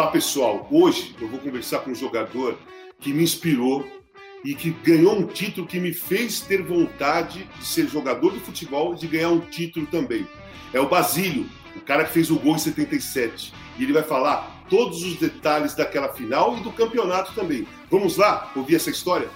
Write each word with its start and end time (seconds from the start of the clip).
Olá, 0.00 0.10
pessoal. 0.10 0.66
Hoje 0.70 1.14
eu 1.20 1.28
vou 1.28 1.38
conversar 1.38 1.80
com 1.80 1.90
um 1.90 1.94
jogador 1.94 2.58
que 2.98 3.12
me 3.12 3.22
inspirou 3.22 3.86
e 4.42 4.54
que 4.54 4.70
ganhou 4.70 5.14
um 5.14 5.26
título 5.26 5.66
que 5.66 5.78
me 5.78 5.92
fez 5.92 6.40
ter 6.40 6.62
vontade 6.62 7.44
de 7.58 7.66
ser 7.66 7.86
jogador 7.86 8.32
de 8.32 8.40
futebol 8.40 8.94
e 8.94 8.96
de 8.96 9.06
ganhar 9.06 9.28
um 9.28 9.40
título 9.40 9.86
também. 9.88 10.26
É 10.72 10.80
o 10.80 10.88
Basílio, 10.88 11.46
o 11.76 11.80
cara 11.82 12.04
que 12.04 12.14
fez 12.14 12.30
o 12.30 12.38
gol 12.38 12.54
em 12.54 12.58
77. 12.58 13.52
E 13.78 13.82
ele 13.82 13.92
vai 13.92 14.02
falar 14.02 14.64
todos 14.70 15.02
os 15.02 15.16
detalhes 15.16 15.74
daquela 15.74 16.14
final 16.14 16.56
e 16.56 16.62
do 16.62 16.72
campeonato 16.72 17.34
também. 17.34 17.68
Vamos 17.90 18.16
lá 18.16 18.50
ouvir 18.56 18.76
essa 18.76 18.88
história? 18.88 19.28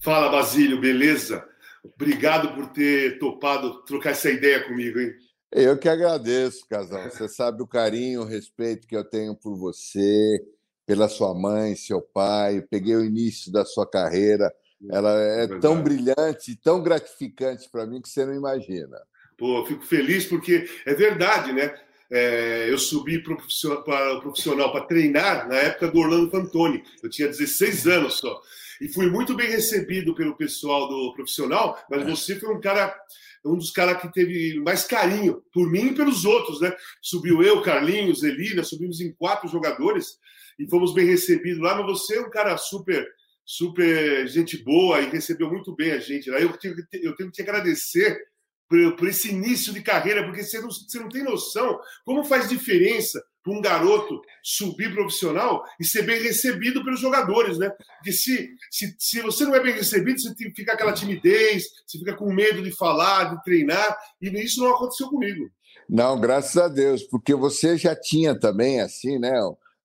Fala, 0.00 0.28
Basílio, 0.28 0.78
beleza? 0.78 1.42
Obrigado 1.82 2.54
por 2.54 2.66
ter 2.66 3.18
topado 3.18 3.82
trocar 3.84 4.10
essa 4.10 4.28
ideia 4.28 4.62
comigo, 4.64 5.00
hein? 5.00 5.14
Eu 5.52 5.76
que 5.76 5.88
agradeço, 5.88 6.66
Casal. 6.68 7.10
Você 7.10 7.28
sabe 7.28 7.62
o 7.62 7.66
carinho, 7.66 8.22
o 8.22 8.26
respeito 8.26 8.86
que 8.86 8.96
eu 8.96 9.04
tenho 9.04 9.34
por 9.34 9.56
você, 9.56 10.40
pela 10.86 11.08
sua 11.08 11.34
mãe, 11.34 11.74
seu 11.74 12.00
pai. 12.00 12.64
peguei 12.70 12.94
o 12.94 13.04
início 13.04 13.50
da 13.50 13.64
sua 13.64 13.88
carreira. 13.88 14.52
Ela 14.90 15.20
é, 15.20 15.44
é 15.44 15.58
tão 15.58 15.82
brilhante, 15.82 16.56
tão 16.62 16.82
gratificante 16.82 17.68
para 17.70 17.84
mim 17.84 18.00
que 18.00 18.08
você 18.08 18.24
não 18.24 18.34
imagina. 18.34 18.96
Pô, 19.36 19.64
fico 19.66 19.84
feliz 19.84 20.24
porque 20.24 20.68
é 20.86 20.94
verdade, 20.94 21.52
né? 21.52 21.74
É, 22.12 22.66
eu 22.68 22.78
subi 22.78 23.22
para 23.22 23.34
o 23.34 24.20
profissional 24.20 24.72
para 24.72 24.84
treinar 24.86 25.48
na 25.48 25.56
época 25.56 25.88
do 25.88 25.98
Orlando 25.98 26.30
Fantoni. 26.30 26.82
Eu 27.02 27.10
tinha 27.10 27.28
16 27.28 27.86
anos 27.86 28.14
só. 28.14 28.40
E 28.80 28.88
fui 28.88 29.10
muito 29.10 29.34
bem 29.34 29.48
recebido 29.48 30.14
pelo 30.14 30.36
pessoal 30.36 30.88
do 30.88 31.12
profissional, 31.14 31.78
mas 31.90 32.04
você 32.04 32.34
foi 32.36 32.54
um 32.54 32.60
cara 32.60 32.96
um 33.44 33.56
dos 33.56 33.70
caras 33.70 34.00
que 34.00 34.12
teve 34.12 34.60
mais 34.60 34.84
carinho 34.84 35.42
por 35.52 35.70
mim 35.70 35.88
e 35.88 35.94
pelos 35.94 36.24
outros, 36.24 36.60
né? 36.60 36.74
Subiu 37.00 37.42
eu, 37.42 37.62
Carlinhos, 37.62 38.22
Elina, 38.22 38.62
subimos 38.62 39.00
em 39.00 39.12
quatro 39.12 39.48
jogadores 39.48 40.18
e 40.58 40.68
fomos 40.68 40.92
bem 40.92 41.06
recebidos 41.06 41.60
lá. 41.60 41.74
Mas 41.74 41.86
você 41.86 42.16
é 42.16 42.20
um 42.20 42.30
cara 42.30 42.56
super, 42.56 43.06
super 43.44 44.28
gente 44.28 44.62
boa 44.62 45.00
e 45.00 45.10
recebeu 45.10 45.48
muito 45.48 45.74
bem 45.74 45.92
a 45.92 45.98
gente. 45.98 46.30
Né? 46.30 46.42
Eu 46.42 46.52
tenho, 46.56 46.74
eu 47.02 47.16
tenho 47.16 47.30
que 47.30 47.36
te 47.36 47.42
agradecer 47.42 48.20
por, 48.68 48.96
por 48.96 49.08
esse 49.08 49.30
início 49.30 49.72
de 49.72 49.82
carreira, 49.82 50.24
porque 50.24 50.42
você 50.42 50.60
não, 50.60 50.70
você 50.70 51.00
não 51.00 51.08
tem 51.08 51.24
noção 51.24 51.80
como 52.04 52.24
faz 52.24 52.48
diferença 52.48 53.22
para 53.42 53.52
um 53.52 53.60
garoto 53.60 54.20
subir 54.42 54.92
profissional 54.92 55.64
e 55.80 55.84
ser 55.84 56.02
bem 56.02 56.22
recebido 56.22 56.84
pelos 56.84 57.00
jogadores, 57.00 57.58
né? 57.58 57.70
Porque 57.96 58.12
se, 58.12 58.50
se, 58.70 58.94
se 58.98 59.20
você 59.22 59.44
não 59.44 59.54
é 59.54 59.62
bem 59.62 59.74
recebido, 59.74 60.20
você 60.20 60.34
fica 60.54 60.72
aquela 60.72 60.92
timidez, 60.92 61.64
você 61.86 61.98
fica 61.98 62.14
com 62.14 62.32
medo 62.32 62.62
de 62.62 62.70
falar, 62.70 63.34
de 63.34 63.42
treinar, 63.42 63.96
e 64.20 64.28
isso 64.42 64.60
não 64.60 64.74
aconteceu 64.74 65.08
comigo. 65.08 65.50
Não, 65.88 66.20
graças 66.20 66.56
a 66.56 66.68
Deus, 66.68 67.02
porque 67.02 67.34
você 67.34 67.76
já 67.76 67.96
tinha 67.96 68.38
também, 68.38 68.80
assim, 68.80 69.18
né, 69.18 69.32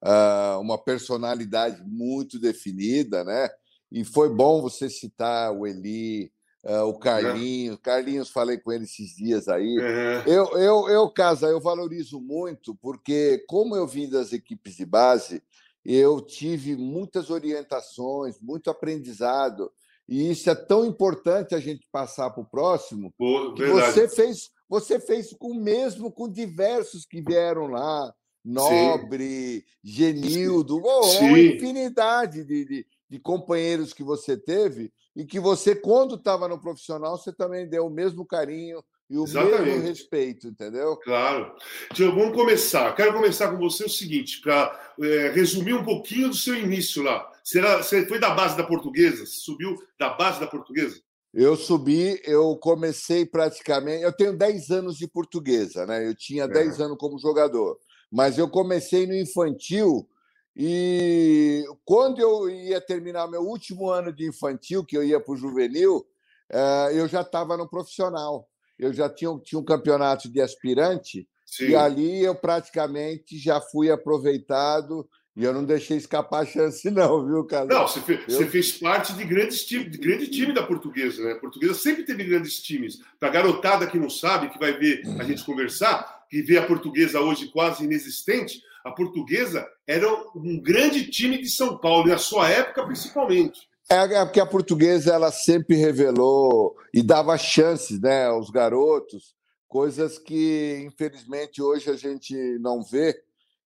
ah, 0.03 0.59
uma 0.61 0.77
personalidade 0.77 1.81
muito 1.85 2.39
definida, 2.39 3.23
né? 3.23 3.49
E 3.91 4.03
foi 4.03 4.29
bom 4.29 4.61
você 4.61 4.89
citar 4.89 5.51
o 5.51 5.65
Eli, 5.65 6.31
Uh, 6.65 6.83
o 6.85 6.97
Carlinhos, 6.97 7.77
Carlinhos, 7.77 8.31
falei 8.31 8.57
com 8.57 8.71
ele 8.71 8.85
esses 8.85 9.15
dias 9.15 9.47
aí. 9.47 9.77
Uhum. 9.77 10.33
Eu, 10.33 10.57
eu, 10.57 10.89
eu, 10.89 11.09
Casa, 11.11 11.45
eu 11.45 11.61
valorizo 11.61 12.19
muito, 12.19 12.73
porque 12.81 13.45
como 13.47 13.75
eu 13.75 13.85
vim 13.85 14.09
das 14.09 14.33
equipes 14.33 14.75
de 14.75 14.83
base, 14.83 15.43
eu 15.85 16.19
tive 16.19 16.75
muitas 16.75 17.29
orientações, 17.29 18.39
muito 18.41 18.71
aprendizado, 18.71 19.71
e 20.09 20.31
isso 20.31 20.49
é 20.49 20.55
tão 20.55 20.83
importante 20.83 21.53
a 21.53 21.59
gente 21.59 21.87
passar 21.91 22.31
para 22.31 22.41
o 22.41 22.49
próximo. 22.49 23.13
Pô, 23.15 23.53
que 23.53 23.63
você 23.67 24.09
fez, 24.09 24.49
você 24.67 24.99
fez 24.99 25.35
o 25.39 25.53
mesmo 25.53 26.11
com 26.11 26.27
diversos 26.27 27.05
que 27.05 27.21
vieram 27.21 27.67
lá, 27.67 28.11
Nobre, 28.43 29.59
Sim. 29.59 29.63
Genildo, 29.83 30.79
oh, 30.83 31.05
uma 31.19 31.39
infinidade 31.39 32.43
de, 32.43 32.65
de, 32.65 32.87
de 33.09 33.19
companheiros 33.19 33.91
que 33.91 34.03
você 34.03 34.37
teve 34.37 34.91
e 35.15 35.25
que 35.25 35.39
você, 35.39 35.73
quando 35.73 36.15
estava 36.15 36.47
no 36.47 36.59
profissional, 36.59 37.17
você 37.17 37.31
também 37.31 37.67
deu 37.67 37.85
o 37.85 37.89
mesmo 37.89 38.25
carinho 38.25 38.83
e 39.09 39.17
o 39.17 39.23
Exatamente. 39.23 39.61
mesmo 39.61 39.87
respeito, 39.87 40.47
entendeu? 40.47 40.97
Claro. 40.97 41.55
Então, 41.91 42.13
vamos 42.13 42.35
começar. 42.35 42.93
Quero 42.95 43.13
começar 43.13 43.49
com 43.49 43.57
você 43.57 43.85
o 43.85 43.89
seguinte, 43.89 44.41
para 44.41 44.93
é, 45.01 45.29
resumir 45.29 45.73
um 45.73 45.83
pouquinho 45.83 46.29
do 46.29 46.35
seu 46.35 46.55
início 46.55 47.03
lá. 47.03 47.31
Será, 47.43 47.77
você 47.77 48.05
foi 48.07 48.19
da 48.19 48.31
base 48.31 48.57
da 48.57 48.63
portuguesa? 48.63 49.25
Subiu 49.25 49.75
da 49.97 50.09
base 50.09 50.39
da 50.39 50.47
portuguesa? 50.47 50.99
Eu 51.33 51.55
subi, 51.55 52.19
eu 52.23 52.55
comecei 52.57 53.25
praticamente. 53.25 54.03
Eu 54.03 54.11
tenho 54.11 54.35
10 54.35 54.71
anos 54.71 54.97
de 54.97 55.07
portuguesa, 55.07 55.85
né? 55.85 56.07
Eu 56.07 56.15
tinha 56.15 56.47
10 56.47 56.79
é. 56.79 56.83
anos 56.83 56.97
como 56.97 57.19
jogador. 57.19 57.77
Mas 58.11 58.37
eu 58.37 58.49
comecei 58.49 59.05
no 59.05 59.13
infantil 59.13 60.07
e 60.55 61.65
quando 61.83 62.19
eu 62.19 62.49
ia 62.49 62.79
terminar 62.79 63.27
meu 63.27 63.41
último 63.41 63.89
ano 63.89 64.13
de 64.13 64.25
infantil, 64.25 64.85
que 64.85 64.95
eu 64.95 65.03
ia 65.03 65.19
para 65.19 65.33
o 65.33 65.37
juvenil, 65.37 66.05
eh, 66.49 66.91
eu 66.93 67.07
já 67.07 67.21
estava 67.21 67.57
no 67.57 67.67
profissional. 67.67 68.47
Eu 68.79 68.93
já 68.93 69.09
tinha, 69.09 69.37
tinha 69.43 69.59
um 69.59 69.65
campeonato 69.65 70.29
de 70.29 70.41
aspirante 70.41 71.27
Sim. 71.45 71.69
e 71.69 71.75
ali 71.75 72.23
eu 72.23 72.35
praticamente 72.35 73.37
já 73.37 73.59
fui 73.59 73.89
aproveitado 73.91 75.07
e 75.35 75.43
eu 75.43 75.53
não 75.53 75.65
deixei 75.65 75.97
escapar 75.97 76.43
a 76.43 76.45
chance, 76.45 76.89
não, 76.91 77.25
viu, 77.25 77.43
cara? 77.43 77.65
Não, 77.65 77.85
você 77.85 77.99
fez, 77.99 78.21
eu... 78.21 78.37
você 78.37 78.45
fez 78.47 78.71
parte 78.73 79.13
de 79.13 79.25
grandes 79.25 79.65
time, 79.65 79.89
de 79.89 79.97
grande 79.97 80.27
time 80.27 80.53
da 80.53 80.63
portuguesa, 80.63 81.21
né? 81.21 81.33
A 81.33 81.39
portuguesa 81.39 81.73
sempre 81.73 82.03
teve 82.03 82.23
grandes 82.23 82.61
times. 82.61 83.01
Para 83.19 83.27
a 83.27 83.31
garotada 83.31 83.87
que 83.87 83.99
não 83.99 84.09
sabe, 84.09 84.49
que 84.49 84.59
vai 84.59 84.71
ver 84.77 85.03
a 85.19 85.23
gente 85.23 85.43
conversar, 85.43 86.25
que 86.29 86.41
vê 86.41 86.57
a 86.57 86.65
portuguesa 86.65 87.19
hoje 87.19 87.47
quase 87.47 87.83
inexistente, 87.83 88.61
a 88.85 88.91
portuguesa 88.91 89.67
era 89.87 90.07
um 90.35 90.61
grande 90.61 91.09
time 91.09 91.39
de 91.39 91.49
São 91.49 91.75
Paulo, 91.75 92.07
na 92.07 92.19
sua 92.19 92.47
época 92.47 92.85
principalmente. 92.85 93.67
É, 93.89 93.95
é 93.95 94.25
porque 94.25 94.39
a 94.39 94.45
portuguesa 94.45 95.11
ela 95.11 95.31
sempre 95.31 95.75
revelou 95.75 96.75
e 96.93 97.01
dava 97.01 97.35
chances 97.35 97.99
né, 97.99 98.27
aos 98.27 98.51
garotos, 98.51 99.33
coisas 99.67 100.19
que 100.19 100.83
infelizmente 100.85 101.63
hoje 101.63 101.89
a 101.89 101.95
gente 101.95 102.35
não 102.59 102.83
vê. 102.83 103.19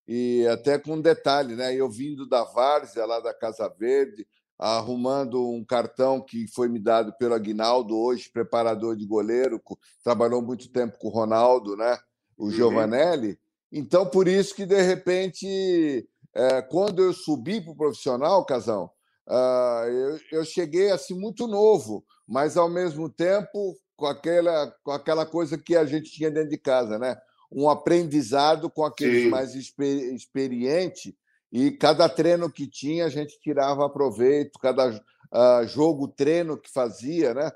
E 0.08 0.48
até 0.48 0.80
com 0.80 0.94
um 0.94 1.02
detalhe, 1.02 1.56
né? 1.56 1.76
Eu 1.76 1.88
vindo 1.88 2.28
da 2.28 2.44
Várzea, 2.44 3.06
lá 3.06 3.20
da 3.20 3.32
Casa 3.32 3.70
Verde, 3.78 4.26
arrumando 4.58 5.52
um 5.52 5.64
cartão 5.64 6.20
que 6.20 6.48
foi 6.48 6.68
me 6.68 6.80
dado 6.80 7.14
pelo 7.20 7.36
Aguinaldo, 7.36 7.96
hoje 7.96 8.32
preparador 8.32 8.96
de 8.96 9.06
goleiro, 9.06 9.62
trabalhou 10.04 10.42
muito 10.42 10.72
tempo 10.72 10.98
com 10.98 11.10
o 11.10 11.12
Ronaldo, 11.12 11.78
né? 11.78 11.96
O 12.36 12.46
uhum. 12.46 12.52
Então, 13.72 14.06
por 14.06 14.28
isso 14.28 14.56
que, 14.56 14.66
de 14.66 14.82
repente, 14.82 16.08
é, 16.34 16.62
quando 16.62 17.04
eu 17.04 17.14
subi 17.14 17.62
para 17.62 17.72
o 17.72 17.76
profissional, 17.76 18.46
Casão, 18.46 18.90
uh, 19.28 19.86
eu, 19.88 20.20
eu, 20.32 20.46
cheguei 20.46 20.92
assim 20.92 21.14
muito 21.14 21.48
novo, 21.48 22.04
mas 22.28 22.58
ao 22.58 22.70
mesmo 22.70 23.10
tempo 23.10 23.76
com 23.96 24.08
aquela, 24.08 24.74
com 24.84 24.92
aquela 24.92 25.26
coisa 25.26 25.58
que 25.58 25.76
a 25.76 25.86
gente 25.86 26.12
tinha 26.12 26.32
dentro 26.32 26.50
de 26.50 26.58
casa, 26.58 26.98
né? 26.98 27.18
Um 27.52 27.70
aprendizado 27.70 28.70
com 28.70 28.84
aqueles 28.84 29.24
Sim. 29.24 29.30
mais 29.30 29.54
exper 29.54 30.14
experientes 30.14 31.14
e 31.52 31.72
cada 31.72 32.08
treino 32.08 32.52
que 32.52 32.68
tinha 32.68 33.06
a 33.06 33.10
gente 33.10 33.40
tirava 33.40 33.90
proveito, 33.90 34.60
cada 34.60 34.90
uh, 34.90 35.68
jogo, 35.68 36.08
treino 36.08 36.58
que 36.58 36.72
fazia, 36.72 37.34
né? 37.34 37.52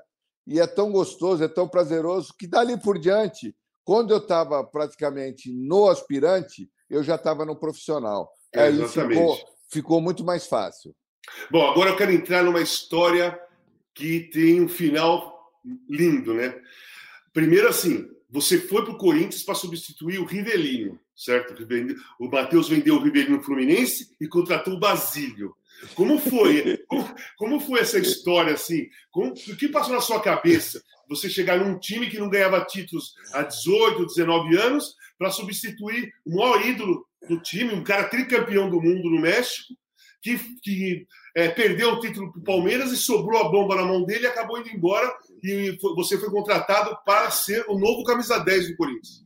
E 0.46 0.60
é 0.60 0.66
tão 0.66 0.92
gostoso, 0.92 1.42
é 1.42 1.48
tão 1.48 1.66
prazeroso 1.66 2.34
que 2.38 2.46
dali 2.46 2.78
por 2.78 2.98
diante 2.98 3.54
quando 3.84 4.12
eu 4.12 4.18
estava 4.18 4.64
praticamente 4.64 5.52
no 5.52 5.88
aspirante, 5.88 6.68
eu 6.88 7.02
já 7.02 7.16
estava 7.16 7.44
no 7.44 7.56
profissional. 7.56 8.30
É, 8.52 8.64
Aí 8.64 8.88
ficou, 8.88 9.38
ficou 9.70 10.00
muito 10.00 10.24
mais 10.24 10.46
fácil. 10.46 10.94
Bom, 11.50 11.68
agora 11.70 11.90
eu 11.90 11.96
quero 11.96 12.12
entrar 12.12 12.42
numa 12.42 12.60
história 12.60 13.38
que 13.94 14.20
tem 14.32 14.60
um 14.60 14.68
final 14.68 15.52
lindo, 15.88 16.34
né? 16.34 16.54
Primeiro, 17.32 17.68
assim, 17.68 18.08
você 18.30 18.58
foi 18.58 18.84
para 18.84 18.92
o 18.92 18.98
Corinthians 18.98 19.42
para 19.42 19.54
substituir 19.54 20.18
o 20.18 20.24
Rivelino, 20.24 20.98
certo? 21.14 21.54
O 22.18 22.28
Matheus 22.28 22.68
vendeu 22.68 22.96
o 22.96 23.02
Rivelino 23.02 23.42
Fluminense 23.42 24.14
e 24.20 24.26
contratou 24.26 24.74
o 24.74 24.80
Basílio. 24.80 25.54
Como 25.94 26.18
foi? 26.18 26.78
Como, 26.86 27.14
como, 27.36 27.60
foi 27.60 27.80
essa 27.80 27.98
história 27.98 28.54
assim? 28.54 28.88
Como, 29.10 29.32
o 29.32 29.56
que 29.56 29.68
passou 29.68 29.94
na 29.94 30.00
sua 30.00 30.20
cabeça? 30.20 30.82
Você 31.08 31.28
chegar 31.28 31.58
num 31.58 31.78
time 31.78 32.08
que 32.08 32.18
não 32.18 32.28
ganhava 32.28 32.64
títulos 32.64 33.14
há 33.32 33.42
18, 33.42 34.06
19 34.06 34.56
anos, 34.56 34.94
para 35.18 35.30
substituir 35.30 36.12
o 36.26 36.36
maior 36.36 36.64
ídolo 36.66 37.06
do 37.28 37.40
time, 37.40 37.72
um 37.72 37.84
cara 37.84 38.08
tricampeão 38.08 38.68
do 38.68 38.80
mundo 38.80 39.10
no 39.10 39.20
México, 39.20 39.74
que, 40.22 40.38
que 40.62 41.06
é, 41.36 41.48
perdeu 41.48 41.92
o 41.92 42.00
título 42.00 42.32
para 42.32 42.40
o 42.40 42.44
Palmeiras 42.44 42.90
e 42.92 42.96
sobrou 42.96 43.40
a 43.40 43.50
bomba 43.50 43.76
na 43.76 43.84
mão 43.84 44.04
dele 44.04 44.24
e 44.24 44.26
acabou 44.26 44.58
indo 44.58 44.70
embora. 44.70 45.12
E 45.42 45.76
foi, 45.80 45.94
você 45.94 46.18
foi 46.18 46.30
contratado 46.30 46.96
para 47.04 47.30
ser 47.30 47.64
o 47.68 47.78
novo 47.78 48.02
camisa 48.04 48.38
10 48.38 48.68
do 48.68 48.76
Corinthians. 48.76 49.24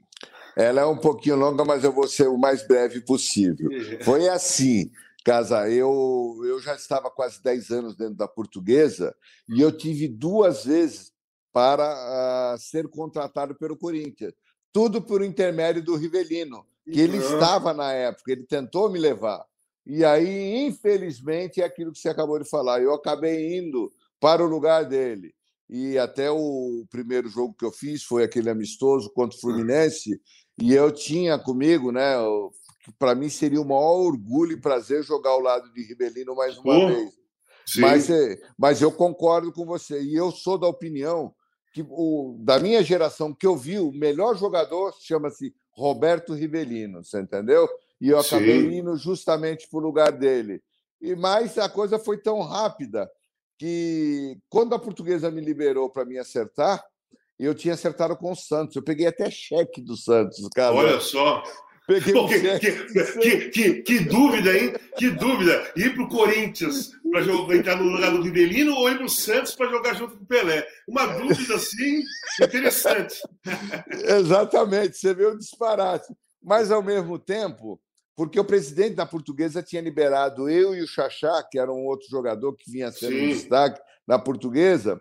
Ela 0.57 0.81
é 0.81 0.87
um 0.87 0.97
pouquinho 0.97 1.37
longa, 1.37 1.65
mas 1.65 1.85
eu 1.85 1.93
vou 1.93 2.09
ser 2.09 2.27
o 2.27 2.37
mais 2.37 2.67
breve 2.67 3.01
possível. 3.01 3.71
É. 3.73 4.03
Foi 4.03 4.29
assim. 4.29 4.91
Casa, 5.25 5.69
eu, 5.69 6.41
eu 6.45 6.59
já 6.61 6.75
estava 6.75 7.11
quase 7.11 7.43
10 7.43 7.71
anos 7.71 7.97
dentro 7.97 8.15
da 8.15 8.27
portuguesa 8.27 9.15
e 9.49 9.61
eu 9.61 9.71
tive 9.71 10.09
duas 10.09 10.65
vezes 10.65 11.13
para 11.53 12.55
uh, 12.55 12.59
ser 12.59 12.89
contratado 12.89 13.55
pelo 13.55 13.77
Corinthians. 13.77 14.33
Tudo 14.73 15.03
por 15.03 15.23
intermédio 15.23 15.83
do 15.83 15.97
Rivelino, 15.97 16.65
que 16.85 17.01
ele 17.01 17.19
estava 17.19 17.73
na 17.73 17.93
época, 17.93 18.33
ele 18.33 18.45
tentou 18.45 18.91
me 18.91 18.99
levar. 18.99 19.45
E 19.87 20.05
aí, 20.05 20.67
infelizmente, 20.67 21.63
é 21.63 21.65
aquilo 21.65 21.93
que 21.93 21.99
você 21.99 22.11
acabou 22.11 22.39
de 22.39 22.49
falar. 22.49 22.83
Eu 22.83 22.93
acabei 22.93 23.59
indo 23.59 23.91
para 24.21 24.45
o 24.45 24.49
lugar 24.49 24.85
dele. 24.85 25.35
E 25.69 25.99
até 25.99 26.31
o 26.31 26.85
primeiro 26.91 27.29
jogo 27.29 27.55
que 27.55 27.65
eu 27.65 27.73
fiz 27.73 28.03
foi 28.03 28.23
aquele 28.23 28.51
amistoso 28.51 29.11
contra 29.11 29.37
o 29.37 29.41
Fluminense. 29.41 30.21
E 30.61 30.75
eu 30.75 30.93
tinha 30.93 31.39
comigo, 31.39 31.91
né? 31.91 32.15
Para 32.99 33.15
mim 33.15 33.29
seria 33.29 33.61
o 33.61 33.65
maior 33.65 34.01
orgulho 34.01 34.53
e 34.53 34.61
prazer 34.61 35.03
jogar 35.03 35.31
ao 35.31 35.41
lado 35.41 35.73
de 35.73 35.83
Ribelino 35.83 36.35
mais 36.35 36.57
uma 36.59 36.89
vez. 36.89 37.13
Mas, 37.77 38.11
é, 38.11 38.41
mas 38.59 38.81
eu 38.81 38.91
concordo 38.91 39.53
com 39.53 39.67
você. 39.67 40.03
E 40.03 40.15
eu 40.15 40.31
sou 40.31 40.59
da 40.59 40.67
opinião 40.67 41.35
que 41.73 41.85
o, 41.89 42.37
da 42.41 42.59
minha 42.59 42.83
geração 42.83 43.35
que 43.35 43.47
eu 43.47 43.57
vi, 43.57 43.79
o 43.79 43.93
melhor 43.93 44.37
jogador 44.37 44.95
chama-se 45.01 45.55
Roberto 45.71 46.35
Rivelino, 46.35 47.05
você 47.05 47.21
entendeu? 47.21 47.69
E 48.01 48.09
eu 48.09 48.19
acabei 48.19 48.63
Sim. 48.63 48.79
indo 48.79 48.97
justamente 48.97 49.69
para 49.69 49.79
o 49.79 49.83
lugar 49.83 50.13
dele. 50.13 50.63
E 51.01 51.15
mais 51.15 51.57
a 51.59 51.69
coisa 51.69 51.99
foi 51.99 52.19
tão 52.19 52.41
rápida 52.41 53.09
que 53.59 54.39
quando 54.49 54.75
a 54.75 54.79
portuguesa 54.79 55.31
me 55.31 55.41
liberou 55.41 55.91
para 55.91 56.05
me 56.05 56.19
acertar, 56.19 56.85
eu 57.39 57.55
tinha 57.55 57.75
acertado 57.75 58.17
com 58.17 58.33
o 58.33 58.37
Santos. 58.37 58.75
Eu 58.75 58.83
peguei 58.83 59.07
até 59.07 59.31
cheque 59.31 59.81
do 59.81 59.97
Santos, 59.97 60.49
cara. 60.55 60.75
Olha 60.75 61.01
só. 61.01 61.43
Peguei 61.89 62.13
Pô, 62.13 62.29
que, 62.29 62.59
que, 62.59 63.49
que, 63.49 63.83
que, 63.83 64.01
dúvida, 64.01 64.55
hein? 64.55 64.75
Que 64.99 65.09
dúvida. 65.09 65.73
Ir 65.75 65.95
para 65.95 66.05
o 66.05 66.09
Corinthians 66.11 66.91
para 67.11 67.57
entrar 67.57 67.77
no 67.77 67.85
lugar 67.85 68.11
do 68.11 68.21
Rivelino 68.21 68.75
ou 68.75 68.91
ir 68.91 68.99
para 68.99 69.07
o 69.07 69.09
Santos 69.09 69.55
para 69.55 69.71
jogar 69.71 69.95
junto 69.95 70.19
com 70.19 70.23
o 70.23 70.27
Pelé? 70.27 70.69
Uma 70.87 71.07
dúvida, 71.07 71.55
assim, 71.55 72.03
interessante. 72.43 73.23
Exatamente. 74.07 74.99
Você 74.99 75.15
vê 75.15 75.25
o 75.25 75.39
disparate. 75.39 76.15
Mas, 76.43 76.71
ao 76.71 76.83
mesmo 76.83 77.19
tempo, 77.19 77.81
porque 78.15 78.39
o 78.39 78.45
presidente 78.45 78.95
da 78.95 79.07
portuguesa 79.07 79.63
tinha 79.63 79.81
liberado 79.81 80.47
eu 80.47 80.75
e 80.75 80.83
o 80.83 80.87
Xaxá, 80.87 81.43
que 81.51 81.59
era 81.59 81.73
um 81.73 81.87
outro 81.87 82.07
jogador 82.11 82.55
que 82.55 82.71
vinha 82.71 82.93
sendo 82.93 83.17
Sim. 83.17 83.25
um 83.25 83.29
destaque 83.29 83.81
na 84.07 84.19
portuguesa, 84.19 85.01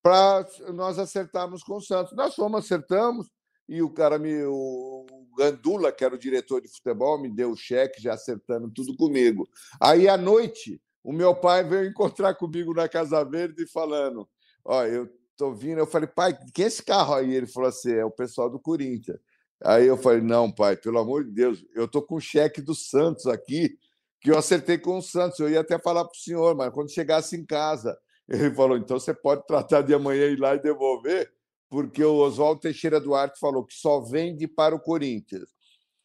para 0.00 0.46
nós 0.72 0.96
acertarmos 0.96 1.64
com 1.64 1.78
o 1.78 1.82
Santos. 1.82 2.14
Nós 2.14 2.36
fomos, 2.36 2.64
acertamos, 2.64 3.26
e 3.70 3.80
o 3.80 3.88
cara 3.88 4.18
me. 4.18 4.42
O 4.44 5.06
Gandula, 5.38 5.92
que 5.92 6.04
era 6.04 6.14
o 6.14 6.18
diretor 6.18 6.60
de 6.60 6.68
futebol, 6.68 7.22
me 7.22 7.30
deu 7.30 7.52
o 7.52 7.56
cheque, 7.56 8.02
já 8.02 8.14
acertando 8.14 8.68
tudo 8.68 8.96
comigo. 8.96 9.48
Aí, 9.80 10.08
à 10.08 10.16
noite, 10.16 10.82
o 11.04 11.12
meu 11.12 11.34
pai 11.36 11.62
veio 11.62 11.88
encontrar 11.88 12.34
comigo 12.34 12.74
na 12.74 12.88
Casa 12.88 13.24
Verde 13.24 13.64
falando: 13.66 14.28
Ó, 14.64 14.84
eu 14.84 15.08
tô 15.36 15.54
vindo. 15.54 15.78
Eu 15.78 15.86
falei, 15.86 16.08
pai, 16.08 16.36
que 16.52 16.64
é 16.64 16.66
esse 16.66 16.82
carro 16.82 17.14
aí? 17.14 17.32
Ele 17.32 17.46
falou 17.46 17.68
assim: 17.68 17.92
é 17.92 18.04
o 18.04 18.10
pessoal 18.10 18.50
do 18.50 18.58
Corinthians. 18.58 19.18
Aí 19.62 19.86
eu 19.86 19.96
falei: 19.96 20.20
não, 20.20 20.50
pai, 20.50 20.76
pelo 20.76 20.98
amor 20.98 21.24
de 21.24 21.30
Deus, 21.30 21.64
eu 21.72 21.86
tô 21.86 22.02
com 22.02 22.16
o 22.16 22.20
cheque 22.20 22.60
do 22.60 22.74
Santos 22.74 23.28
aqui, 23.28 23.78
que 24.20 24.32
eu 24.32 24.36
acertei 24.36 24.78
com 24.78 24.98
o 24.98 25.02
Santos. 25.02 25.38
Eu 25.38 25.48
ia 25.48 25.60
até 25.60 25.78
falar 25.78 26.04
para 26.04 26.16
o 26.16 26.20
senhor, 26.20 26.56
mas 26.56 26.72
quando 26.72 26.90
chegasse 26.90 27.36
em 27.36 27.46
casa. 27.46 27.96
Ele 28.28 28.52
falou: 28.52 28.76
então 28.76 28.98
você 28.98 29.14
pode 29.14 29.46
tratar 29.46 29.82
de 29.82 29.94
amanhã 29.94 30.26
ir 30.26 30.40
lá 30.40 30.56
e 30.56 30.62
devolver 30.62 31.32
porque 31.70 32.04
o 32.04 32.16
Oswaldo 32.16 32.60
Teixeira 32.60 33.00
Duarte 33.00 33.38
falou 33.38 33.64
que 33.64 33.74
só 33.74 34.00
vende 34.00 34.48
para 34.48 34.74
o 34.74 34.80
Corinthians. 34.80 35.48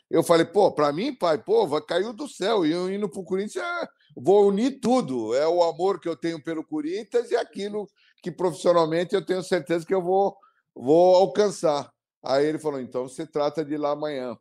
Eu 0.09 0.21
falei, 0.21 0.45
pô, 0.45 0.71
para 0.71 0.93
mim, 0.93 1.13
pai, 1.13 1.43
pô, 1.43 1.67
caiu 1.81 2.13
do 2.13 2.27
céu. 2.27 2.63
E 2.63 2.71
eu 2.71 2.93
indo 2.93 3.09
para 3.09 3.19
o 3.19 3.25
Corinthians, 3.25 3.65
é, 3.65 3.87
vou 4.15 4.47
unir 4.47 4.79
tudo. 4.79 5.33
É 5.33 5.47
o 5.47 5.63
amor 5.63 5.99
que 5.99 6.07
eu 6.07 6.15
tenho 6.15 6.41
pelo 6.41 6.63
Corinthians 6.63 7.31
e 7.31 7.35
aquilo 7.35 7.89
que 8.21 8.31
profissionalmente 8.31 9.15
eu 9.15 9.25
tenho 9.25 9.43
certeza 9.43 9.85
que 9.85 9.93
eu 9.93 10.01
vou, 10.01 10.37
vou 10.75 11.15
alcançar. 11.15 11.91
Aí 12.23 12.45
ele 12.45 12.59
falou, 12.59 12.79
então 12.79 13.09
você 13.09 13.25
trata 13.25 13.65
de 13.65 13.73
ir 13.73 13.77
lá 13.77 13.91
amanhã. 13.91 14.37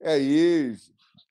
Aí 0.00 0.76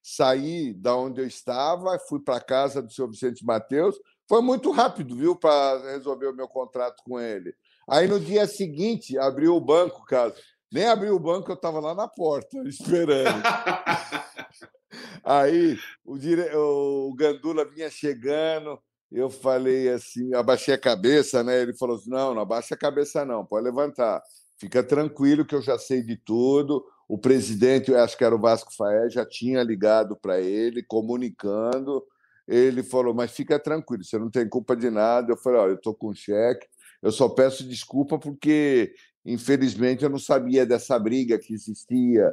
saí 0.03 0.73
da 0.73 0.95
onde 0.95 1.21
eu 1.21 1.27
estava, 1.27 1.97
fui 1.99 2.19
para 2.19 2.41
casa 2.41 2.81
do 2.81 2.91
senhor 2.91 3.09
Vicente 3.09 3.45
Mateus. 3.45 3.97
Foi 4.27 4.41
muito 4.41 4.71
rápido, 4.71 5.15
viu, 5.15 5.37
para 5.37 5.93
resolver 5.93 6.27
o 6.27 6.35
meu 6.35 6.49
contrato 6.49 7.01
com 7.05 7.17
ele. 7.17 7.55
Aí 7.89 8.07
no 8.07 8.19
dia 8.19 8.45
seguinte, 8.45 9.17
abriu 9.17 9.55
o 9.55 9.61
banco, 9.61 10.03
cara. 10.05 10.33
Nem 10.71 10.85
abriu 10.85 11.15
o 11.15 11.19
banco, 11.19 11.49
eu 11.49 11.55
estava 11.55 11.79
lá 11.79 11.95
na 11.95 12.07
porta, 12.07 12.57
esperando. 12.67 13.41
Aí 15.23 15.77
o, 16.05 16.17
dire... 16.17 16.49
o 16.55 17.13
Gandula 17.15 17.65
vinha 17.65 17.89
chegando, 17.89 18.79
eu 19.11 19.29
falei 19.29 19.89
assim, 19.89 20.33
abaixei 20.33 20.73
a 20.73 20.77
cabeça, 20.77 21.43
né? 21.43 21.61
Ele 21.61 21.73
falou 21.75 21.95
assim: 21.95 22.09
não, 22.09 22.33
não 22.33 22.41
abaixa 22.41 22.75
a 22.75 22.77
cabeça, 22.77 23.25
não, 23.25 23.45
pode 23.45 23.65
levantar. 23.65 24.21
Fica 24.57 24.83
tranquilo 24.83 25.45
que 25.45 25.55
eu 25.55 25.61
já 25.61 25.77
sei 25.77 26.01
de 26.01 26.17
tudo. 26.17 26.83
O 27.07 27.17
presidente, 27.17 27.91
eu 27.91 27.99
acho 27.99 28.17
que 28.17 28.23
era 28.23 28.35
o 28.35 28.39
Vasco 28.39 28.73
Faé, 28.75 29.09
já 29.09 29.25
tinha 29.25 29.63
ligado 29.63 30.17
para 30.17 30.41
ele, 30.41 30.83
comunicando. 30.83 32.03
Ele 32.47 32.83
falou, 32.83 33.13
mas 33.13 33.31
fica 33.31 33.59
tranquilo, 33.59 34.03
você 34.03 34.17
não 34.17 34.29
tem 34.29 34.47
culpa 34.47 34.75
de 34.75 34.89
nada. 34.89 35.31
Eu 35.31 35.37
falei, 35.37 35.59
olha, 35.59 35.71
eu 35.71 35.75
estou 35.75 35.93
com 35.93 36.13
cheque, 36.13 36.67
eu 37.01 37.11
só 37.11 37.29
peço 37.29 37.67
desculpa 37.67 38.17
porque, 38.17 38.93
infelizmente, 39.25 40.03
eu 40.03 40.09
não 40.09 40.19
sabia 40.19 40.65
dessa 40.65 40.97
briga 40.97 41.37
que 41.37 41.53
existia 41.53 42.31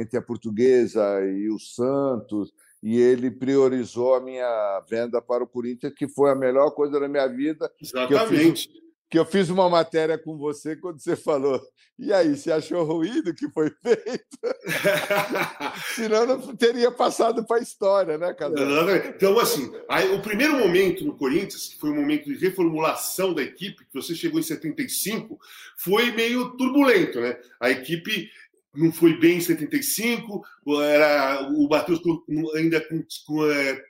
entre 0.00 0.18
a 0.18 0.22
portuguesa 0.22 1.20
e 1.24 1.48
o 1.48 1.58
Santos, 1.58 2.52
e 2.82 2.98
ele 2.98 3.30
priorizou 3.30 4.14
a 4.14 4.20
minha 4.20 4.80
venda 4.88 5.22
para 5.22 5.44
o 5.44 5.46
Corinthians, 5.46 5.94
que 5.94 6.08
foi 6.08 6.30
a 6.30 6.34
melhor 6.34 6.70
coisa 6.72 6.98
da 6.98 7.06
minha 7.06 7.28
vida. 7.28 7.70
Exatamente 7.80 8.08
que 8.08 8.14
eu 8.14 8.26
fiz 8.26 8.81
uma 9.50 9.68
matéria 9.68 10.18
com 10.18 10.36
você 10.36 10.76
quando 10.76 11.00
você 11.00 11.14
falou. 11.16 11.60
E 11.98 12.12
aí, 12.12 12.36
você 12.36 12.50
achou 12.50 12.84
ruído 12.84 13.34
que 13.34 13.48
foi 13.50 13.70
feito? 13.82 14.38
Senão 15.94 16.26
não 16.26 16.56
teria 16.56 16.90
passado 16.90 17.46
para 17.46 17.58
a 17.58 17.62
história, 17.62 18.16
né, 18.18 18.32
cara? 18.32 18.54
Então, 19.08 19.38
assim, 19.38 19.72
aí, 19.88 20.12
o 20.14 20.22
primeiro 20.22 20.58
momento 20.58 21.04
no 21.04 21.16
Corinthians, 21.16 21.68
que 21.68 21.78
foi 21.78 21.90
um 21.90 21.96
momento 21.96 22.24
de 22.24 22.34
reformulação 22.34 23.34
da 23.34 23.42
equipe, 23.42 23.84
que 23.84 23.94
você 23.94 24.14
chegou 24.14 24.40
em 24.40 24.42
75, 24.42 25.38
foi 25.78 26.10
meio 26.12 26.56
turbulento, 26.56 27.20
né? 27.20 27.36
A 27.60 27.70
equipe 27.70 28.30
não 28.74 28.90
foi 28.90 29.18
bem 29.18 29.36
em 29.36 29.40
75, 29.40 30.42
era, 30.82 31.48
o 31.50 31.68
Matheus 31.68 32.00
ainda 32.56 32.80
com, 32.80 33.04
com 33.26 33.50
é, 33.50 33.82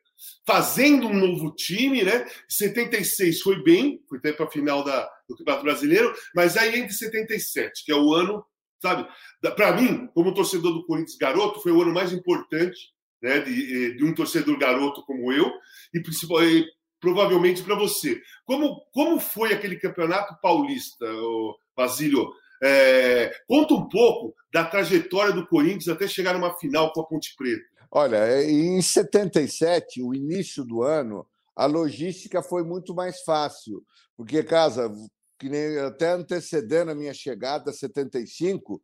fazendo 0.46 1.06
um 1.06 1.14
novo 1.14 1.54
time, 1.54 2.02
né? 2.02 2.26
76 2.48 3.40
foi 3.40 3.62
bem, 3.62 4.02
foi 4.08 4.18
até 4.18 4.32
para 4.32 4.46
a 4.46 4.50
final 4.50 4.84
da, 4.84 5.08
do 5.28 5.36
Campeonato 5.36 5.64
Brasileiro, 5.64 6.14
mas 6.34 6.56
aí 6.56 6.78
entre 6.78 6.92
77, 6.92 7.84
que 7.84 7.92
é 7.92 7.96
o 7.96 8.12
ano, 8.14 8.44
sabe? 8.80 9.06
Para 9.54 9.76
mim, 9.76 10.08
como 10.14 10.34
torcedor 10.34 10.72
do 10.72 10.86
Corinthians 10.86 11.18
garoto, 11.18 11.60
foi 11.60 11.72
o 11.72 11.82
ano 11.82 11.92
mais 11.92 12.12
importante, 12.12 12.92
né? 13.22 13.40
De, 13.40 13.96
de 13.96 14.04
um 14.04 14.14
torcedor 14.14 14.58
garoto 14.58 15.04
como 15.04 15.32
eu 15.32 15.50
e 15.94 16.00
principalmente 16.00 16.68
provavelmente 17.02 17.64
para 17.64 17.74
você. 17.74 18.22
Como, 18.46 18.80
como 18.92 19.18
foi 19.18 19.52
aquele 19.52 19.76
campeonato 19.76 20.40
paulista, 20.40 21.04
Basílio? 21.76 22.32
É, 22.62 23.34
conta 23.48 23.74
um 23.74 23.88
pouco 23.88 24.32
da 24.52 24.64
trajetória 24.64 25.32
do 25.32 25.44
Corinthians 25.48 25.88
até 25.88 26.06
chegar 26.06 26.32
numa 26.32 26.56
final 26.58 26.92
com 26.92 27.00
a 27.00 27.04
Ponte 27.04 27.34
Preta. 27.36 27.71
Olha, 27.94 28.42
em 28.42 28.80
77, 28.80 30.02
o 30.02 30.14
início 30.14 30.64
do 30.64 30.82
ano, 30.82 31.26
a 31.54 31.66
logística 31.66 32.42
foi 32.42 32.64
muito 32.64 32.94
mais 32.94 33.20
fácil, 33.20 33.84
porque, 34.16 34.42
casa, 34.42 34.90
que 35.38 35.50
nem 35.50 35.78
até 35.78 36.12
antecedendo 36.12 36.90
a 36.90 36.94
minha 36.94 37.12
chegada, 37.12 37.70
75, 37.70 38.80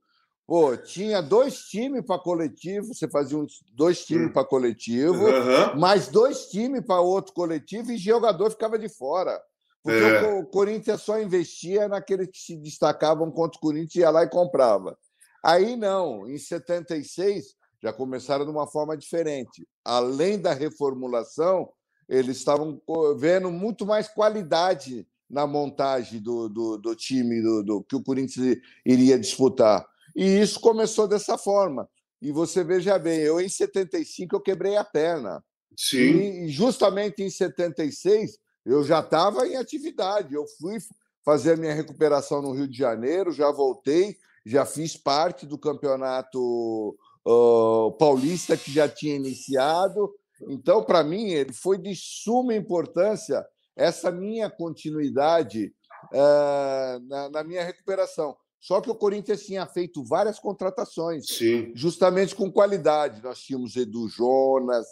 pô, 0.46 0.76
tinha 0.76 1.22
dois 1.22 1.60
times 1.60 2.04
para 2.04 2.20
coletivo, 2.20 2.92
você 2.92 3.08
fazia 3.08 3.38
dois 3.72 4.04
times 4.04 4.28
hum. 4.28 4.32
para 4.34 4.44
coletivo, 4.44 5.24
uhum. 5.24 5.80
mais 5.80 6.08
dois 6.08 6.50
times 6.50 6.84
para 6.84 7.00
outro 7.00 7.32
coletivo 7.32 7.90
e 7.90 7.96
jogador 7.96 8.50
ficava 8.50 8.78
de 8.78 8.90
fora. 8.90 9.40
Porque 9.82 10.04
é. 10.04 10.34
o 10.34 10.44
Corinthians 10.44 11.00
só 11.00 11.18
investia 11.18 11.88
naqueles 11.88 12.28
que 12.28 12.38
se 12.38 12.56
destacavam 12.58 13.30
contra 13.30 13.56
o 13.56 13.60
Corinthians, 13.60 13.94
ia 13.94 14.10
lá 14.10 14.24
e 14.24 14.28
comprava. 14.28 14.98
Aí 15.42 15.76
não, 15.76 16.28
em 16.28 16.36
76 16.36 17.56
já 17.82 17.92
começaram 17.92 18.44
de 18.44 18.50
uma 18.50 18.66
forma 18.66 18.96
diferente. 18.96 19.66
Além 19.84 20.38
da 20.38 20.52
reformulação, 20.52 21.70
eles 22.08 22.38
estavam 22.38 22.80
vendo 23.16 23.50
muito 23.50 23.84
mais 23.86 24.08
qualidade 24.08 25.06
na 25.28 25.46
montagem 25.46 26.20
do, 26.20 26.48
do, 26.48 26.78
do 26.78 26.94
time 26.94 27.42
do, 27.42 27.62
do, 27.62 27.82
que 27.82 27.94
o 27.94 28.02
Corinthians 28.02 28.58
iria 28.84 29.18
disputar. 29.18 29.86
E 30.16 30.40
isso 30.40 30.58
começou 30.58 31.06
dessa 31.06 31.36
forma. 31.36 31.88
E 32.20 32.32
você 32.32 32.64
veja 32.64 32.98
bem, 32.98 33.20
eu 33.20 33.40
em 33.40 33.48
75 33.48 34.34
eu 34.34 34.40
quebrei 34.40 34.76
a 34.76 34.84
perna. 34.84 35.44
Sim. 35.76 36.44
E 36.44 36.48
justamente 36.48 37.22
em 37.22 37.30
76 37.30 38.38
eu 38.64 38.82
já 38.82 39.00
estava 39.00 39.46
em 39.46 39.56
atividade. 39.56 40.34
Eu 40.34 40.46
fui 40.58 40.78
fazer 41.24 41.52
a 41.52 41.56
minha 41.56 41.74
recuperação 41.74 42.40
no 42.40 42.52
Rio 42.52 42.66
de 42.66 42.76
Janeiro, 42.76 43.30
já 43.30 43.52
voltei, 43.52 44.16
já 44.44 44.64
fiz 44.64 44.96
parte 44.96 45.46
do 45.46 45.58
campeonato 45.58 46.96
uh, 47.28 47.92
paulista 47.92 48.56
que 48.56 48.72
já 48.72 48.88
tinha 48.88 49.14
iniciado. 49.14 50.10
Então, 50.48 50.82
para 50.82 51.04
mim, 51.04 51.30
ele 51.30 51.52
foi 51.52 51.76
de 51.76 51.94
suma 51.94 52.54
importância 52.54 53.44
essa 53.76 54.10
minha 54.10 54.48
continuidade 54.50 55.72
uh, 56.12 57.00
na, 57.06 57.28
na, 57.28 57.44
minha 57.44 57.62
recuperação. 57.62 58.36
Só 58.60 58.80
que 58.80 58.90
o 58.90 58.94
Corinthians 58.94 59.44
tinha 59.44 59.66
feito 59.66 60.02
várias 60.02 60.38
contratações, 60.38 61.26
Sim. 61.28 61.70
justamente 61.74 62.34
com 62.34 62.50
qualidade. 62.50 63.22
Nós 63.22 63.40
tínhamos 63.40 63.76
Edu 63.76 64.08
Jonas, 64.08 64.86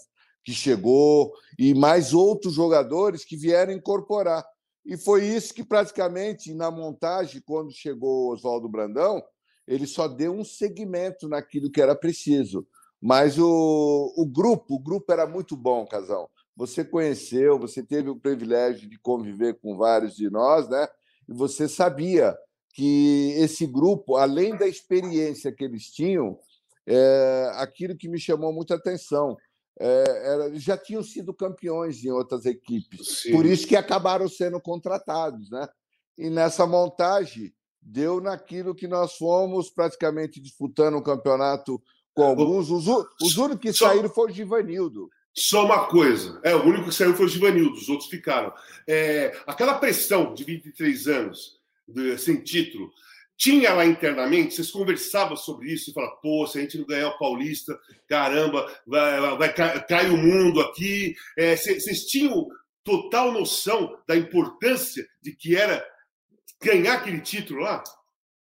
que 0.45 0.53
chegou, 0.53 1.33
e 1.59 1.75
mais 1.75 2.15
outros 2.15 2.55
jogadores 2.55 3.25
que 3.25 3.37
vieram 3.37 3.73
incorporar. 3.73 4.47
E 4.85 4.97
foi 4.97 5.25
isso 5.25 5.53
que, 5.53 5.65
praticamente, 5.65 6.55
na 6.55 6.71
montagem, 6.71 7.43
quando 7.45 7.73
chegou 7.73 8.33
Oswaldo 8.33 8.69
Brandão, 8.69 9.21
ele 9.67 9.87
só 9.87 10.07
deu 10.07 10.33
um 10.33 10.45
segmento 10.45 11.29
naquilo 11.29 11.71
que 11.71 11.81
era 11.81 11.95
preciso. 11.95 12.67
Mas 13.01 13.39
o, 13.39 14.15
o 14.17 14.27
grupo, 14.27 14.75
o 14.75 14.79
grupo 14.79 15.13
era 15.13 15.27
muito 15.27 15.57
bom, 15.57 15.87
Casal. 15.87 16.31
Você 16.57 16.85
conheceu, 16.85 17.59
você 17.59 17.83
teve 17.83 18.09
o 18.09 18.19
privilégio 18.19 18.89
de 18.89 18.99
conviver 18.99 19.59
com 19.61 19.77
vários 19.77 20.17
de 20.17 20.31
nós, 20.31 20.69
né? 20.69 20.89
E 21.29 21.35
você 21.35 21.69
sabia 21.69 22.37
que 22.73 23.33
esse 23.37 23.67
grupo, 23.67 24.17
além 24.17 24.57
da 24.57 24.67
experiência 24.67 25.53
que 25.53 25.65
eles 25.65 25.91
tinham, 25.91 26.39
é, 26.87 27.51
aquilo 27.57 27.97
que 27.97 28.09
me 28.09 28.19
chamou 28.19 28.53
muita 28.53 28.75
atenção 28.75 29.37
é, 29.79 30.33
era, 30.33 30.55
já 30.55 30.79
tinham 30.79 31.03
sido 31.03 31.35
campeões 31.35 32.03
em 32.05 32.11
outras 32.11 32.47
equipes, 32.47 33.23
Sim. 33.23 33.33
por 33.33 33.45
isso 33.45 33.67
que 33.67 33.77
acabaram 33.77 34.29
sendo 34.29 34.61
contratados, 34.61 35.51
né? 35.51 35.69
E 36.17 36.31
nessa 36.31 36.67
montagem 36.67 37.53
deu 37.87 38.21
naquilo 38.21 38.75
que 38.75 38.89
nós 38.89 39.17
fomos 39.17 39.71
praticamente 39.71 40.41
disputando 40.41 40.95
o 40.95 40.99
um 40.99 41.03
campeonato 41.03 41.81
com 42.13 42.25
alguns. 42.25 42.69
Os, 42.69 42.87
os 43.23 43.37
únicos 43.37 43.61
que 43.61 43.73
Só... 43.73 43.89
saíram 43.89 44.09
foi 44.09 44.31
o 44.31 44.35
Givanildo. 44.35 45.09
Só 45.39 45.67
uma 45.67 45.87
coisa, 45.87 46.41
é, 46.43 46.57
o 46.57 46.65
único 46.65 46.87
que 46.87 46.95
saiu 46.95 47.15
foi 47.15 47.27
o 47.27 47.29
Givanildo, 47.29 47.77
os 47.77 47.91
outros 47.91 48.09
ficaram. 48.09 48.53
É, 48.89 49.39
aquela 49.47 49.75
pressão 49.75 50.33
de 50.33 50.43
23 50.43 51.09
anos, 51.09 51.61
de, 51.87 52.17
sem 52.17 52.43
título, 52.43 52.91
tinha 53.37 53.75
lá 53.75 53.85
internamente, 53.85 54.55
vocês 54.55 54.71
conversavam 54.71 55.37
sobre 55.37 55.71
isso 55.71 55.91
e 55.91 55.93
falavam, 55.93 56.17
pô, 56.23 56.47
se 56.47 56.57
a 56.57 56.63
gente 56.63 56.79
não 56.79 56.87
ganhar 56.87 57.09
o 57.09 57.19
Paulista, 57.19 57.79
caramba, 58.09 58.67
vai, 58.87 59.37
vai 59.37 59.53
cair 59.53 60.11
o 60.11 60.17
mundo 60.17 60.63
aqui. 60.63 61.15
É, 61.37 61.55
vocês 61.55 62.07
tinham 62.07 62.49
total 62.83 63.31
noção 63.31 63.95
da 64.09 64.17
importância 64.17 65.07
de 65.21 65.37
que 65.37 65.55
era 65.55 65.85
ganhar 66.63 66.95
aquele 66.95 67.21
título 67.21 67.61
lá? 67.61 67.83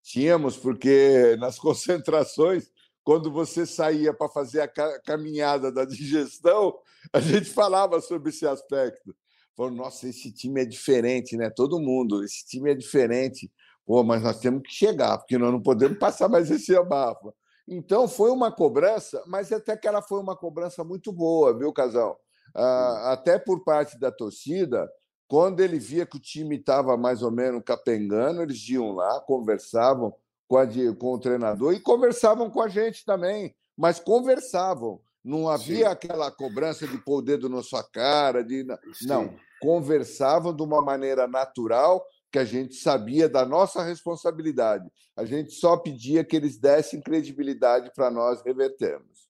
Tínhamos, 0.04 0.58
porque 0.58 1.36
nas 1.40 1.58
concentrações, 1.60 2.72
quando 3.04 3.32
você 3.32 3.66
saía 3.66 4.14
para 4.14 4.30
fazer 4.30 4.62
a 4.62 5.02
caminhada 5.02 5.72
da 5.72 5.86
digestão, 5.86 6.78
a 7.12 7.20
gente 7.20 7.50
falava 7.50 8.00
sobre 8.00 8.30
esse 8.30 8.46
aspecto. 8.46 9.16
Falou, 9.56 9.72
nossa, 9.72 10.08
esse 10.08 10.32
time 10.32 10.62
é 10.62 10.66
diferente, 10.66 11.36
né? 11.36 11.50
Todo 11.50 11.80
mundo, 11.80 12.24
esse 12.24 12.46
time 12.46 12.72
é 12.72 12.76
diferente. 12.76 13.52
Pô, 13.86 14.04
mas 14.04 14.22
nós 14.22 14.40
temos 14.40 14.62
que 14.64 14.74
chegar, 14.74 15.18
porque 15.18 15.38
nós 15.38 15.52
não 15.52 15.62
podemos 15.62 15.98
passar 15.98 16.30
mais 16.30 16.50
esse 16.50 16.76
abafa. 16.76 17.34
Então, 17.68 18.08
foi 18.08 18.32
uma 18.32 18.52
cobrança, 18.52 19.24
mas 19.28 19.52
até 19.52 19.76
que 19.76 19.88
ela 19.88 20.02
foi 20.02 20.20
uma 20.20 20.36
cobrança 20.36 20.84
muito 20.84 21.12
boa, 21.12 21.58
viu, 21.58 21.74
Casal? 21.74 22.20
Ah, 22.56 23.14
até 23.14 23.40
por 23.40 23.64
parte 23.64 24.00
da 24.00 24.12
torcida, 24.12 24.90
quando 25.32 25.62
ele 25.62 25.80
via 25.80 26.06
que 26.06 26.18
o 26.18 26.20
time 26.20 26.58
estava 26.58 26.98
mais 26.98 27.24
ou 27.24 27.32
menos 27.32 27.64
capengando, 27.66 28.42
eles 28.42 28.68
iam 28.68 28.92
lá, 28.92 29.22
conversavam 29.22 30.14
com, 30.46 30.58
a, 30.58 30.68
com 31.00 31.14
o 31.14 31.20
treinador 31.20 31.74
e 31.74 31.80
conversavam 31.80 32.50
com 32.50 32.62
a 32.62 32.68
gente 32.68 33.06
também, 33.06 33.56
mas 33.78 33.98
conversavam. 33.98 35.00
Não 35.24 35.48
havia 35.48 35.86
Sim. 35.86 35.92
aquela 35.92 36.30
cobrança 36.30 36.86
de 36.86 36.98
pôr 36.98 37.20
o 37.20 37.22
dedo 37.22 37.48
na 37.48 37.64
sua 37.64 37.82
cara, 37.82 38.44
de 38.44 38.66
não, 39.04 39.34
conversavam 39.62 40.54
de 40.54 40.64
uma 40.64 40.82
maneira 40.82 41.26
natural 41.30 42.06
que 42.30 42.38
a 42.38 42.44
gente 42.44 42.76
sabia 42.76 43.30
da 43.30 43.46
nossa 43.46 43.82
responsabilidade. 43.82 44.92
A 45.16 45.24
gente 45.24 45.54
só 45.54 45.78
pedia 45.78 46.26
que 46.26 46.36
eles 46.36 46.60
dessem 46.60 47.00
credibilidade 47.00 47.90
para 47.96 48.12
nós 48.12 48.42
revertermos. 48.44 49.30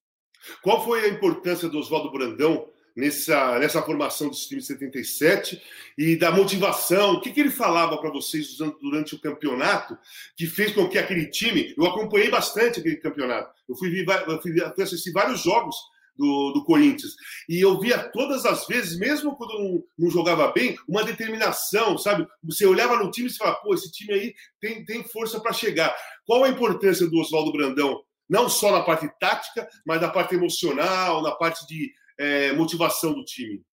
Qual 0.63 0.83
foi 0.83 1.05
a 1.05 1.09
importância 1.09 1.69
do 1.69 1.77
Oswaldo 1.77 2.11
Brandão 2.11 2.67
nessa, 2.95 3.59
nessa 3.59 3.81
formação 3.81 4.29
desse 4.29 4.47
time 4.47 4.61
de 4.61 4.67
77 4.67 5.61
e 5.97 6.15
da 6.15 6.31
motivação? 6.31 7.13
O 7.13 7.21
que, 7.21 7.31
que 7.31 7.39
ele 7.39 7.51
falava 7.51 7.97
para 7.97 8.11
vocês 8.11 8.57
durante 8.81 9.15
o 9.15 9.19
campeonato 9.19 9.97
que 10.37 10.47
fez 10.47 10.73
com 10.73 10.87
que 10.87 10.97
aquele 10.97 11.27
time. 11.27 11.73
Eu 11.77 11.85
acompanhei 11.85 12.29
bastante 12.29 12.79
aquele 12.79 12.97
campeonato. 12.97 13.53
Eu 13.67 13.75
fui, 13.75 14.05
eu 14.27 14.41
fui, 14.41 14.53
fui 14.75 14.83
assistir 14.83 15.11
vários 15.11 15.41
jogos 15.41 15.75
do, 16.15 16.51
do 16.53 16.63
Corinthians. 16.63 17.15
E 17.49 17.59
eu 17.59 17.79
via 17.79 17.97
todas 17.97 18.45
as 18.45 18.67
vezes, 18.67 18.97
mesmo 18.97 19.35
quando 19.35 19.53
não, 19.53 19.83
não, 19.97 20.09
jogava 20.09 20.51
bem, 20.51 20.77
uma 20.87 21.03
determinação, 21.03 21.97
sabe? 21.97 22.27
Você 22.43 22.65
olhava 22.65 22.97
no 22.97 23.09
time 23.11 23.27
e 23.27 23.33
falava, 23.33 23.57
pô, 23.57 23.73
esse 23.73 23.91
time 23.91 24.13
aí 24.13 24.33
tem, 24.59 24.85
tem 24.85 25.03
força 25.03 25.39
para 25.39 25.53
chegar. 25.53 25.95
Qual 26.25 26.43
a 26.43 26.49
importância 26.49 27.07
do 27.07 27.19
Oswaldo 27.19 27.51
Brandão? 27.51 28.01
Não 28.29 28.47
só 28.47 28.71
na 28.71 28.81
parte 28.81 29.09
tática, 29.19 29.67
mas 29.85 29.99
na 29.99 30.09
parte 30.09 30.35
emocional, 30.35 31.21
na 31.21 31.31
parte 31.31 31.65
de 31.67 31.91
é, 32.21 32.53
motivação 32.53 33.13
do 33.13 33.25
time. 33.25 33.63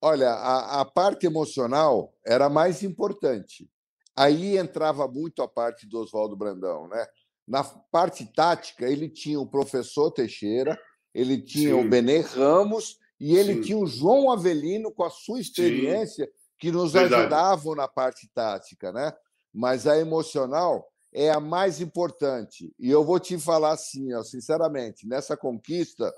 Olha, 0.00 0.30
a, 0.30 0.82
a 0.82 0.84
parte 0.84 1.24
emocional 1.24 2.14
era 2.24 2.50
mais 2.50 2.82
importante. 2.82 3.66
Aí 4.14 4.58
entrava 4.58 5.08
muito 5.08 5.42
a 5.42 5.48
parte 5.48 5.86
do 5.86 5.98
Oswaldo 5.98 6.36
Brandão, 6.36 6.86
né? 6.86 7.06
Na 7.48 7.64
parte 7.64 8.30
tática, 8.34 8.86
ele 8.86 9.08
tinha 9.08 9.40
o 9.40 9.46
professor 9.46 10.10
Teixeira, 10.10 10.78
ele 11.14 11.40
tinha 11.40 11.70
Sim. 11.70 11.86
o 11.86 11.88
Benê 11.88 12.20
Ramos 12.20 12.98
e 13.18 13.34
ele 13.36 13.54
Sim. 13.54 13.60
tinha 13.62 13.78
o 13.78 13.86
João 13.86 14.30
Avelino 14.30 14.92
com 14.92 15.04
a 15.04 15.10
sua 15.10 15.40
experiência 15.40 16.26
Sim. 16.26 16.32
que 16.58 16.70
nos 16.70 16.92
Verdade. 16.92 17.22
ajudavam 17.22 17.74
na 17.74 17.88
parte 17.88 18.28
tática, 18.34 18.92
né? 18.92 19.14
Mas 19.54 19.86
a 19.86 19.96
emocional 19.98 20.86
é 21.14 21.30
a 21.30 21.40
mais 21.40 21.80
importante. 21.80 22.74
E 22.78 22.90
eu 22.90 23.02
vou 23.02 23.18
te 23.18 23.38
falar 23.38 23.72
assim, 23.72 24.12
ó, 24.12 24.22
sinceramente, 24.22 25.06
nessa 25.06 25.36
conquista 25.36 26.12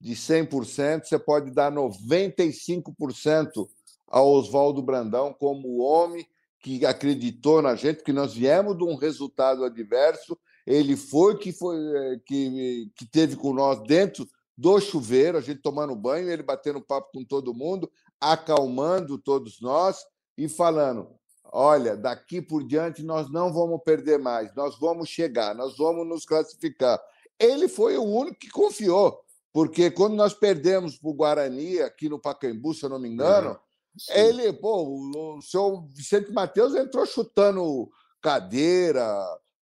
de 0.00 0.14
100%, 0.14 1.04
você 1.04 1.18
pode 1.18 1.50
dar 1.50 1.72
95% 1.72 3.68
ao 4.06 4.28
Oswaldo 4.28 4.82
Brandão 4.82 5.32
como 5.32 5.68
o 5.68 5.78
homem 5.78 6.26
que 6.60 6.84
acreditou 6.84 7.62
na 7.62 7.74
gente, 7.74 7.96
porque 7.98 8.12
nós 8.12 8.34
viemos 8.34 8.76
de 8.76 8.84
um 8.84 8.96
resultado 8.96 9.64
adverso, 9.64 10.36
ele 10.66 10.96
foi 10.96 11.38
que 11.38 11.52
foi 11.52 11.76
eh, 11.76 12.20
que, 12.26 12.90
que 12.94 13.06
teve 13.06 13.36
com 13.36 13.54
nós 13.54 13.80
dentro 13.84 14.28
do 14.56 14.80
chuveiro, 14.80 15.38
a 15.38 15.40
gente 15.40 15.62
tomando 15.62 15.94
banho, 15.94 16.28
ele 16.28 16.42
batendo 16.42 16.80
papo 16.80 17.10
com 17.12 17.24
todo 17.24 17.54
mundo, 17.54 17.90
acalmando 18.20 19.16
todos 19.16 19.60
nós 19.60 20.04
e 20.36 20.48
falando: 20.48 21.08
olha, 21.44 21.96
daqui 21.96 22.42
por 22.42 22.66
diante 22.66 23.02
nós 23.02 23.30
não 23.30 23.52
vamos 23.52 23.80
perder 23.84 24.18
mais, 24.18 24.54
nós 24.54 24.78
vamos 24.78 25.08
chegar, 25.08 25.54
nós 25.54 25.76
vamos 25.76 26.06
nos 26.06 26.24
classificar. 26.24 27.00
Ele 27.38 27.68
foi 27.68 27.96
o 27.96 28.02
único 28.02 28.38
que 28.38 28.50
confiou, 28.50 29.20
porque 29.52 29.90
quando 29.90 30.14
nós 30.14 30.34
perdemos 30.34 30.98
para 30.98 31.10
o 31.10 31.14
Guarani, 31.14 31.80
aqui 31.80 32.08
no 32.08 32.20
Pacaembu, 32.20 32.74
se 32.74 32.84
eu 32.84 32.90
não 32.90 32.98
me 32.98 33.08
engano, 33.08 33.50
uhum. 33.50 34.14
ele, 34.14 34.52
pô, 34.52 34.84
o, 34.84 35.40
seu 35.42 35.82
Vicente 35.88 36.30
Matheus 36.32 36.74
entrou 36.74 37.06
chutando 37.06 37.88
cadeira, 38.20 39.06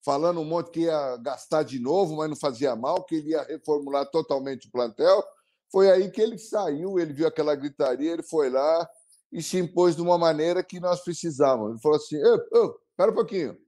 falando 0.04 0.40
um 0.40 0.44
monte 0.44 0.70
que 0.70 0.80
ia 0.80 1.16
gastar 1.18 1.62
de 1.62 1.78
novo, 1.78 2.16
mas 2.16 2.28
não 2.28 2.36
fazia 2.36 2.74
mal, 2.74 3.04
que 3.04 3.16
ele 3.16 3.30
ia 3.30 3.42
reformular 3.42 4.10
totalmente 4.10 4.68
o 4.68 4.70
plantel. 4.70 5.24
Foi 5.70 5.90
aí 5.90 6.10
que 6.10 6.20
ele 6.20 6.38
saiu, 6.38 6.98
ele 6.98 7.12
viu 7.12 7.26
aquela 7.26 7.54
gritaria, 7.54 8.12
ele 8.12 8.22
foi 8.22 8.50
lá 8.50 8.88
e 9.32 9.42
se 9.42 9.58
impôs 9.58 9.96
de 9.96 10.02
uma 10.02 10.16
maneira 10.16 10.62
que 10.62 10.80
nós 10.80 11.02
precisávamos. 11.02 11.72
Ele 11.72 11.80
falou 11.80 11.96
assim: 11.96 12.16
espera 12.16 13.10
um 13.10 13.14
pouquinho, 13.14 13.58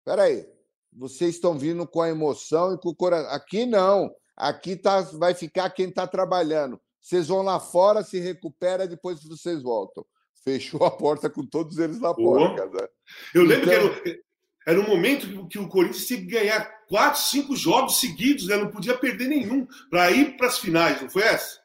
espera 0.00 0.24
aí, 0.24 0.46
vocês 0.92 1.34
estão 1.34 1.58
vindo 1.58 1.86
com 1.86 2.00
a 2.00 2.08
emoção 2.08 2.74
e 2.74 2.78
com 2.78 2.90
o 2.90 2.94
coração. 2.94 3.30
Aqui 3.32 3.64
não, 3.66 4.10
aqui 4.38 4.76
tá, 4.76 5.00
vai 5.00 5.34
ficar 5.34 5.68
quem 5.70 5.88
está 5.88 6.06
trabalhando. 6.06 6.80
Vocês 7.00 7.28
vão 7.28 7.42
lá 7.42 7.58
fora, 7.58 8.02
se 8.02 8.20
recupera, 8.20 8.86
depois 8.86 9.22
vocês 9.24 9.62
voltam. 9.62 10.04
Fechou 10.44 10.84
a 10.84 10.90
porta 10.90 11.28
com 11.28 11.44
todos 11.44 11.78
eles 11.78 12.00
lá 12.00 12.14
fora, 12.14 12.54
cara. 12.54 12.90
Eu 13.34 13.42
lembro 13.42 13.70
então... 13.70 14.02
que 14.02 14.08
era, 14.08 14.18
era 14.66 14.80
um 14.80 14.86
momento 14.86 15.48
que 15.48 15.58
o 15.58 15.68
Corinthians 15.68 16.06
tinha 16.06 16.20
que 16.20 16.26
ganhar 16.26 16.64
quatro, 16.86 17.20
cinco 17.20 17.56
jogos 17.56 17.98
seguidos, 18.00 18.46
né? 18.46 18.56
não 18.56 18.70
podia 18.70 18.96
perder 18.96 19.28
nenhum 19.28 19.66
para 19.90 20.10
ir 20.10 20.36
para 20.36 20.46
as 20.46 20.58
finais, 20.58 21.00
não 21.02 21.10
foi 21.10 21.22
essa? 21.22 21.58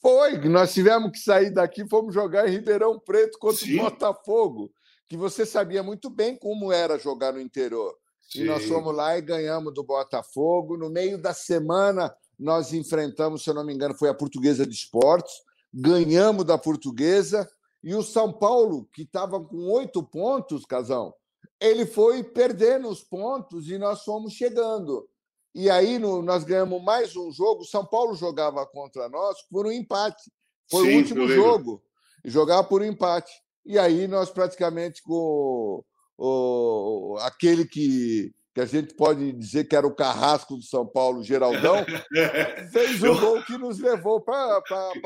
Foi, 0.00 0.38
nós 0.48 0.72
tivemos 0.72 1.10
que 1.10 1.18
sair 1.18 1.50
daqui, 1.50 1.88
fomos 1.88 2.14
jogar 2.14 2.48
em 2.48 2.52
Ribeirão 2.52 2.98
Preto 2.98 3.38
contra 3.38 3.58
Sim. 3.58 3.80
o 3.80 3.82
Botafogo. 3.84 4.72
que 5.08 5.16
você 5.16 5.46
sabia 5.46 5.82
muito 5.82 6.10
bem 6.10 6.36
como 6.36 6.72
era 6.72 6.98
jogar 6.98 7.32
no 7.32 7.40
interior. 7.40 7.94
Sim. 8.28 8.42
E 8.42 8.44
nós 8.44 8.64
fomos 8.64 8.94
lá 8.94 9.16
e 9.16 9.22
ganhamos 9.22 9.72
do 9.72 9.84
Botafogo. 9.84 10.76
No 10.76 10.90
meio 10.90 11.20
da 11.20 11.32
semana, 11.32 12.14
nós 12.38 12.72
enfrentamos, 12.72 13.42
se 13.42 13.50
eu 13.50 13.54
não 13.54 13.64
me 13.64 13.74
engano, 13.74 13.94
foi 13.94 14.08
a 14.08 14.14
Portuguesa 14.14 14.66
de 14.66 14.74
Esportes, 14.74 15.32
ganhamos 15.72 16.44
da 16.44 16.58
Portuguesa. 16.58 17.48
E 17.82 17.94
o 17.94 18.02
São 18.02 18.32
Paulo, 18.32 18.88
que 18.92 19.02
estava 19.02 19.40
com 19.42 19.70
oito 19.70 20.02
pontos, 20.02 20.64
Casão, 20.64 21.14
ele 21.60 21.86
foi 21.86 22.22
perdendo 22.22 22.88
os 22.88 23.02
pontos 23.02 23.68
e 23.68 23.78
nós 23.78 24.02
fomos 24.02 24.32
chegando. 24.32 25.08
E 25.54 25.70
aí 25.70 25.98
no, 25.98 26.20
nós 26.20 26.44
ganhamos 26.44 26.82
mais 26.82 27.16
um 27.16 27.30
jogo. 27.32 27.64
São 27.64 27.84
Paulo 27.86 28.14
jogava 28.14 28.66
contra 28.66 29.08
nós 29.08 29.38
por 29.50 29.66
um 29.66 29.72
empate. 29.72 30.30
Foi 30.70 30.84
Sim, 30.84 30.94
o 30.94 30.96
último 30.98 31.28
jogo. 31.28 31.82
Jogava 32.24 32.64
por 32.64 32.82
um 32.82 32.84
empate. 32.84 33.32
E 33.64 33.78
aí 33.78 34.06
nós 34.06 34.30
praticamente 34.30 35.02
com 35.02 35.82
o, 36.18 37.18
aquele 37.22 37.66
que, 37.66 38.32
que 38.54 38.60
a 38.60 38.66
gente 38.66 38.94
pode 38.94 39.32
dizer 39.32 39.64
que 39.64 39.76
era 39.76 39.86
o 39.86 39.94
carrasco 39.94 40.56
do 40.56 40.62
São 40.62 40.86
Paulo, 40.86 41.22
Geraldão, 41.22 41.84
fez 42.72 43.02
o 43.02 43.14
gol 43.18 43.42
que 43.42 43.58
nos 43.58 43.78
levou 43.78 44.20
para 44.20 44.62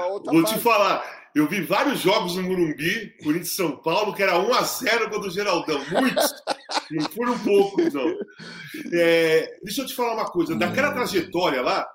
outra 0.09 0.33
Vou 0.33 0.43
fase. 0.43 0.55
te 0.55 0.61
falar, 0.61 1.31
eu 1.35 1.49
vi 1.49 1.61
vários 1.61 2.01
jogos 2.01 2.37
no 2.37 2.43
Morumbi, 2.43 3.17
Corinthians 3.23 3.57
São 3.57 3.77
Paulo, 3.77 4.15
que 4.15 4.23
era 4.23 4.39
1 4.39 4.55
a 4.55 4.63
0 4.63 5.11
gol 5.11 5.21
do 5.21 5.31
Geraldão. 5.31 5.81
Muitos. 5.91 6.35
Não 6.91 7.09
foram 7.11 7.39
poucos, 7.39 7.95
não. 7.95 8.09
É, 8.93 9.59
deixa 9.63 9.83
eu 9.83 9.87
te 9.87 9.95
falar 9.95 10.15
uma 10.15 10.31
coisa. 10.31 10.57
Daquela 10.57 10.93
trajetória 10.93 11.63
lá, 11.63 11.89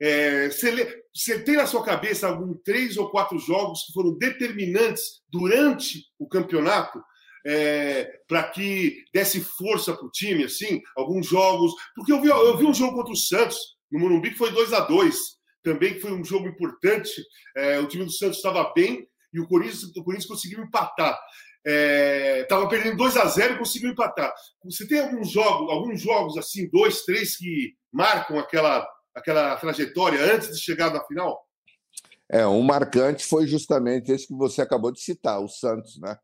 é, 0.00 0.48
você, 0.50 1.38
tem 1.40 1.56
na 1.56 1.66
sua 1.66 1.82
cabeça 1.82 2.28
algum 2.28 2.54
três 2.54 2.96
ou 2.96 3.10
quatro 3.10 3.38
jogos 3.38 3.84
que 3.84 3.92
foram 3.92 4.16
determinantes 4.16 5.22
durante 5.30 6.04
o 6.18 6.28
campeonato 6.28 7.02
é, 7.46 8.20
para 8.26 8.42
que 8.50 9.04
desse 9.14 9.40
força 9.40 9.94
para 9.94 10.04
o 10.04 10.10
time, 10.10 10.44
assim? 10.44 10.82
Alguns 10.96 11.26
jogos. 11.26 11.72
Porque 11.94 12.12
eu 12.12 12.20
vi, 12.20 12.28
eu 12.28 12.56
vi 12.56 12.66
um 12.66 12.74
jogo 12.74 12.96
contra 12.96 13.12
o 13.12 13.16
Santos, 13.16 13.56
no 13.90 14.00
Morumbi, 14.00 14.30
que 14.30 14.38
foi 14.38 14.50
2 14.50 14.72
a 14.72 14.80
2 14.80 15.16
também, 15.62 15.94
que 15.94 16.00
foi 16.00 16.12
um 16.12 16.24
jogo 16.24 16.48
importante. 16.48 17.22
É, 17.56 17.78
o 17.78 17.86
time 17.86 18.04
do 18.04 18.12
Santos 18.12 18.36
estava 18.36 18.72
bem 18.74 19.06
e 19.32 19.40
o 19.40 19.46
Corinthians, 19.46 19.84
o 19.84 20.04
Corinthians 20.04 20.28
conseguiu 20.28 20.60
empatar 20.60 21.16
estava 22.42 22.64
é, 22.64 22.68
perdendo 22.68 22.96
2 22.96 23.16
a 23.16 23.26
0 23.26 23.54
e 23.54 23.58
conseguiu 23.58 23.90
empatar. 23.90 24.32
Você 24.64 24.86
tem 24.86 25.00
alguns 25.00 25.30
jogos, 25.30 25.72
alguns 25.72 26.00
jogos 26.00 26.38
assim, 26.38 26.68
dois, 26.70 27.02
três 27.02 27.36
que 27.36 27.74
marcam 27.92 28.38
aquela, 28.38 28.86
aquela 29.14 29.56
trajetória 29.56 30.20
antes 30.32 30.52
de 30.52 30.60
chegar 30.60 30.92
na 30.92 31.04
final? 31.04 31.44
É, 32.28 32.46
um 32.46 32.62
marcante 32.62 33.24
foi 33.24 33.46
justamente 33.46 34.12
esse 34.12 34.28
que 34.28 34.34
você 34.34 34.62
acabou 34.62 34.92
de 34.92 35.00
citar, 35.00 35.40
o 35.40 35.48
Santos, 35.48 35.98
né? 36.00 36.16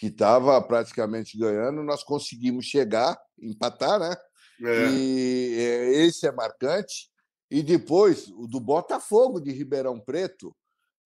Que 0.00 0.06
estava 0.06 0.60
praticamente 0.62 1.36
ganhando, 1.36 1.82
nós 1.82 2.02
conseguimos 2.02 2.64
chegar, 2.64 3.20
empatar, 3.38 4.00
né? 4.00 4.16
É. 4.62 4.90
E 4.90 5.56
é, 5.58 6.04
esse 6.06 6.26
é 6.26 6.32
marcante. 6.32 7.10
E 7.50 7.62
depois 7.62 8.28
o 8.28 8.46
do 8.46 8.58
Botafogo 8.58 9.38
de 9.40 9.52
Ribeirão 9.52 10.00
Preto, 10.00 10.56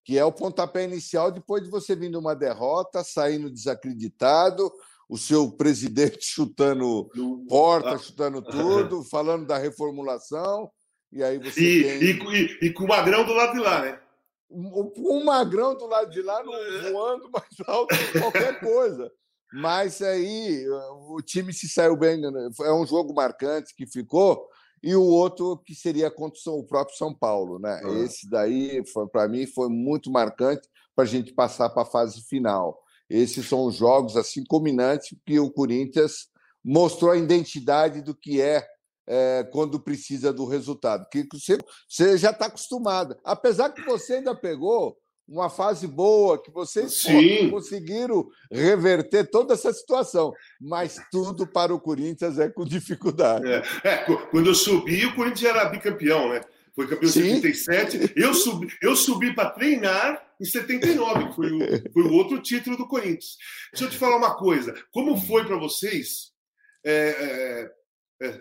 que 0.05 0.17
é 0.17 0.25
o 0.25 0.31
pontapé 0.31 0.85
inicial 0.85 1.33
depois 1.33 1.65
de 1.65 1.71
você 1.71 1.97
vir 1.97 2.11
de 2.11 2.17
uma 2.17 2.37
derrota, 2.37 3.03
saindo 3.03 3.51
desacreditado, 3.51 4.73
o 5.09 5.19
seu 5.19 5.51
presidente 5.59 6.25
chutando 6.25 7.11
porta, 7.49 7.99
chutando 7.99 8.43
tudo, 8.47 9.03
falando 9.03 9.45
da 9.45 9.59
reformulação, 9.59 10.71
e 11.11 11.21
aí 11.21 11.39
você 11.39 11.61
e, 11.61 11.83
tem... 11.83 12.03
e, 12.03 12.11
e, 12.13 12.67
e, 12.67 12.73
com 12.73 12.85
o 12.85 12.89
Magrão 12.89 13.25
do 13.25 13.33
lado 13.33 13.55
de 13.55 13.61
lá, 13.61 13.83
né? 13.83 14.01
O 14.55 15.25
Magrão 15.25 15.77
do 15.77 15.87
lado 15.87 16.11
de 16.11 16.23
lá 16.23 16.43
não 16.43 16.53
voando 16.93 17.31
mais 17.31 17.69
alto 17.69 17.95
que 17.97 18.21
qualquer 18.21 18.61
coisa. 18.61 19.11
Mas 19.53 20.03
aí 20.03 20.67
o 21.09 21.21
time 21.23 21.53
se 21.53 21.69
saiu 21.69 21.97
bem, 21.97 22.21
né? 22.21 22.51
é 22.63 22.73
um 22.73 22.85
jogo 22.85 23.15
marcante 23.15 23.75
que 23.77 23.87
ficou, 23.87 24.49
e 24.83 24.95
o 24.95 25.03
outro 25.03 25.57
que 25.65 25.75
seria 25.75 26.11
contra 26.11 26.39
o 26.51 26.65
próprio 26.65 26.97
São 26.97 27.15
Paulo. 27.15 27.59
Né? 27.59 27.81
Uhum. 27.85 28.05
Esse 28.05 28.29
daí, 28.29 28.83
para 29.13 29.29
mim, 29.29 29.47
foi 29.47 29.69
muito 29.69 30.11
marcante 30.11 30.69
para 30.95 31.05
a 31.05 31.07
gente 31.07 31.33
passar 31.33 31.71
para 31.71 31.83
a 31.83 31.87
fase 31.87 32.21
final. 32.29 32.83
Esses 33.09 33.49
são 33.49 33.65
os 33.65 33.77
jogos 33.77 34.17
assim 34.17 34.45
culminantes 34.45 35.17
que 35.25 35.39
o 35.39 35.51
Corinthians 35.51 36.29
mostrou 36.65 37.11
a 37.11 37.17
identidade 37.17 38.03
do 38.03 38.15
que 38.15 38.41
é, 38.41 38.67
é 39.07 39.45
quando 39.53 39.81
precisa 39.81 40.33
do 40.33 40.47
resultado. 40.47 41.07
Que 41.11 41.27
você, 41.33 41.59
você 41.89 42.17
já 42.19 42.31
está 42.31 42.47
acostumado. 42.47 43.17
Apesar 43.25 43.71
que 43.71 43.83
você 43.83 44.15
ainda 44.15 44.35
pegou 44.35 44.97
uma 45.27 45.49
fase 45.49 45.87
boa, 45.87 46.41
que 46.41 46.51
vocês 46.51 47.01
Sim. 47.01 47.51
conseguiram 47.51 48.29
reverter 48.51 49.31
toda 49.31 49.55
essa 49.55 49.73
situação. 49.73 50.33
Mas 50.61 51.01
tudo 51.11 51.47
para 51.47 51.75
o 51.75 51.81
Corinthians 51.81 52.39
é 52.39 52.49
com 52.49 52.65
dificuldade. 52.65 53.47
É, 53.51 53.63
é 53.85 53.97
quando 54.31 54.49
eu 54.49 54.55
subi, 54.55 55.07
o 55.07 55.15
Corinthians 55.15 55.51
era 55.51 55.65
bicampeão, 55.67 56.29
né? 56.29 56.41
Foi 56.75 56.89
campeão 56.89 57.09
em 57.09 57.13
77. 57.13 58.13
Eu 58.17 58.35
subi, 58.35 58.69
eu 58.83 58.97
subi 58.97 59.35
para 59.35 59.51
treinar 59.51 60.21
em 60.41 60.45
79, 60.45 61.29
que 61.29 61.35
foi 61.35 61.53
o, 61.53 61.93
foi 61.93 62.03
o 62.03 62.13
outro 62.13 62.43
título 62.43 62.77
do 62.77 62.89
Corinthians. 62.89 63.37
Deixa 63.73 63.87
eu 63.87 63.91
te 63.91 63.97
falar 63.97 64.17
uma 64.17 64.37
coisa. 64.37 64.75
Como 64.93 65.17
foi 65.17 65.45
para 65.47 65.57
vocês 65.57 66.33
é, 66.85 66.93
é, 66.93 67.71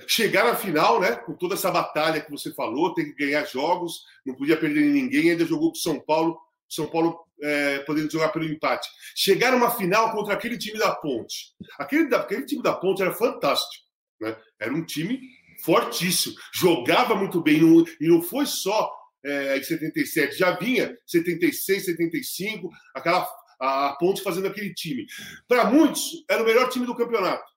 chegar 0.07 0.45
na 0.45 0.55
final, 0.55 0.99
né? 0.99 1.15
Com 1.15 1.33
toda 1.33 1.55
essa 1.55 1.71
batalha 1.71 2.21
que 2.21 2.31
você 2.31 2.53
falou, 2.53 2.93
ter 2.93 3.05
que 3.05 3.25
ganhar 3.25 3.45
jogos, 3.45 4.03
não 4.25 4.35
podia 4.35 4.57
perder 4.57 4.81
ninguém, 4.81 5.31
ainda 5.31 5.45
jogou 5.45 5.69
com 5.69 5.75
São 5.75 5.99
Paulo 5.99 6.39
são 6.73 6.87
Paulo 6.87 7.19
é, 7.41 7.79
podendo 7.79 8.11
jogar 8.11 8.29
pelo 8.29 8.45
empate. 8.45 8.89
Chegar 9.15 9.51
numa 9.51 9.71
final 9.71 10.11
contra 10.11 10.33
aquele 10.33 10.57
time 10.57 10.79
da 10.79 10.93
Ponte. 10.95 11.53
Aquele, 11.77 12.13
aquele 12.15 12.45
time 12.45 12.63
da 12.63 12.73
Ponte 12.73 13.01
era 13.01 13.13
fantástico. 13.13 13.85
Né? 14.19 14.35
Era 14.59 14.73
um 14.73 14.83
time 14.83 15.19
fortíssimo. 15.63 16.35
Jogava 16.53 17.15
muito 17.15 17.41
bem. 17.41 17.61
Não, 17.61 17.85
e 18.01 18.07
não 18.07 18.21
foi 18.21 18.45
só 18.45 18.91
é, 19.23 19.57
em 19.57 19.63
77. 19.63 20.37
Já 20.37 20.57
vinha 20.57 20.97
76, 21.05 21.85
75, 21.85 22.69
aquela, 22.95 23.27
a, 23.59 23.89
a 23.89 23.95
Ponte 23.97 24.23
fazendo 24.23 24.47
aquele 24.47 24.73
time. 24.73 25.05
Para 25.47 25.65
muitos, 25.65 26.25
era 26.29 26.41
o 26.41 26.45
melhor 26.45 26.69
time 26.69 26.85
do 26.85 26.95
campeonato 26.95 27.52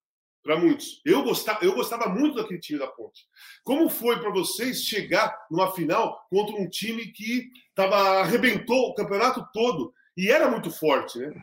para 0.46 0.56
muitos. 0.56 1.02
Eu 1.04 1.24
gostava, 1.24 1.64
eu 1.64 1.74
gostava 1.74 2.08
muito 2.08 2.36
daquele 2.36 2.60
time 2.60 2.78
da 2.78 2.86
Ponte. 2.86 3.26
Como 3.64 3.90
foi 3.90 4.20
para 4.20 4.30
vocês 4.30 4.82
chegar 4.82 5.36
numa 5.50 5.72
final 5.72 6.24
contra 6.30 6.54
um 6.54 6.70
time 6.70 7.08
que 7.08 7.50
tava, 7.74 8.20
arrebentou 8.20 8.90
o 8.90 8.94
campeonato 8.94 9.44
todo 9.52 9.92
e 10.16 10.30
era 10.30 10.48
muito 10.48 10.70
forte, 10.70 11.18
né? 11.18 11.34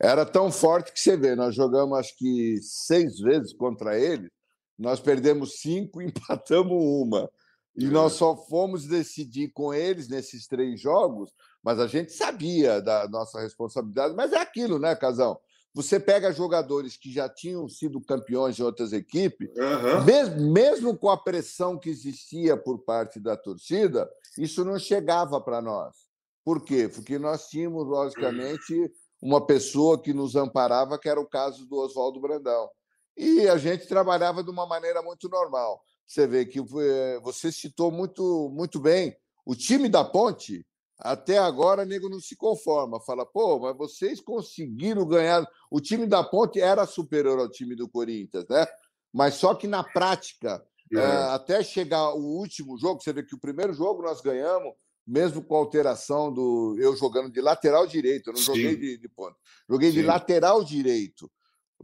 Era 0.00 0.26
tão 0.26 0.50
forte 0.50 0.92
que 0.92 0.98
você 0.98 1.16
vê, 1.16 1.36
nós 1.36 1.54
jogamos 1.54 1.98
acho 1.98 2.16
que 2.18 2.58
seis 2.62 3.20
vezes 3.20 3.52
contra 3.52 3.98
ele, 3.98 4.28
nós 4.76 4.98
perdemos 4.98 5.60
cinco, 5.60 6.02
empatamos 6.02 6.76
uma. 6.76 7.30
E 7.78 7.86
nós 7.88 8.14
só 8.14 8.34
fomos 8.34 8.86
decidir 8.86 9.52
com 9.52 9.72
eles 9.72 10.08
nesses 10.08 10.46
três 10.46 10.80
jogos, 10.80 11.30
mas 11.62 11.78
a 11.78 11.86
gente 11.86 12.10
sabia 12.10 12.80
da 12.80 13.06
nossa 13.06 13.38
responsabilidade. 13.38 14.14
Mas 14.14 14.32
é 14.32 14.38
aquilo, 14.38 14.78
né, 14.78 14.96
Casão? 14.96 15.38
Você 15.76 16.00
pega 16.00 16.32
jogadores 16.32 16.96
que 16.96 17.12
já 17.12 17.28
tinham 17.28 17.68
sido 17.68 18.00
campeões 18.00 18.56
de 18.56 18.62
outras 18.62 18.94
equipes, 18.94 19.50
uhum. 19.50 20.04
mesmo, 20.06 20.50
mesmo 20.50 20.96
com 20.96 21.10
a 21.10 21.18
pressão 21.18 21.78
que 21.78 21.90
existia 21.90 22.56
por 22.56 22.78
parte 22.78 23.20
da 23.20 23.36
torcida, 23.36 24.10
isso 24.38 24.64
não 24.64 24.78
chegava 24.78 25.38
para 25.38 25.60
nós. 25.60 25.94
Por 26.42 26.64
quê? 26.64 26.88
Porque 26.88 27.18
nós 27.18 27.48
tínhamos, 27.48 27.86
logicamente, 27.86 28.90
uma 29.20 29.44
pessoa 29.44 30.00
que 30.00 30.14
nos 30.14 30.34
amparava, 30.34 30.98
que 30.98 31.10
era 31.10 31.20
o 31.20 31.28
caso 31.28 31.66
do 31.66 31.76
Oswaldo 31.76 32.22
Brandão. 32.22 32.70
E 33.14 33.46
a 33.46 33.58
gente 33.58 33.86
trabalhava 33.86 34.42
de 34.42 34.48
uma 34.48 34.64
maneira 34.66 35.02
muito 35.02 35.28
normal. 35.28 35.82
Você 36.06 36.26
vê 36.26 36.46
que 36.46 36.58
eh, 36.58 37.20
você 37.22 37.52
citou 37.52 37.90
muito, 37.90 38.48
muito 38.50 38.80
bem. 38.80 39.14
O 39.44 39.54
time 39.54 39.90
da 39.90 40.02
Ponte 40.02 40.65
até 40.98 41.36
agora, 41.36 41.82
o 41.82 41.86
nego 41.86 42.08
não 42.08 42.20
se 42.20 42.34
conforma. 42.34 43.00
Fala, 43.00 43.26
pô, 43.26 43.58
mas 43.58 43.76
vocês 43.76 44.20
conseguiram 44.20 45.06
ganhar. 45.06 45.46
O 45.70 45.80
time 45.80 46.06
da 46.06 46.24
Ponte 46.24 46.60
era 46.60 46.86
superior 46.86 47.38
ao 47.38 47.50
time 47.50 47.76
do 47.76 47.88
Corinthians, 47.88 48.46
né? 48.48 48.66
Mas 49.12 49.34
só 49.34 49.54
que 49.54 49.66
na 49.66 49.84
prática, 49.84 50.64
é. 50.92 50.98
É, 50.98 51.06
até 51.30 51.62
chegar 51.62 52.14
o 52.14 52.22
último 52.22 52.78
jogo, 52.78 53.02
você 53.02 53.12
vê 53.12 53.22
que 53.22 53.34
o 53.34 53.40
primeiro 53.40 53.74
jogo 53.74 54.02
nós 54.02 54.20
ganhamos, 54.20 54.72
mesmo 55.06 55.42
com 55.42 55.54
a 55.54 55.58
alteração 55.58 56.32
do. 56.32 56.76
Eu 56.78 56.96
jogando 56.96 57.30
de 57.30 57.40
lateral 57.40 57.86
direito, 57.86 58.30
eu 58.30 58.34
não 58.34 58.40
Sim. 58.40 58.46
joguei 58.46 58.76
de, 58.76 58.98
de 58.98 59.08
ponta. 59.08 59.36
Joguei 59.68 59.90
Sim. 59.90 60.00
de 60.00 60.02
lateral 60.02 60.64
direito, 60.64 61.30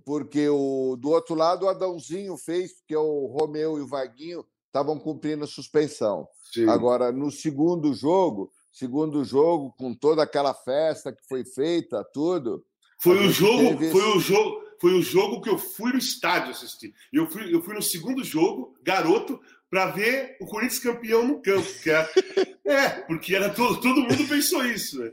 porque 0.05 0.49
o, 0.49 0.97
do 0.97 1.11
outro 1.11 1.35
lado 1.35 1.67
o 1.67 1.69
Adãozinho 1.69 2.37
fez, 2.37 2.73
porque 2.79 2.97
o 2.97 3.27
Romeu 3.27 3.79
e 3.79 3.83
o 3.83 3.87
Vaguinho 3.87 4.45
estavam 4.67 4.99
cumprindo 4.99 5.45
a 5.45 5.49
suspensão. 5.49 6.27
Sim. 6.53 6.69
Agora, 6.69 7.13
no 7.13 7.31
segundo 7.31 7.93
jogo 7.93 8.51
segundo 8.73 9.25
jogo, 9.25 9.75
com 9.79 9.95
toda 9.95 10.23
aquela 10.23 10.55
festa 10.55 11.13
que 11.13 11.23
foi 11.29 11.45
feita, 11.45 12.05
tudo. 12.13 12.65
Foi 12.99 13.27
o 13.27 13.31
jogo, 13.31 13.71
teve... 13.71 13.91
foi 13.91 14.17
o 14.17 14.21
jogo, 14.21 14.63
foi 14.81 14.95
o 14.95 15.03
jogo 15.03 15.41
que 15.41 15.51
eu 15.51 15.59
fui 15.59 15.93
no 15.93 15.99
estádio 15.99 16.53
assistir. 16.53 16.95
Eu 17.13 17.29
fui, 17.29 17.55
eu 17.55 17.63
fui 17.63 17.75
no 17.75 17.83
segundo 17.83 18.25
jogo, 18.25 18.75
garoto, 18.83 19.39
para 19.69 19.87
ver 19.87 20.37
o 20.41 20.47
Corinthians 20.47 20.79
campeão 20.79 21.27
no 21.27 21.43
campo. 21.43 21.67
Era... 21.87 22.11
é, 22.65 22.89
porque 23.03 23.35
era 23.35 23.51
todo, 23.51 23.81
todo 23.81 24.03
mundo 24.03 24.29
pensou 24.29 24.65
isso, 24.65 24.99
né? 25.01 25.13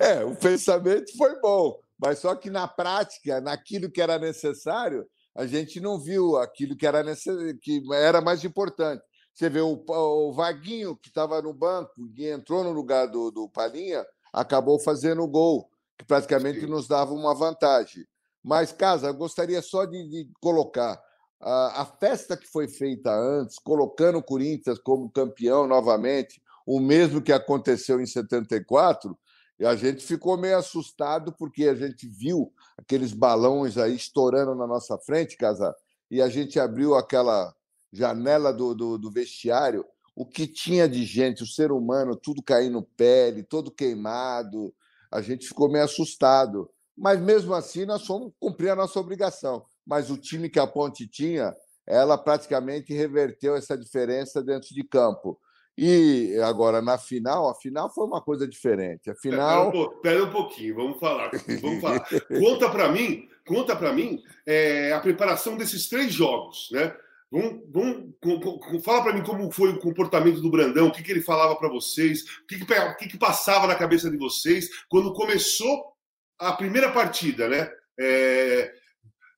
É, 0.00 0.24
o 0.24 0.34
pensamento 0.34 1.16
foi 1.16 1.38
bom, 1.40 1.78
Mas 1.98 2.18
só 2.18 2.34
que 2.34 2.50
na 2.50 2.66
prática, 2.66 3.40
naquilo 3.40 3.90
que 3.90 4.00
era 4.00 4.18
necessário, 4.18 5.06
a 5.34 5.46
gente 5.46 5.80
não 5.80 6.00
viu 6.00 6.36
aquilo 6.36 6.76
que 6.76 6.86
era, 6.86 7.02
necess... 7.02 7.54
que 7.60 7.82
era 7.92 8.20
mais 8.20 8.42
importante. 8.44 9.02
Você 9.36 9.50
vê 9.50 9.60
o, 9.60 9.84
o 9.86 10.32
Vaguinho, 10.32 10.96
que 10.96 11.08
estava 11.08 11.42
no 11.42 11.52
banco 11.52 11.92
e 12.16 12.26
entrou 12.26 12.64
no 12.64 12.72
lugar 12.72 13.06
do, 13.06 13.30
do 13.30 13.46
Palinha, 13.46 14.02
acabou 14.32 14.78
fazendo 14.80 15.22
o 15.22 15.28
gol, 15.28 15.70
que 15.98 16.06
praticamente 16.06 16.60
Sim. 16.60 16.66
nos 16.68 16.88
dava 16.88 17.12
uma 17.12 17.34
vantagem. 17.34 18.06
Mas, 18.42 18.72
Casa, 18.72 19.08
eu 19.08 19.14
gostaria 19.14 19.60
só 19.60 19.84
de, 19.84 20.08
de 20.08 20.30
colocar 20.40 20.98
a, 21.38 21.82
a, 21.82 21.84
festa 21.84 22.34
que 22.34 22.46
foi 22.46 22.66
feita 22.66 23.14
antes, 23.14 23.58
colocando 23.58 24.16
o 24.16 24.22
Corinthians 24.22 24.78
como 24.78 25.10
campeão 25.10 25.66
novamente, 25.66 26.40
o 26.66 26.80
mesmo 26.80 27.20
que 27.20 27.32
aconteceu 27.32 28.00
em 28.00 28.06
74, 28.06 29.18
e 29.60 29.66
a 29.66 29.76
gente 29.76 30.02
ficou 30.02 30.38
meio 30.38 30.56
assustado 30.56 31.30
porque 31.38 31.68
a 31.68 31.74
gente 31.74 32.08
viu 32.08 32.50
aqueles 32.78 33.12
balões 33.12 33.76
aí 33.76 33.94
estourando 33.94 34.54
na 34.54 34.66
nossa 34.66 34.96
frente, 34.96 35.36
Casa, 35.36 35.76
e 36.10 36.22
a 36.22 36.28
gente 36.30 36.58
abriu 36.58 36.94
aquela 36.94 37.54
janela 37.96 38.52
do, 38.52 38.74
do, 38.74 38.98
do 38.98 39.10
vestiário, 39.10 39.84
o 40.14 40.24
que 40.24 40.46
tinha 40.46 40.88
de 40.88 41.04
gente, 41.04 41.42
o 41.42 41.46
ser 41.46 41.72
humano, 41.72 42.16
tudo 42.16 42.42
caindo 42.42 42.82
pele, 42.96 43.42
todo 43.42 43.70
queimado, 43.70 44.74
a 45.10 45.20
gente 45.20 45.46
ficou 45.46 45.70
meio 45.70 45.84
assustado. 45.84 46.70
Mas 46.96 47.20
mesmo 47.20 47.54
assim, 47.54 47.84
nós 47.84 48.06
fomos 48.06 48.32
cumprir 48.38 48.70
a 48.70 48.76
nossa 48.76 48.98
obrigação. 48.98 49.64
Mas 49.86 50.10
o 50.10 50.16
time 50.16 50.48
que 50.48 50.58
a 50.58 50.66
Ponte 50.66 51.06
tinha, 51.06 51.54
ela 51.86 52.16
praticamente 52.16 52.94
reverteu 52.94 53.54
essa 53.54 53.76
diferença 53.76 54.42
dentro 54.42 54.74
de 54.74 54.82
campo. 54.82 55.38
E 55.78 56.34
agora, 56.42 56.80
na 56.80 56.96
final, 56.96 57.50
a 57.50 57.54
final 57.54 57.92
foi 57.92 58.06
uma 58.06 58.22
coisa 58.22 58.48
diferente. 58.48 59.10
A 59.10 59.14
final... 59.14 59.70
Pera 60.00 60.24
um, 60.24 60.30
pouquinho, 60.30 60.74
vamos 60.74 60.98
falar. 60.98 61.30
Vamos 61.60 61.82
falar. 61.82 62.06
conta 62.40 62.70
para 62.70 62.90
mim, 62.90 63.28
conta 63.46 63.76
para 63.76 63.92
mim 63.92 64.22
é, 64.46 64.92
a 64.92 65.00
preparação 65.00 65.58
desses 65.58 65.86
três 65.86 66.10
jogos, 66.10 66.68
né? 66.72 66.96
Vamos, 67.30 67.62
vamos, 67.72 68.84
fala 68.84 69.02
para 69.02 69.12
mim 69.12 69.24
como 69.24 69.50
foi 69.50 69.70
o 69.70 69.80
comportamento 69.80 70.40
do 70.40 70.50
Brandão, 70.50 70.86
o 70.86 70.92
que, 70.92 71.02
que 71.02 71.10
ele 71.10 71.22
falava 71.22 71.56
para 71.56 71.68
vocês, 71.68 72.22
o, 72.22 72.46
que, 72.46 72.64
que, 72.64 72.72
o 72.72 72.96
que, 72.96 73.08
que, 73.08 73.18
passava 73.18 73.66
na 73.66 73.74
cabeça 73.74 74.08
de 74.08 74.16
vocês 74.16 74.68
quando 74.88 75.12
começou 75.12 75.92
a 76.38 76.52
primeira 76.52 76.92
partida, 76.92 77.48
né? 77.48 77.68
É, 77.98 78.72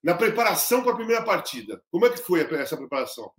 na 0.03 0.13
preparação 0.13 0.83
para 0.83 0.93
a 0.93 0.95
primeira 0.95 1.23
partida. 1.23 1.81
Como 1.91 2.05
é 2.05 2.09
que 2.09 2.17
foi 2.17 2.41
essa 2.41 2.77
preparação? 2.77 3.31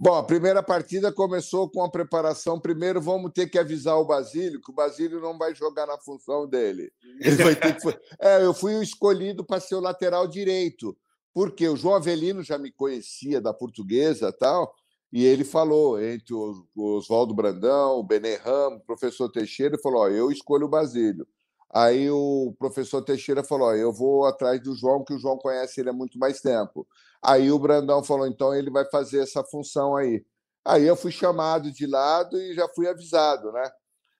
Bom, 0.00 0.14
a 0.14 0.22
primeira 0.22 0.62
partida 0.62 1.12
começou 1.12 1.68
com 1.68 1.82
a 1.82 1.90
preparação. 1.90 2.60
Primeiro, 2.60 3.00
vamos 3.00 3.32
ter 3.32 3.48
que 3.48 3.58
avisar 3.58 3.96
o 3.96 4.04
Basílio 4.04 4.60
que 4.60 4.70
o 4.70 4.74
Basílio 4.74 5.20
não 5.20 5.36
vai 5.36 5.52
jogar 5.56 5.86
na 5.86 5.98
função 5.98 6.46
dele. 6.46 6.92
Ele 7.20 7.42
vai 7.42 7.56
ter 7.56 7.76
que... 7.76 7.88
é, 8.20 8.44
eu 8.44 8.54
fui 8.54 8.80
escolhido 8.80 9.44
para 9.44 9.60
ser 9.60 9.74
o 9.74 9.80
lateral 9.80 10.28
direito, 10.28 10.96
porque 11.38 11.68
o 11.68 11.76
João 11.76 11.94
Avelino 11.94 12.42
já 12.42 12.58
me 12.58 12.68
conhecia 12.72 13.40
da 13.40 13.54
portuguesa 13.54 14.32
tal, 14.32 14.74
e 15.12 15.24
ele 15.24 15.44
falou, 15.44 16.02
entre 16.02 16.34
o 16.34 16.66
Oswaldo 16.76 17.32
Brandão, 17.32 17.96
o 17.96 18.02
Benê 18.02 18.34
Ramos, 18.34 18.80
o 18.80 18.84
professor 18.84 19.30
Teixeira, 19.30 19.76
ele 19.76 19.80
falou: 19.80 20.00
ó, 20.00 20.08
eu 20.08 20.32
escolho 20.32 20.66
o 20.66 20.68
Basílio. 20.68 21.24
Aí 21.72 22.10
o 22.10 22.52
professor 22.58 23.02
Teixeira 23.02 23.44
falou: 23.44 23.72
eu 23.76 23.92
vou 23.92 24.26
atrás 24.26 24.60
do 24.60 24.74
João, 24.74 25.04
que 25.04 25.14
o 25.14 25.18
João 25.20 25.38
conhece 25.38 25.80
ele 25.80 25.90
há 25.90 25.92
muito 25.92 26.18
mais 26.18 26.40
tempo. 26.40 26.84
Aí 27.22 27.52
o 27.52 27.58
Brandão 27.60 28.02
falou: 28.02 28.26
então 28.26 28.52
ele 28.52 28.68
vai 28.68 28.84
fazer 28.90 29.20
essa 29.22 29.44
função 29.44 29.94
aí. 29.94 30.26
Aí 30.64 30.84
eu 30.88 30.96
fui 30.96 31.12
chamado 31.12 31.70
de 31.70 31.86
lado 31.86 32.36
e 32.36 32.52
já 32.52 32.68
fui 32.74 32.88
avisado, 32.88 33.52
né? 33.52 33.70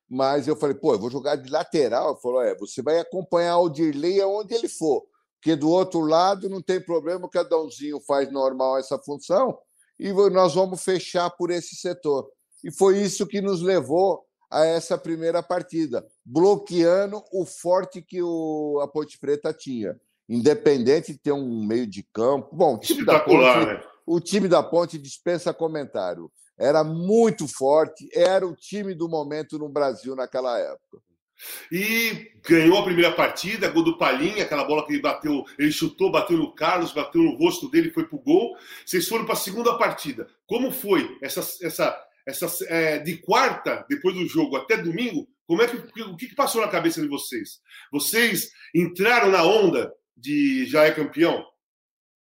Mas 0.09 0.47
eu 0.47 0.55
falei: 0.55 0.77
pô, 0.77 0.95
eu 0.95 1.01
vou 1.01 1.11
jogar 1.11 1.35
de 1.35 1.51
lateral. 1.51 2.13
Ele 2.13 2.21
falou: 2.21 2.43
é, 2.43 2.55
você 2.55 2.81
vai 2.81 3.01
acompanhar 3.01 3.59
o 3.59 3.69
Dirley 3.69 4.21
aonde 4.21 4.55
ele 4.55 4.69
for, 4.69 5.05
porque 5.41 5.55
do 5.55 5.71
outro 5.71 6.01
lado 6.01 6.49
não 6.49 6.61
tem 6.61 6.81
problema, 6.81 7.27
o 7.27 7.31
Cadãozinho 7.31 8.01
faz 8.01 8.31
normal 8.31 8.79
essa 8.79 8.99
função 8.99 9.57
e 9.99 10.13
nós 10.31 10.55
vamos 10.55 10.83
fechar 10.83 11.31
por 11.31 11.51
esse 11.51 11.77
setor. 11.77 12.29
E 12.63 12.73
foi 12.73 13.01
isso 13.01 13.27
que 13.27 13.41
nos 13.41 13.63
levou 13.63 14.25
a 14.51 14.65
essa 14.65 14.97
primeira 14.97 15.43
partida, 15.43 16.07
bloqueando 16.25 17.23
o 17.33 17.45
forte 17.45 18.03
que 18.03 18.23
o, 18.23 18.81
a 18.83 18.89
Ponte 18.89 19.19
Preta 19.19 19.53
tinha. 19.53 19.99
Independente 20.29 21.13
de 21.13 21.19
ter 21.19 21.33
um 21.33 21.65
meio 21.65 21.87
de 21.87 22.03
campo. 22.13 22.49
Bom, 22.53 22.75
o 22.75 22.79
time, 22.79 23.05
da 23.05 23.21
Ponte, 23.21 23.67
né? 23.67 23.83
o 24.07 24.21
time 24.21 24.49
da 24.49 24.63
Ponte 24.63 24.99
dispensa 24.99 25.55
comentário. 25.55 26.31
Era 26.59 26.83
muito 26.83 27.47
forte, 27.47 28.09
era 28.13 28.47
o 28.47 28.55
time 28.55 28.95
do 28.95 29.09
momento 29.09 29.59
no 29.59 29.69
Brasil 29.69 30.17
naquela 30.17 30.59
época. 30.59 30.99
E 31.71 32.33
ganhou 32.47 32.79
a 32.79 32.85
primeira 32.85 33.13
partida, 33.13 33.71
gol 33.71 33.85
do 33.85 33.99
Palhinha, 33.99 34.43
aquela 34.43 34.65
bola 34.65 34.85
que 34.87 34.93
ele 34.93 35.03
bateu, 35.03 35.45
ele 35.59 35.71
chutou, 35.71 36.11
bateu 36.11 36.37
no 36.37 36.55
Carlos, 36.55 36.93
bateu 36.93 37.23
no 37.23 37.37
rosto 37.37 37.71
dele, 37.71 37.91
foi 37.91 38.07
pro 38.07 38.19
gol. 38.19 38.57
Vocês 38.85 39.09
foram 39.09 39.25
para 39.25 39.35
a 39.35 39.39
segunda 39.39 39.77
partida. 39.79 40.29
Como 40.47 40.71
foi 40.71 41.17
essa, 41.23 41.41
essa 41.65 42.09
essa, 42.29 42.47
é, 42.67 42.99
de 42.99 43.17
quarta, 43.17 43.87
depois 43.89 44.15
do 44.15 44.27
jogo, 44.27 44.57
até 44.57 44.77
domingo, 44.77 45.27
como 45.47 45.63
é 45.63 45.67
que, 45.67 46.03
o 46.03 46.15
que, 46.15 46.35
passou 46.35 46.61
na 46.61 46.69
cabeça 46.69 47.01
de 47.01 47.09
vocês? 47.09 47.63
Vocês 47.91 48.51
entraram 48.75 49.31
na 49.31 49.43
onda 49.43 49.91
de 50.15 50.67
já 50.67 50.85
é 50.85 50.91
campeão? 50.91 51.43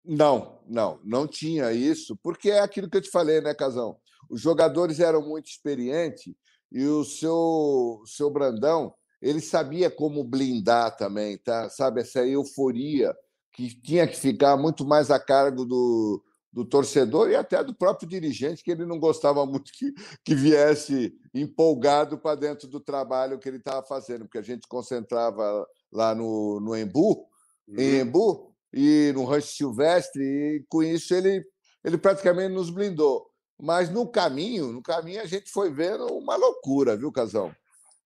Não, 0.06 0.62
não, 0.66 1.02
não 1.04 1.28
tinha 1.28 1.74
isso, 1.74 2.16
porque 2.24 2.50
é 2.50 2.62
aquilo 2.62 2.90
que 2.90 2.96
eu 2.96 3.02
te 3.02 3.10
falei, 3.10 3.42
né, 3.42 3.54
Casão? 3.54 3.98
Os 4.30 4.40
jogadores 4.40 5.02
eram 5.02 5.22
muito 5.22 5.48
experientes 5.48 6.34
e 6.72 6.86
o 6.86 7.04
seu, 7.04 8.02
seu 8.06 8.30
Brandão, 8.30 8.94
ele 9.22 9.42
sabia 9.42 9.90
como 9.90 10.24
blindar 10.24 10.96
também, 10.96 11.38
tá? 11.38 11.70
Sabe, 11.70 12.02
essa 12.02 12.26
euforia 12.26 13.16
que 13.52 13.70
tinha 13.82 14.08
que 14.08 14.16
ficar 14.16 14.56
muito 14.56 14.86
mais 14.86 15.10
a 15.10 15.20
cargo 15.20 15.66
do, 15.66 16.24
do 16.54 16.64
torcedor 16.64 17.30
e 17.30 17.36
até 17.36 17.64
do 17.64 17.74
próprio 17.74 18.08
dirigente, 18.08 18.64
que 18.64 18.72
ele 18.72 18.86
não 18.86 19.00
gostava 19.00 19.46
muito 19.46 19.72
que, 19.72 19.94
que 20.24 20.36
viesse 20.36 21.14
empolgado 21.34 22.18
para 22.18 22.36
dentro 22.36 22.68
do 22.68 22.80
trabalho 22.80 23.40
que 23.40 23.50
ele 23.50 23.58
estava 23.58 23.86
fazendo, 23.86 24.26
porque 24.26 24.38
a 24.38 24.44
gente 24.44 24.68
concentrava 24.68 25.68
lá 25.92 26.14
no, 26.14 26.60
no 26.60 26.78
Embu, 26.78 27.28
uhum. 27.68 27.76
em 27.78 28.00
Embu, 28.02 28.54
e 28.74 29.12
no 29.16 29.24
Rancho 29.24 29.48
Silvestre, 29.48 30.24
e 30.24 30.66
com 30.70 30.84
isso 30.84 31.16
ele, 31.16 31.44
ele 31.84 31.98
praticamente 31.98 32.54
nos 32.54 32.70
blindou. 32.70 33.28
Mas 33.60 33.90
no 33.90 34.08
caminho, 34.08 34.72
no 34.72 34.84
caminho 34.84 35.22
a 35.22 35.26
gente 35.26 35.50
foi 35.50 35.72
vendo 35.72 36.06
uma 36.08 36.36
loucura, 36.36 36.96
viu, 36.96 37.12
Casão? 37.12 37.52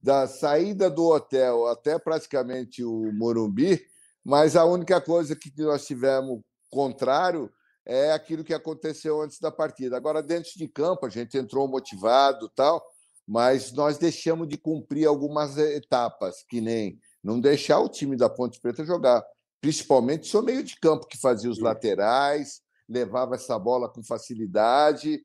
Da 0.02 0.28
saída 0.28 0.90
do 0.90 1.06
hotel 1.08 1.68
até 1.68 2.00
praticamente 2.00 2.84
o 2.84 3.12
Morumbi, 3.14 3.80
mas 4.24 4.56
a 4.56 4.66
única 4.66 5.00
coisa 5.00 5.36
que 5.36 5.52
nós 5.58 5.86
tivemos 5.86 6.42
contrário 6.70 7.52
é 7.86 8.12
aquilo 8.12 8.44
que 8.44 8.54
aconteceu 8.54 9.22
antes 9.22 9.40
da 9.40 9.52
partida. 9.52 9.98
Agora, 9.98 10.22
dentro 10.22 10.52
de 10.56 10.68
campo, 10.68 11.06
a 11.06 11.10
gente 11.10 11.38
entrou 11.38 11.68
motivado 11.68 12.50
tal, 12.50 12.84
mas 13.28 13.72
nós 13.72 13.98
deixamos 13.98 14.48
de 14.48 14.58
cumprir 14.58 15.08
algumas 15.08 15.58
etapas, 15.58 16.44
que 16.48 16.62
nem 16.62 17.00
não 17.24 17.40
deixar 17.40 17.80
o 17.80 17.90
time 17.90 18.16
da 18.16 18.30
Ponte 18.30 18.60
Preta 18.60 18.86
jogar, 18.86 19.24
principalmente 19.60 20.28
seu 20.28 20.42
meio 20.42 20.64
de 20.64 20.80
campo, 20.80 21.08
que 21.08 21.20
fazia 21.20 21.50
os 21.50 21.60
laterais, 21.60 22.62
levava 22.90 23.36
essa 23.36 23.58
bola 23.58 23.88
com 23.88 24.04
facilidade. 24.04 25.24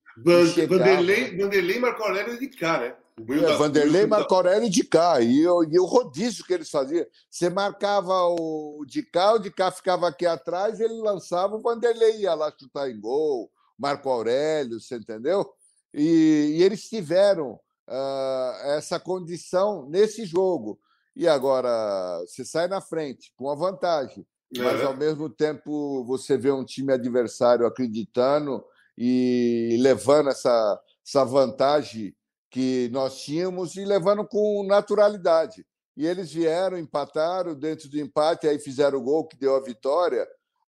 Vanderlei, 0.69 1.37
Vanderlei 1.37 1.79
Marco 1.79 2.03
Aurélio 2.03 2.39
de 2.39 2.49
cá, 2.49 2.81
né? 2.81 2.95
É, 3.19 3.57
Vanderlei, 3.57 4.05
Marco 4.05 4.35
Aurélio 4.35 4.69
de 4.69 4.85
cá. 4.85 5.21
E, 5.21 5.41
eu, 5.41 5.65
e 5.65 5.79
o 5.79 5.87
rodízio 5.87 6.45
que 6.45 6.53
eles 6.53 6.69
faziam. 6.69 7.07
Você 7.31 7.49
marcava 7.49 8.13
o 8.29 8.85
de 8.87 9.03
cá, 9.03 9.35
o 9.35 9.39
de 9.39 9.51
cá 9.51 9.71
ficava 9.71 10.09
aqui 10.09 10.27
atrás, 10.27 10.81
ele 10.81 11.01
lançava, 11.01 11.57
o 11.57 11.63
Vanderlei 11.63 12.21
ia 12.21 12.35
lá 12.35 12.53
chutar 12.59 12.91
em 12.91 13.01
gol, 13.01 13.51
Marco 13.79 14.11
Aurélio, 14.11 14.79
você 14.79 14.97
entendeu? 14.97 15.51
E, 15.95 16.57
e 16.59 16.63
eles 16.63 16.89
tiveram 16.89 17.59
uh, 17.89 18.77
essa 18.77 19.01
condição 19.01 19.89
nesse 19.89 20.27
jogo. 20.27 20.79
E 21.15 21.27
agora 21.27 22.21
você 22.27 22.45
sai 22.45 22.69
na 22.69 22.83
frente 22.83 23.33
com 23.35 23.49
a 23.49 23.55
vantagem, 23.55 24.27
é. 24.55 24.61
mas 24.61 24.83
ao 24.83 24.95
mesmo 24.95 25.31
tempo 25.31 26.05
você 26.05 26.37
vê 26.37 26.51
um 26.51 26.65
time 26.65 26.93
adversário 26.93 27.67
acreditando 27.67 28.63
e 28.99 29.77
levando 29.81 30.29
essa, 30.29 30.81
essa 31.07 31.25
vantagem 31.25 32.15
que 32.51 32.89
nós 32.93 33.23
tínhamos 33.23 33.77
e 33.77 33.85
levando 33.85 34.27
com 34.27 34.65
naturalidade. 34.65 35.67
E 35.97 36.07
eles 36.07 36.33
vieram, 36.33 36.79
empataram, 36.79 37.55
dentro 37.55 37.89
do 37.89 37.99
empate, 37.99 38.47
aí 38.47 38.59
fizeram 38.59 38.99
o 38.99 39.03
gol 39.03 39.27
que 39.27 39.37
deu 39.37 39.57
a 39.57 39.61
vitória. 39.61 40.27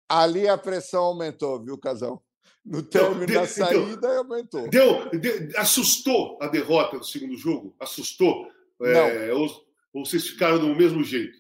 Ali 0.09 0.47
a 0.47 0.59
pressão 0.59 1.05
aumentou, 1.05 1.63
viu, 1.63 1.79
Casão? 1.79 2.21
No 2.65 2.83
término 2.83 3.27
da 3.33 3.47
saída, 3.47 3.93
então, 3.93 4.19
aumentou. 4.19 4.69
Deu, 4.69 5.11
deu, 5.11 5.51
assustou 5.57 6.39
a 6.41 6.49
derrota 6.49 6.99
do 6.99 7.05
segundo 7.05 7.37
jogo? 7.37 7.75
Assustou? 7.81 8.49
É, 8.83 9.33
ou, 9.33 9.49
ou 9.93 10.05
vocês 10.05 10.27
ficaram 10.27 10.59
do 10.59 10.75
mesmo 10.75 11.03
jeito? 11.05 11.39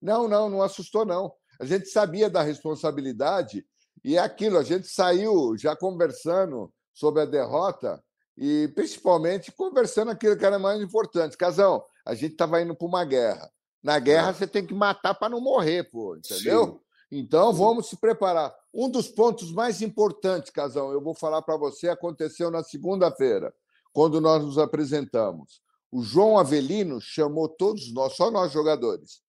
Não, 0.00 0.28
não, 0.28 0.48
não 0.48 0.62
assustou, 0.62 1.04
não. 1.04 1.32
A 1.60 1.64
gente 1.64 1.88
sabia 1.88 2.28
da 2.28 2.42
responsabilidade 2.42 3.64
e 4.04 4.16
é 4.16 4.18
aquilo, 4.18 4.58
a 4.58 4.64
gente 4.64 4.88
saiu 4.88 5.56
já 5.56 5.76
conversando 5.76 6.72
sobre 6.92 7.22
a 7.22 7.26
derrota 7.26 8.02
e 8.36 8.68
principalmente 8.74 9.52
conversando 9.52 10.10
aquilo 10.10 10.36
que 10.36 10.44
era 10.44 10.58
mais 10.58 10.80
importante. 10.80 11.36
Casão, 11.36 11.84
a 12.04 12.14
gente 12.14 12.32
estava 12.32 12.60
indo 12.60 12.74
para 12.74 12.86
uma 12.86 13.04
guerra. 13.04 13.50
Na 13.82 13.98
guerra 13.98 14.32
você 14.32 14.46
tem 14.46 14.66
que 14.66 14.74
matar 14.74 15.14
para 15.14 15.28
não 15.28 15.40
morrer, 15.40 15.84
pô, 15.84 16.16
entendeu? 16.16 16.66
Sim. 16.66 16.80
Então 17.18 17.52
vamos 17.52 17.88
se 17.88 17.96
preparar. 17.96 18.54
Um 18.72 18.88
dos 18.88 19.08
pontos 19.08 19.52
mais 19.52 19.82
importantes, 19.82 20.50
Casão, 20.50 20.92
eu 20.92 21.00
vou 21.00 21.14
falar 21.14 21.42
para 21.42 21.56
você, 21.56 21.88
aconteceu 21.88 22.50
na 22.50 22.62
segunda-feira, 22.62 23.52
quando 23.92 24.20
nós 24.20 24.42
nos 24.42 24.56
apresentamos. 24.56 25.60
O 25.90 26.02
João 26.02 26.38
Avelino 26.38 27.00
chamou 27.02 27.48
todos 27.48 27.92
nós, 27.92 28.14
só 28.14 28.30
nós 28.30 28.50
jogadores, 28.50 29.20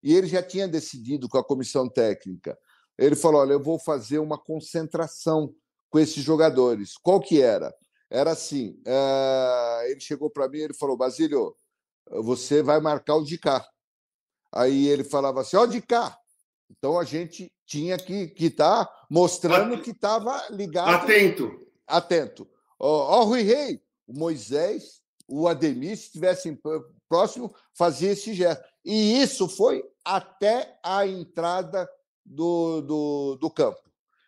e 0.00 0.14
ele 0.14 0.28
já 0.28 0.42
tinha 0.42 0.68
decidido 0.68 1.28
com 1.28 1.38
a 1.38 1.42
comissão 1.42 1.88
técnica. 1.88 2.56
Ele 2.96 3.16
falou: 3.16 3.40
Olha, 3.40 3.54
eu 3.54 3.60
vou 3.60 3.80
fazer 3.80 4.20
uma 4.20 4.38
concentração 4.38 5.52
com 5.90 5.98
esses 5.98 6.22
jogadores. 6.22 6.96
Qual 6.96 7.20
que 7.20 7.42
era? 7.42 7.74
Era 8.14 8.30
assim: 8.30 8.80
uh, 8.86 9.82
ele 9.86 9.98
chegou 9.98 10.30
para 10.30 10.48
mim 10.48 10.58
e 10.58 10.62
ele 10.62 10.74
falou: 10.74 10.96
Basílio, 10.96 11.56
você 12.08 12.62
vai 12.62 12.78
marcar 12.78 13.16
o 13.16 13.24
de 13.24 13.36
cá. 13.36 13.68
Aí 14.52 14.86
ele 14.86 15.02
falava 15.02 15.40
assim: 15.40 15.56
Ó, 15.56 15.66
de 15.66 15.82
cá, 15.82 16.16
então 16.70 16.96
a 16.96 17.02
gente 17.02 17.52
tinha 17.66 17.98
que 17.98 18.32
estar 18.38 18.84
tá 18.84 19.06
mostrando 19.10 19.82
que 19.82 19.90
estava 19.90 20.46
ligado. 20.50 21.02
Atento. 21.02 21.60
Atento. 21.88 22.48
Ó, 22.78 23.18
ó, 23.18 23.24
Rui 23.24 23.42
Rei, 23.42 23.82
o 24.06 24.16
Moisés, 24.16 25.02
o 25.26 25.48
Ademir, 25.48 25.96
se 25.96 26.04
estivessem 26.04 26.56
próximo, 27.08 27.52
fazia 27.72 28.12
esse 28.12 28.32
gesto. 28.32 28.62
E 28.84 29.20
isso 29.20 29.48
foi 29.48 29.84
até 30.04 30.78
a 30.84 31.04
entrada 31.04 31.90
do, 32.24 32.80
do, 32.80 33.36
do 33.40 33.50
campo. 33.50 33.83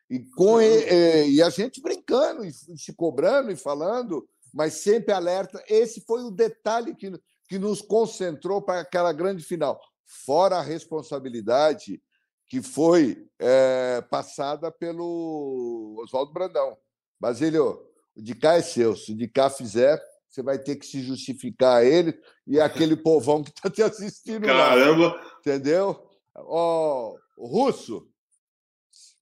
E, 0.08 0.20
com, 0.20 0.60
e, 0.60 1.34
e 1.34 1.42
a 1.42 1.50
gente 1.50 1.80
brincando, 1.80 2.44
e 2.44 2.52
se 2.52 2.92
cobrando 2.94 3.50
e 3.50 3.56
falando, 3.56 4.26
mas 4.54 4.82
sempre 4.82 5.12
alerta. 5.12 5.62
Esse 5.68 6.00
foi 6.00 6.22
o 6.22 6.30
detalhe 6.30 6.94
que, 6.94 7.12
que 7.48 7.58
nos 7.58 7.82
concentrou 7.82 8.62
para 8.62 8.80
aquela 8.80 9.12
grande 9.12 9.42
final. 9.44 9.80
Fora 10.04 10.56
a 10.56 10.62
responsabilidade 10.62 12.00
que 12.48 12.62
foi 12.62 13.26
é, 13.38 14.00
passada 14.08 14.70
pelo 14.70 16.00
Oswaldo 16.02 16.32
Brandão. 16.32 16.76
Basílio, 17.20 17.82
o 18.14 18.22
de 18.22 18.34
cá 18.34 18.54
é 18.54 18.62
seu. 18.62 18.96
Se 18.96 19.12
o 19.12 19.16
de 19.16 19.26
cá 19.26 19.50
fizer, 19.50 20.00
você 20.28 20.42
vai 20.42 20.58
ter 20.58 20.76
que 20.76 20.86
se 20.86 21.02
justificar 21.02 21.78
a 21.78 21.84
ele 21.84 22.18
e 22.46 22.60
aquele 22.60 22.96
povão 22.96 23.42
que 23.42 23.50
está 23.50 23.68
te 23.68 23.82
assistindo 23.82 24.46
Caramba! 24.46 25.08
Lá, 25.08 25.38
entendeu? 25.40 26.08
Ó, 26.34 27.16
o 27.36 27.46
Russo, 27.46 28.08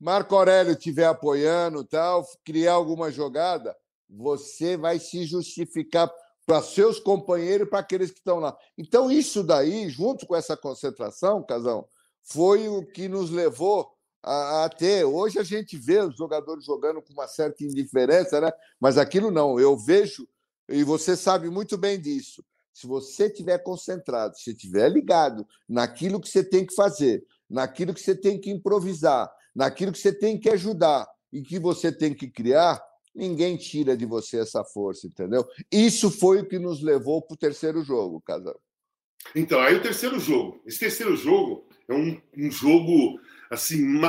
Marco 0.01 0.35
Aurélio 0.35 0.73
estiver 0.73 1.07
apoiando 1.07 1.85
tal, 1.85 2.27
criar 2.45 2.75
alguma 2.75 3.11
jogada, 3.11 3.75
você 4.09 4.77
vai 4.77 4.99
se 4.99 5.25
justificar 5.25 6.11
para 6.47 6.63
seus 6.63 7.01
companheiros 7.01 7.67
e 7.67 7.71
para 7.71 7.79
aqueles 7.79 8.11
que 8.11 8.19
estão 8.19 8.39
lá. 8.39 8.57
Então, 8.77 9.11
isso 9.11 9.43
daí, 9.43 9.89
junto 9.89 10.27
com 10.27 10.37
essa 10.37 10.57
concentração, 10.57 11.43
Casão, 11.43 11.87
foi 12.23 12.69
o 12.69 12.85
que 12.87 13.09
nos 13.09 13.31
levou 13.31 13.91
a, 14.23 14.65
a, 14.65 14.69
ter. 14.69 15.05
Hoje 15.05 15.39
a 15.39 15.43
gente 15.43 15.77
vê 15.77 16.01
os 16.01 16.17
jogadores 16.17 16.65
jogando 16.65 17.01
com 17.03 17.13
uma 17.13 17.29
certa 17.29 17.65
indiferença, 17.65 18.41
né? 18.41 18.51
mas 18.81 18.99
aquilo 18.99 19.31
não. 19.31 19.59
Eu 19.59 19.77
vejo, 19.77 20.29
e 20.69 20.83
você 20.83 21.17
sabe 21.17 21.49
muito 21.49 21.77
bem 21.77 22.01
disso. 22.01 22.45
Se 22.73 22.87
você 22.87 23.27
estiver 23.27 23.59
concentrado, 23.59 24.37
se 24.37 24.51
estiver 24.51 24.89
ligado 24.91 25.47
naquilo 25.69 26.21
que 26.21 26.29
você 26.29 26.43
tem 26.43 26.67
que 26.67 26.75
fazer, 26.75 27.25
naquilo 27.49 27.95
que 27.95 28.01
você 28.01 28.17
tem 28.17 28.41
que 28.41 28.51
improvisar, 28.51 29.31
naquilo 29.55 29.93
que 29.93 29.99
você 29.99 30.13
tem 30.13 30.39
que 30.39 30.51
ajudar 30.51 31.07
e 31.33 31.43
que 31.43 31.59
você 31.59 31.93
tem 31.93 32.15
que 32.15 32.29
criar, 32.29 32.83
ninguém 33.15 33.57
tira 33.57 33.97
de 33.97 34.05
você 34.05 34.39
essa 34.39 34.65
força, 34.65 35.07
entendeu? 35.07 35.47
Isso 35.71 36.11
foi 36.11 36.41
o 36.41 36.49
que 36.49 36.59
nos 36.59 36.83
levou 36.83 37.23
para 37.23 37.35
o 37.35 37.39
terceiro 37.39 37.83
jogo, 37.83 38.21
Casal. 38.21 38.61
Então, 39.35 39.61
aí 39.61 39.75
o 39.75 39.83
terceiro 39.83 40.19
jogo. 40.19 40.61
Esse 40.67 40.81
terceiro 40.81 41.17
jogo 41.17 41.67
é 41.89 41.95
um, 41.95 42.21
um 42.37 42.51
jogo 42.51 43.19
assim 43.51 44.01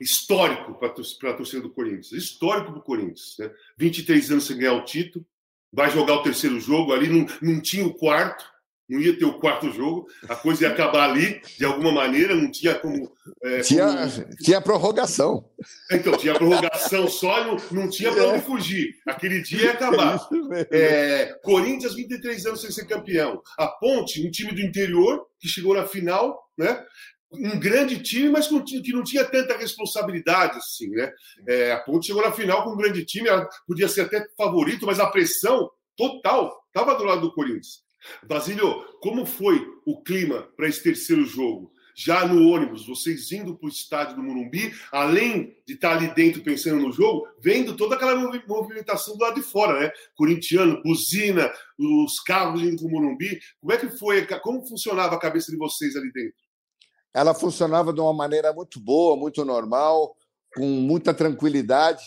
histórico 0.00 0.74
para 0.74 0.88
a 0.88 1.34
torcida 1.34 1.62
do 1.62 1.70
Corinthians. 1.70 2.12
Histórico 2.12 2.72
para 2.72 2.80
o 2.80 2.84
Corinthians. 2.84 3.36
Né? 3.38 3.50
23 3.76 4.30
anos 4.32 4.46
sem 4.46 4.56
ganhar 4.56 4.74
o 4.74 4.84
título. 4.84 5.24
Vai 5.72 5.90
jogar 5.90 6.14
o 6.14 6.22
terceiro 6.22 6.58
jogo 6.60 6.92
ali, 6.92 7.08
não, 7.08 7.26
não 7.42 7.60
tinha 7.60 7.86
o 7.86 7.94
quarto 7.94 8.44
não 8.88 9.00
ia 9.00 9.18
ter 9.18 9.24
o 9.24 9.38
quarto 9.38 9.72
jogo, 9.72 10.06
a 10.28 10.36
coisa 10.36 10.64
ia 10.64 10.70
acabar 10.70 11.08
ali, 11.08 11.40
de 11.56 11.64
alguma 11.64 11.90
maneira, 11.90 12.34
não 12.34 12.50
tinha 12.50 12.74
como. 12.74 13.10
É, 13.42 13.60
tinha, 13.60 13.86
como... 13.86 14.36
tinha 14.36 14.60
prorrogação. 14.60 15.48
Então, 15.90 16.16
tinha 16.16 16.34
prorrogação 16.34 17.08
só, 17.08 17.44
não, 17.44 17.56
não 17.70 17.88
tinha 17.88 18.12
para 18.12 18.28
onde 18.28 18.44
fugir. 18.44 18.94
Aquele 19.06 19.42
dia 19.42 19.64
ia 19.64 19.72
acabar. 19.72 20.20
É, 20.70 21.34
Corinthians, 21.42 21.94
23 21.94 22.46
anos 22.46 22.60
sem 22.60 22.70
ser 22.70 22.86
campeão. 22.86 23.42
A 23.58 23.66
Ponte, 23.66 24.26
um 24.26 24.30
time 24.30 24.52
do 24.52 24.60
interior, 24.60 25.26
que 25.40 25.48
chegou 25.48 25.74
na 25.74 25.86
final, 25.86 26.48
né? 26.56 26.84
Um 27.32 27.58
grande 27.58 28.00
time, 28.00 28.28
mas 28.28 28.46
que 28.46 28.92
não 28.92 29.02
tinha 29.02 29.24
tanta 29.24 29.56
responsabilidade 29.56 30.58
assim, 30.58 30.90
né? 30.90 31.12
É, 31.46 31.72
a 31.72 31.80
Ponte 31.80 32.06
chegou 32.06 32.22
na 32.22 32.32
final 32.32 32.62
com 32.62 32.70
um 32.70 32.76
grande 32.76 33.04
time, 33.04 33.28
ela 33.28 33.48
podia 33.66 33.88
ser 33.88 34.02
até 34.02 34.24
favorito, 34.36 34.86
mas 34.86 35.00
a 35.00 35.06
pressão 35.06 35.70
total 35.96 36.64
estava 36.68 36.94
do 36.96 37.04
lado 37.04 37.22
do 37.22 37.34
Corinthians. 37.34 37.83
Basílio, 38.26 38.84
como 39.00 39.26
foi 39.26 39.66
o 39.86 40.02
clima 40.02 40.48
para 40.56 40.68
esse 40.68 40.82
terceiro 40.82 41.24
jogo? 41.24 41.72
Já 41.96 42.26
no 42.26 42.48
ônibus, 42.48 42.88
vocês 42.88 43.30
indo 43.30 43.56
para 43.56 43.66
o 43.66 43.70
estádio 43.70 44.16
do 44.16 44.22
Morumbi, 44.22 44.74
além 44.90 45.56
de 45.64 45.74
estar 45.74 45.92
ali 45.92 46.12
dentro 46.12 46.42
pensando 46.42 46.82
no 46.82 46.90
jogo, 46.90 47.28
vendo 47.40 47.76
toda 47.76 47.94
aquela 47.94 48.16
movimentação 48.48 49.16
do 49.16 49.22
lado 49.22 49.36
de 49.36 49.42
fora, 49.42 49.78
né? 49.78 49.92
Corintiano, 50.16 50.82
buzina, 50.82 51.52
os 51.78 52.18
carros 52.20 52.60
indo 52.62 52.78
para 52.78 52.86
o 52.86 52.90
Morumbi. 52.90 53.38
Como 53.60 53.72
é 53.72 53.78
que 53.78 53.88
foi? 53.96 54.26
Como 54.40 54.66
funcionava 54.66 55.14
a 55.14 55.20
cabeça 55.20 55.52
de 55.52 55.56
vocês 55.56 55.94
ali 55.94 56.12
dentro? 56.12 56.34
Ela 57.14 57.32
funcionava 57.32 57.92
de 57.92 58.00
uma 58.00 58.12
maneira 58.12 58.52
muito 58.52 58.80
boa, 58.80 59.16
muito 59.16 59.44
normal, 59.44 60.16
com 60.56 60.66
muita 60.66 61.14
tranquilidade. 61.14 62.02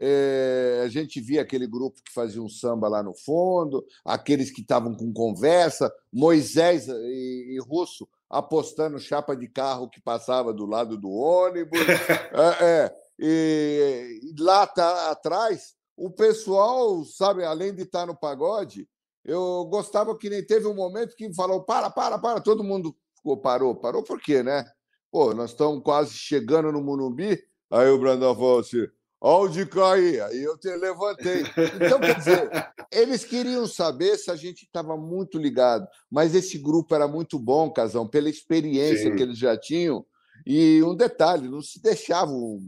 É, 0.00 0.82
a 0.84 0.88
gente 0.88 1.20
via 1.20 1.42
aquele 1.42 1.66
grupo 1.66 2.00
que 2.04 2.12
fazia 2.12 2.40
um 2.40 2.48
samba 2.48 2.88
lá 2.88 3.02
no 3.02 3.12
fundo, 3.14 3.84
aqueles 4.04 4.48
que 4.48 4.60
estavam 4.60 4.94
com 4.94 5.12
conversa, 5.12 5.92
Moisés 6.12 6.86
e, 6.86 7.56
e, 7.56 7.58
Russo 7.60 8.08
apostando 8.30 9.00
chapa 9.00 9.34
de 9.34 9.48
carro 9.48 9.88
que 9.88 10.00
passava 10.00 10.52
do 10.52 10.66
lado 10.66 10.96
do 10.96 11.10
ônibus. 11.10 11.80
é, 12.60 12.64
é, 12.64 12.96
e, 13.18 14.20
e 14.22 14.40
lá 14.40 14.68
tá, 14.68 15.10
atrás, 15.10 15.74
o 15.96 16.10
pessoal, 16.10 17.04
sabe, 17.04 17.42
além 17.44 17.74
de 17.74 17.82
estar 17.82 18.06
no 18.06 18.16
pagode, 18.16 18.88
eu 19.24 19.64
gostava 19.64 20.16
que 20.16 20.30
nem 20.30 20.46
teve 20.46 20.68
um 20.68 20.74
momento 20.74 21.16
que 21.16 21.34
falou: 21.34 21.64
para, 21.64 21.90
para, 21.90 22.18
para, 22.18 22.40
todo 22.40 22.62
mundo 22.62 22.94
ficou, 23.16 23.36
parou, 23.36 23.74
parou 23.74 24.04
por 24.04 24.20
quê, 24.20 24.44
né? 24.44 24.64
Pô, 25.10 25.34
nós 25.34 25.50
estamos 25.50 25.82
quase 25.82 26.12
chegando 26.12 26.70
no 26.70 26.80
Munumbi. 26.80 27.42
Aí 27.70 27.88
o 27.88 27.98
Brandão 27.98 28.34
falou 28.34 28.60
assim 28.60 28.86
Onde 29.20 29.66
cair? 29.66 30.22
Aí 30.22 30.42
eu 30.42 30.56
te 30.56 30.68
levantei. 30.76 31.42
Então, 31.74 31.98
quer 31.98 32.16
dizer, 32.16 32.50
eles 32.92 33.24
queriam 33.24 33.66
saber 33.66 34.16
se 34.16 34.30
a 34.30 34.36
gente 34.36 34.64
estava 34.64 34.96
muito 34.96 35.38
ligado, 35.38 35.88
mas 36.08 36.34
esse 36.34 36.56
grupo 36.56 36.94
era 36.94 37.08
muito 37.08 37.38
bom, 37.38 37.70
Casão, 37.70 38.06
pela 38.06 38.30
experiência 38.30 39.10
Sim. 39.10 39.16
que 39.16 39.22
eles 39.22 39.38
já 39.38 39.56
tinham. 39.56 40.06
E 40.46 40.80
um 40.84 40.94
detalhe, 40.94 41.48
não 41.48 41.60
se 41.60 41.82
deixavam 41.82 42.60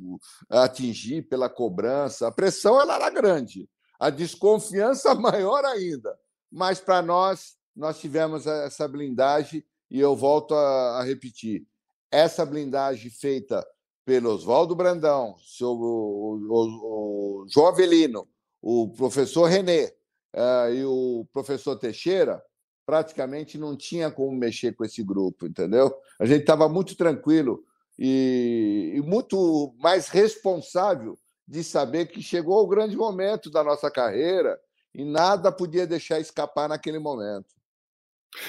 atingir 0.48 1.22
pela 1.22 1.48
cobrança. 1.48 2.26
A 2.26 2.32
pressão 2.32 2.80
ela 2.80 2.96
era 2.96 3.10
grande, 3.10 3.68
a 3.98 4.10
desconfiança 4.10 5.14
maior 5.16 5.64
ainda. 5.64 6.18
Mas 6.50 6.80
para 6.80 7.00
nós, 7.00 7.54
nós 7.76 8.00
tivemos 8.00 8.46
essa 8.46 8.88
blindagem, 8.88 9.64
e 9.88 10.00
eu 10.00 10.16
volto 10.16 10.54
a, 10.54 10.98
a 10.98 11.04
repetir: 11.04 11.64
essa 12.10 12.44
blindagem 12.44 13.08
feita 13.08 13.64
pelo 14.10 14.32
Oswaldo 14.32 14.74
Brandão, 14.74 15.36
seu, 15.38 15.68
o, 15.68 16.34
o, 16.50 17.44
o 17.44 17.46
João 17.48 17.68
Avelino, 17.68 18.26
o 18.60 18.88
professor 18.88 19.44
Renê 19.44 19.86
uh, 20.34 20.74
e 20.74 20.84
o 20.84 21.28
professor 21.32 21.76
Teixeira, 21.76 22.42
praticamente 22.84 23.56
não 23.56 23.76
tinha 23.76 24.10
como 24.10 24.36
mexer 24.36 24.74
com 24.74 24.84
esse 24.84 25.00
grupo, 25.04 25.46
entendeu? 25.46 25.94
A 26.18 26.26
gente 26.26 26.40
estava 26.40 26.68
muito 26.68 26.96
tranquilo 26.96 27.62
e, 27.96 28.94
e, 28.96 29.00
muito 29.00 29.76
mais 29.78 30.08
responsável 30.08 31.16
de 31.46 31.62
saber 31.62 32.06
que 32.06 32.20
chegou 32.20 32.64
o 32.64 32.66
grande 32.66 32.96
momento 32.96 33.48
da 33.48 33.62
nossa 33.62 33.88
carreira 33.92 34.58
e 34.92 35.04
nada 35.04 35.52
podia 35.52 35.86
deixar 35.86 36.18
escapar 36.18 36.68
naquele 36.68 36.98
momento. 36.98 37.54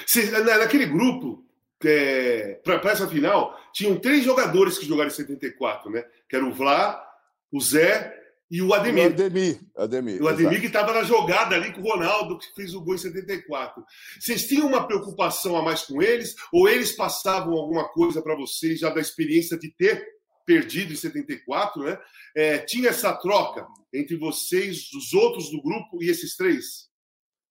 Se, 0.08 0.28
naquele 0.28 0.86
grupo, 0.86 1.46
é, 1.88 2.60
para 2.64 2.90
essa 2.90 3.08
final, 3.08 3.58
tinham 3.72 3.98
três 3.98 4.24
jogadores 4.24 4.78
que 4.78 4.86
jogaram 4.86 5.08
em 5.08 5.14
74, 5.14 5.90
né? 5.90 6.04
Que 6.28 6.36
era 6.36 6.44
o 6.44 6.52
Vlá, 6.52 7.02
o 7.50 7.60
Zé 7.60 8.22
e 8.50 8.60
o 8.60 8.74
Ademir. 8.74 9.04
O 9.04 9.06
Ademir, 9.06 9.60
Ademir 9.76 10.22
o 10.22 10.28
Ademir 10.28 10.60
que 10.60 10.66
estava 10.66 10.92
na 10.92 11.02
jogada 11.02 11.54
ali 11.56 11.72
com 11.72 11.80
o 11.80 11.84
Ronaldo, 11.84 12.38
que 12.38 12.54
fez 12.54 12.74
o 12.74 12.82
gol 12.82 12.94
em 12.94 12.98
74. 12.98 13.82
Vocês 14.20 14.46
tinham 14.46 14.66
uma 14.66 14.86
preocupação 14.86 15.56
a 15.56 15.62
mais 15.62 15.82
com 15.82 16.02
eles? 16.02 16.34
Ou 16.52 16.68
eles 16.68 16.92
passavam 16.92 17.54
alguma 17.54 17.88
coisa 17.88 18.20
para 18.20 18.36
vocês 18.36 18.80
já 18.80 18.90
da 18.90 19.00
experiência 19.00 19.58
de 19.58 19.70
ter 19.70 20.04
perdido 20.44 20.92
em 20.92 20.96
74, 20.96 21.82
né? 21.82 21.98
É, 22.36 22.58
tinha 22.58 22.90
essa 22.90 23.12
troca 23.14 23.66
entre 23.92 24.16
vocês, 24.16 24.92
os 24.92 25.12
outros 25.14 25.50
do 25.50 25.62
grupo 25.62 26.02
e 26.02 26.10
esses 26.10 26.36
três? 26.36 26.91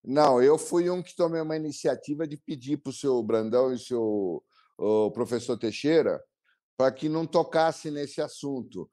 Não, 0.04 0.42
eu 0.42 0.58
fui 0.58 0.90
um 0.90 1.02
que 1.02 1.16
tomei 1.16 1.42
uma 1.42 1.56
iniciativa 1.56 2.28
de 2.28 2.38
pedir 2.38 2.78
para 2.78 2.90
o 2.90 2.94
seu 2.94 3.22
Brandão 3.22 3.74
e 3.74 3.80
seu 3.80 4.44
o 4.78 5.12
professor 5.12 5.58
Teixeira, 5.58 6.20
para 6.76 6.92
que 6.92 7.08
não 7.08 7.28
tocasse 7.28 7.92
nesse 7.92 8.20
assunto, 8.20 8.90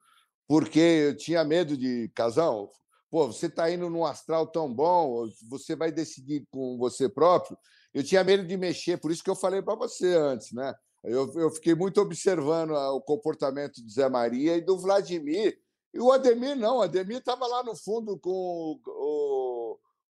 porque 0.47 0.79
eu 0.79 1.17
tinha 1.17 1.43
medo 1.43 1.75
de 1.75 2.09
casal. 2.13 2.71
Pô, 3.09 3.25
você 3.25 3.47
está 3.47 3.71
indo 3.71 3.89
num 3.89 4.05
astral 4.05 4.45
tão 4.45 4.71
bom, 4.71 5.27
você 5.49 5.75
vai 5.75 5.91
decidir 5.91 6.45
com 6.51 6.77
você 6.77 7.09
próprio. 7.09 7.57
Eu 7.91 8.03
tinha 8.03 8.23
medo 8.23 8.45
de 8.45 8.55
mexer, 8.55 8.97
por 8.97 9.11
isso 9.11 9.23
que 9.23 9.29
eu 9.31 9.35
falei 9.35 9.63
para 9.63 9.75
você 9.75 10.15
antes, 10.15 10.51
né? 10.51 10.75
Eu, 11.03 11.33
eu 11.35 11.49
fiquei 11.49 11.73
muito 11.73 11.99
observando 11.99 12.71
o 12.71 13.01
comportamento 13.01 13.81
do 13.81 13.89
Zé 13.89 14.07
Maria 14.09 14.57
e 14.57 14.61
do 14.61 14.77
Vladimir. 14.77 15.57
E 15.91 15.99
o 15.99 16.11
Ademir 16.11 16.55
não, 16.55 16.77
o 16.77 16.81
Ademir 16.81 17.17
estava 17.17 17.47
lá 17.47 17.63
no 17.63 17.75
fundo 17.75 18.19
com 18.19 18.29
o, 18.29 18.79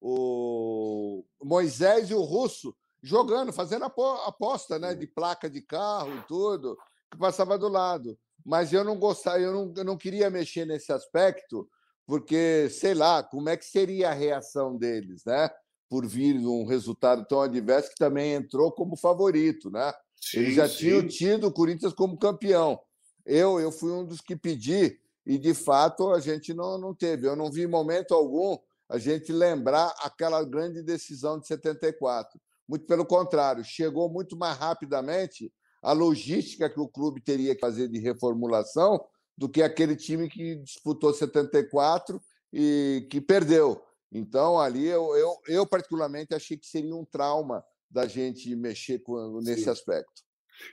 o, 0.01 1.25
Moisés 1.43 2.11
e 2.11 2.15
o 2.15 2.23
Russo 2.23 2.75
jogando, 3.03 3.53
fazendo 3.53 3.85
aposta 3.85 4.79
né, 4.79 4.95
de 4.95 5.07
placa 5.07 5.49
de 5.49 5.61
carro 5.63 6.17
e 6.17 6.23
tudo, 6.27 6.77
que 7.11 7.19
passava 7.19 7.59
do 7.59 7.69
lado. 7.69 8.19
Mas 8.45 8.73
eu 8.73 8.85
não 8.85 8.99
gostava, 8.99 9.41
eu 9.41 9.53
não, 9.53 9.75
eu 9.77 9.85
não 9.85 9.97
queria 9.97 10.31
mexer 10.31 10.65
nesse 10.65 10.93
aspecto, 10.93 11.69
porque, 12.07 12.69
sei 12.71 12.95
lá, 12.95 13.23
como 13.23 13.49
é 13.49 13.57
que 13.57 13.65
seria 13.65 14.11
a 14.11 14.15
reação 14.15 14.77
deles, 14.77 15.25
né? 15.25 15.51
Por 15.89 16.07
vir 16.07 16.37
um 16.37 16.67
resultado 16.67 17.27
tão 17.27 17.41
adverso 17.41 17.91
que 17.91 17.97
também 17.97 18.33
entrou 18.33 18.73
como 18.73 18.97
favorito, 18.97 19.71
né? 19.71 19.93
Sim, 20.21 20.41
Eles 20.41 20.55
já 20.55 20.69
sim. 20.69 20.77
tinham 20.77 21.07
tido 21.07 21.47
o 21.47 21.53
Corinthians 21.53 21.93
como 21.93 22.19
campeão. 22.19 22.81
Eu, 23.25 23.61
eu 23.61 23.71
fui 23.71 23.93
um 23.93 24.05
dos 24.05 24.21
que 24.21 24.35
pedi, 24.35 24.99
e 25.27 25.39
de 25.39 25.53
fato 25.53 26.11
a 26.11 26.21
gente 26.21 26.55
não, 26.55 26.79
não 26.79 26.95
teve. 26.95 27.27
Eu 27.27 27.37
não 27.37 27.53
vi 27.53 27.67
momento 27.67 28.15
algum 28.15 28.59
a 28.89 28.99
gente 28.99 29.33
lembrar 29.33 29.95
aquela 30.03 30.43
grande 30.45 30.83
decisão 30.83 31.39
de 31.39 31.47
74. 31.47 32.41
Muito 32.69 32.87
pelo 32.87 33.05
contrário, 33.05 33.65
chegou 33.65 34.09
muito 34.09 34.37
mais 34.37 34.57
rapidamente 34.57 35.53
a 35.83 35.93
logística 35.93 36.69
que 36.69 36.81
o 36.81 36.89
clube 36.89 37.21
teria 37.21 37.55
que 37.55 37.61
fazer 37.61 37.89
de 37.89 37.99
reformulação 37.99 39.01
do 39.37 39.49
que 39.49 39.63
aquele 39.63 39.95
time 39.95 40.29
que 40.29 40.57
disputou 40.57 41.15
74 41.15 42.21
e 42.53 43.07
que 43.11 43.21
perdeu. 43.21 43.81
Então, 44.11 44.59
ali, 44.59 44.87
eu, 44.87 45.15
eu, 45.17 45.37
eu 45.47 45.67
particularmente 45.67 46.35
achei 46.35 46.57
que 46.57 46.67
seria 46.67 46.95
um 46.95 47.05
trauma 47.05 47.65
da 47.91 48.07
gente 48.07 48.55
mexer 48.57 48.99
com, 49.01 49.41
nesse 49.41 49.65
Sim. 49.65 49.71
aspecto. 49.71 50.23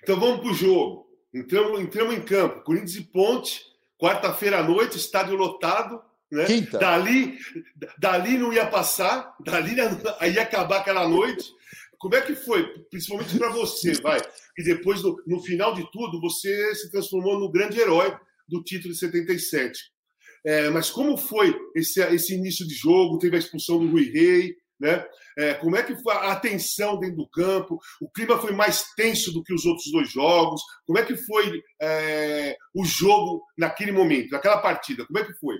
Então, 0.02 0.20
vamos 0.20 0.40
para 0.40 0.52
o 0.52 0.54
jogo. 0.54 1.08
Entramos, 1.34 1.80
entramos 1.80 2.16
em 2.16 2.24
campo. 2.24 2.64
Corinthians 2.64 2.96
e 2.96 3.04
Ponte, 3.04 3.62
quarta-feira 4.00 4.60
à 4.60 4.64
noite, 4.64 4.98
estádio 4.98 5.36
lotado. 5.36 6.02
Né? 6.32 6.46
Quinta. 6.46 6.78
Dali, 6.80 7.38
dali 7.98 8.38
não 8.38 8.52
ia 8.52 8.66
passar, 8.68 9.36
dali 9.42 9.76
ia 9.76 10.42
acabar 10.42 10.80
aquela 10.80 11.08
noite. 11.08 11.46
Como 11.98 12.16
é 12.16 12.22
que 12.22 12.36
foi, 12.36 12.68
principalmente 12.90 13.38
para 13.38 13.50
você, 13.50 13.94
vai? 14.02 14.20
E 14.58 14.64
depois, 14.64 15.02
no, 15.02 15.16
no, 15.26 15.42
final 15.42 15.74
de 15.74 15.90
tudo, 15.92 16.20
você 16.20 16.76
se 16.76 16.92
transformou 16.92 17.40
no 17.40 17.52
grande 17.52 17.80
herói 17.80 18.16
do 18.48 18.64
título 18.64 18.94
de 18.94 19.00
77. 19.00 19.80
É, 20.46 20.70
mas 20.70 20.92
como 20.92 21.18
foi 21.18 21.56
esse, 21.76 22.00
esse 22.02 22.36
início 22.36 22.68
de 22.68 22.76
jogo? 22.76 23.18
Teve 23.18 23.36
a 23.36 23.40
expulsão 23.40 23.80
do 23.80 23.90
Rui 23.90 24.12
Rei, 24.12 24.56
né? 24.80 25.06
É, 25.38 25.54
como 25.56 25.76
é 25.76 25.84
que 25.84 25.96
foi 25.96 26.14
a 26.14 26.32
atenção 26.32 27.00
dentro 27.00 27.18
do 27.18 27.30
campo? 27.30 27.80
O 28.02 28.10
clima 28.10 28.38
foi 28.40 28.52
mais 28.52 28.94
tenso 28.96 29.32
do 29.32 29.44
que 29.44 29.54
os 29.54 29.66
outros 29.66 29.92
dois 29.92 30.12
jogos? 30.12 30.62
Como 30.86 31.00
é 31.00 31.04
que 31.04 31.16
foi 31.16 31.62
é, 31.82 32.56
o 32.74 32.86
jogo 32.86 33.44
naquele 33.58 33.92
momento, 33.92 34.32
naquela 34.32 34.58
partida? 34.60 35.06
Como 35.06 35.18
é 35.18 35.24
que 35.24 35.34
foi? 35.34 35.56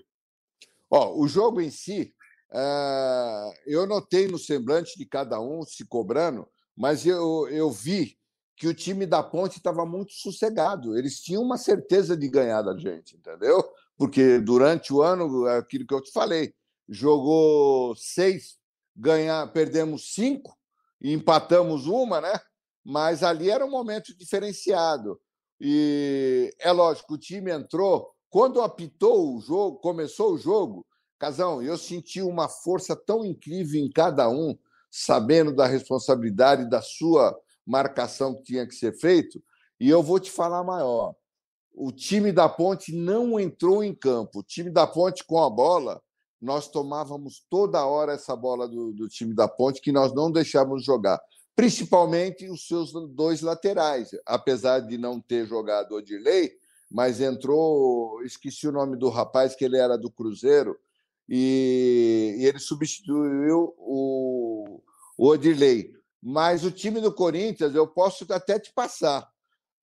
Ó, 0.90 1.20
o 1.20 1.28
jogo 1.28 1.62
em 1.62 1.70
si, 1.70 2.14
é, 2.54 3.54
eu 3.68 3.86
notei 3.86 4.28
no 4.28 4.38
semblante 4.38 4.98
de 4.98 5.06
cada 5.06 5.40
um 5.40 5.64
se 5.64 5.86
cobrando, 5.86 6.48
mas 6.76 7.06
eu, 7.06 7.48
eu 7.50 7.72
vi 7.72 8.18
que 8.56 8.68
o 8.68 8.74
time 8.74 9.06
da 9.06 9.22
Ponte 9.22 9.58
estava 9.58 9.86
muito 9.86 10.14
sossegado. 10.14 10.98
Eles 10.98 11.20
tinham 11.20 11.44
uma 11.44 11.58
certeza 11.58 12.16
de 12.16 12.28
ganhar 12.30 12.62
da 12.62 12.78
gente, 12.78 13.18
entendeu? 13.18 13.64
Porque 13.98 14.40
durante 14.40 14.94
o 14.94 15.02
ano, 15.02 15.46
aquilo 15.48 15.86
que 15.86 15.94
eu 15.94 16.02
te 16.02 16.12
falei, 16.12 16.54
jogou 16.88 17.96
seis, 17.96 18.58
ganhar, 18.96 19.52
perdemos 19.52 20.14
cinco 20.14 20.56
empatamos 21.02 21.86
uma, 21.86 22.22
né? 22.22 22.40
Mas 22.84 23.24
ali 23.24 23.50
era 23.50 23.66
um 23.66 23.70
momento 23.70 24.16
diferenciado. 24.18 25.20
E 25.60 26.54
é 26.60 26.72
lógico, 26.72 27.14
o 27.14 27.18
time 27.18 27.52
entrou. 27.52 28.14
Quando 28.36 28.62
apitou 28.62 29.34
o 29.34 29.40
jogo, 29.40 29.78
começou 29.78 30.34
o 30.34 30.38
jogo, 30.38 30.86
Casão, 31.18 31.64
eu 31.64 31.78
senti 31.78 32.22
uma 32.22 32.50
força 32.50 32.94
tão 32.94 33.24
incrível 33.24 33.80
em 33.80 33.90
cada 33.90 34.30
um, 34.30 34.58
sabendo 34.92 35.56
da 35.56 35.66
responsabilidade 35.66 36.70
da 36.70 36.82
sua 36.82 37.34
marcação 37.66 38.36
que 38.36 38.44
tinha 38.44 38.68
que 38.68 38.76
ser 38.76 38.92
feito. 38.92 39.42
E 39.80 39.90
eu 39.90 40.04
vou 40.04 40.20
te 40.20 40.30
falar 40.30 40.66
maior. 40.66 41.16
O 41.74 41.94
time 41.94 42.34
da 42.34 42.50
Ponte 42.50 42.94
não 42.94 43.40
entrou 43.40 43.82
em 43.82 43.96
campo. 43.96 44.40
O 44.40 44.44
time 44.44 44.70
da 44.70 44.86
Ponte 44.86 45.24
com 45.24 45.42
a 45.42 45.50
bola, 45.50 46.02
nós 46.42 46.68
tomávamos 46.68 47.42
toda 47.50 47.86
hora 47.86 48.12
essa 48.12 48.36
bola 48.36 48.68
do, 48.68 48.92
do 48.92 49.08
time 49.08 49.34
da 49.34 49.48
Ponte 49.48 49.80
que 49.80 49.94
nós 49.94 50.14
não 50.14 50.30
deixávamos 50.30 50.84
jogar. 50.84 51.22
Principalmente 51.56 52.50
os 52.50 52.68
seus 52.68 52.92
dois 53.14 53.40
laterais. 53.40 54.10
Apesar 54.26 54.82
de 54.82 54.98
não 54.98 55.22
ter 55.22 55.48
jogado 55.48 55.94
o 55.94 56.00
Odilei, 56.00 56.52
mas 56.90 57.20
entrou, 57.20 58.22
esqueci 58.24 58.68
o 58.68 58.72
nome 58.72 58.98
do 58.98 59.10
rapaz, 59.10 59.56
que 59.56 59.66
ele 59.66 59.78
era 59.78 59.98
do 59.98 60.12
Cruzeiro, 60.12 60.78
e, 61.28 62.36
e 62.40 62.46
ele 62.46 62.60
substituiu 62.60 63.74
o, 63.78 64.82
o 65.18 65.28
Odilei. 65.28 65.92
Mas 66.22 66.64
o 66.64 66.72
time 66.72 67.00
do 67.02 67.14
Corinthians, 67.14 67.76
eu 67.76 67.88
posso 67.88 68.26
até 68.32 68.60
te 68.60 68.72
passar. 68.74 69.28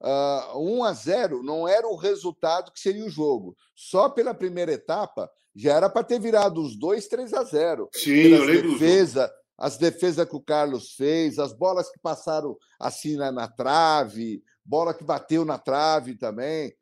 Uh, 0.00 0.58
1 0.58 0.84
a 0.84 0.92
0 0.92 1.42
não 1.44 1.68
era 1.68 1.86
o 1.86 1.94
resultado 1.94 2.72
que 2.72 2.80
seria 2.80 3.04
o 3.04 3.10
jogo. 3.10 3.56
Só 3.74 4.08
pela 4.08 4.34
primeira 4.34 4.72
etapa 4.72 5.30
já 5.54 5.74
era 5.74 5.88
para 5.88 6.02
ter 6.02 6.18
virado 6.18 6.60
os 6.60 6.76
dois 6.76 7.06
3 7.06 7.32
a 7.34 7.44
0. 7.44 7.88
Sim, 7.92 8.10
eu 8.10 8.44
lembro. 8.44 8.72
Defesa, 8.72 9.32
as 9.56 9.78
defesas 9.78 10.28
que 10.28 10.34
o 10.34 10.40
Carlos 10.40 10.94
fez, 10.94 11.38
as 11.38 11.52
bolas 11.52 11.88
que 11.90 12.00
passaram 12.00 12.56
assim 12.80 13.16
na, 13.16 13.30
na 13.30 13.46
trave, 13.46 14.42
bola 14.64 14.92
que 14.92 15.04
bateu 15.04 15.44
na 15.44 15.58
trave 15.58 16.16
também. 16.16 16.74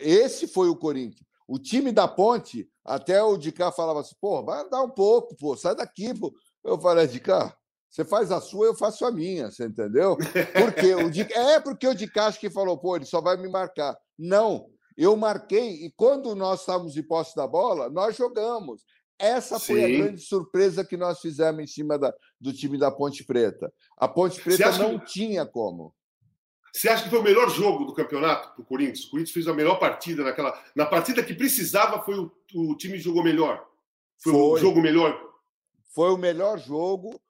Esse 0.00 0.46
foi 0.46 0.68
o 0.68 0.76
Corinthians. 0.76 1.26
O 1.46 1.58
time 1.58 1.92
da 1.92 2.06
Ponte, 2.08 2.68
até 2.84 3.22
o 3.22 3.36
de 3.36 3.52
cá 3.52 3.70
falava 3.72 4.00
assim: 4.00 4.14
pô, 4.20 4.42
vai 4.42 4.62
andar 4.62 4.82
um 4.82 4.90
pouco, 4.90 5.36
pô, 5.36 5.56
sai 5.56 5.74
daqui. 5.74 6.18
Pô. 6.18 6.32
Eu 6.64 6.80
falei: 6.80 7.06
de 7.06 7.20
cá, 7.20 7.56
você 7.90 8.04
faz 8.04 8.32
a 8.32 8.40
sua, 8.40 8.66
eu 8.66 8.74
faço 8.74 9.04
a 9.04 9.10
minha, 9.10 9.50
você 9.50 9.66
entendeu? 9.66 10.16
Porque 10.16 10.94
o 10.94 11.10
de... 11.10 11.20
É 11.32 11.60
porque 11.60 11.86
o 11.86 11.94
de 11.94 12.06
cá 12.08 12.26
acho 12.26 12.40
que 12.40 12.48
falou: 12.48 12.78
pô, 12.78 12.96
ele 12.96 13.04
só 13.04 13.20
vai 13.20 13.36
me 13.36 13.48
marcar. 13.48 13.98
Não, 14.18 14.66
eu 14.96 15.16
marquei 15.16 15.84
e 15.84 15.90
quando 15.96 16.34
nós 16.34 16.60
estávamos 16.60 16.94
de 16.94 17.02
posse 17.02 17.36
da 17.36 17.46
bola, 17.46 17.90
nós 17.90 18.16
jogamos. 18.16 18.82
Essa 19.18 19.58
foi 19.60 19.76
Sim. 19.76 19.84
a 19.84 19.98
grande 19.98 20.20
surpresa 20.20 20.84
que 20.84 20.96
nós 20.96 21.20
fizemos 21.20 21.62
em 21.62 21.66
cima 21.66 21.98
da, 21.98 22.12
do 22.40 22.52
time 22.52 22.78
da 22.78 22.90
Ponte 22.90 23.24
Preta. 23.24 23.72
A 23.96 24.08
Ponte 24.08 24.40
Preta 24.40 24.78
não 24.78 24.98
que... 24.98 25.06
tinha 25.06 25.46
como. 25.46 25.94
Você 26.72 26.88
acha 26.88 27.04
que 27.04 27.10
foi 27.10 27.18
o 27.18 27.22
melhor 27.22 27.50
jogo 27.50 27.84
do 27.84 27.94
campeonato 27.94 28.54
para 28.54 28.62
o 28.62 28.64
Corinthians? 28.64 29.04
O 29.04 29.10
Corinthians 29.10 29.34
fez 29.34 29.46
a 29.46 29.52
melhor 29.52 29.78
partida 29.78 30.24
naquela. 30.24 30.58
Na 30.74 30.86
partida 30.86 31.22
que 31.22 31.34
precisava, 31.34 32.02
foi 32.02 32.18
o, 32.18 32.32
o 32.54 32.76
time 32.76 32.98
jogou 32.98 33.22
melhor. 33.22 33.66
Foi, 34.22 34.32
foi 34.32 34.40
o 34.40 34.56
jogo 34.56 34.80
melhor. 34.80 35.20
Foi 35.94 36.10
o 36.10 36.16
melhor 36.16 36.58
jogo 36.58 37.20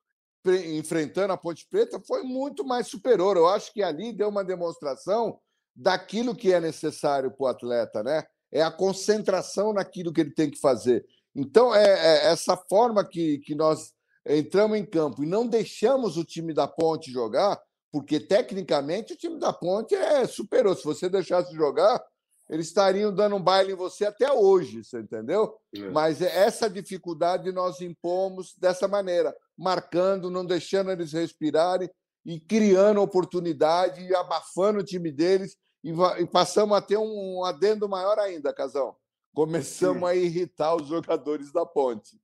enfrentando 0.50 1.32
a 1.32 1.36
Ponte 1.36 1.66
Preta, 1.68 2.00
foi 2.00 2.22
muito 2.22 2.64
mais 2.64 2.88
superior. 2.88 3.36
Eu 3.36 3.48
acho 3.48 3.72
que 3.72 3.82
ali 3.82 4.12
deu 4.12 4.28
uma 4.28 4.44
demonstração 4.44 5.38
daquilo 5.74 6.34
que 6.34 6.52
é 6.52 6.60
necessário 6.60 7.30
para 7.30 7.44
o 7.44 7.46
atleta, 7.46 8.02
né? 8.02 8.24
É 8.50 8.62
a 8.62 8.70
concentração 8.70 9.72
naquilo 9.72 10.12
que 10.12 10.20
ele 10.20 10.32
tem 10.32 10.50
que 10.50 10.58
fazer. 10.58 11.06
Então, 11.34 11.74
é, 11.74 11.84
é 11.84 12.26
essa 12.26 12.56
forma 12.56 13.04
que, 13.04 13.38
que 13.38 13.54
nós 13.54 13.92
entramos 14.26 14.76
em 14.76 14.84
campo 14.84 15.22
e 15.22 15.26
não 15.26 15.46
deixamos 15.46 16.16
o 16.16 16.24
time 16.24 16.52
da 16.52 16.68
Ponte 16.68 17.10
jogar, 17.10 17.58
porque 17.92 18.18
tecnicamente 18.18 19.12
o 19.12 19.16
time 19.16 19.38
da 19.38 19.52
Ponte 19.52 19.94
é 19.94 20.26
superior. 20.26 20.74
Se 20.74 20.82
você 20.82 21.10
deixasse 21.10 21.54
jogar, 21.54 22.02
eles 22.48 22.66
estariam 22.66 23.14
dando 23.14 23.36
um 23.36 23.42
baile 23.42 23.72
em 23.72 23.76
você 23.76 24.06
até 24.06 24.32
hoje, 24.32 24.82
você 24.82 25.00
entendeu? 25.00 25.54
É. 25.76 25.90
Mas 25.90 26.22
essa 26.22 26.68
dificuldade 26.70 27.52
nós 27.52 27.82
impomos 27.82 28.54
dessa 28.56 28.88
maneira, 28.88 29.36
marcando, 29.56 30.30
não 30.30 30.44
deixando 30.44 30.90
eles 30.90 31.12
respirarem 31.12 31.90
e 32.24 32.40
criando 32.40 33.02
oportunidade 33.02 34.02
e 34.02 34.14
abafando 34.14 34.80
o 34.80 34.84
time 34.84 35.12
deles 35.12 35.56
e, 35.84 35.92
passamos 36.26 36.76
a 36.76 36.80
ter 36.80 36.96
um 36.96 37.44
adendo 37.44 37.88
maior 37.88 38.18
ainda, 38.18 38.54
Casão. 38.54 38.96
Começamos 39.34 40.00
Sim. 40.00 40.06
a 40.06 40.14
irritar 40.14 40.76
os 40.76 40.86
jogadores 40.86 41.52
da 41.52 41.66
Ponte. 41.66 42.20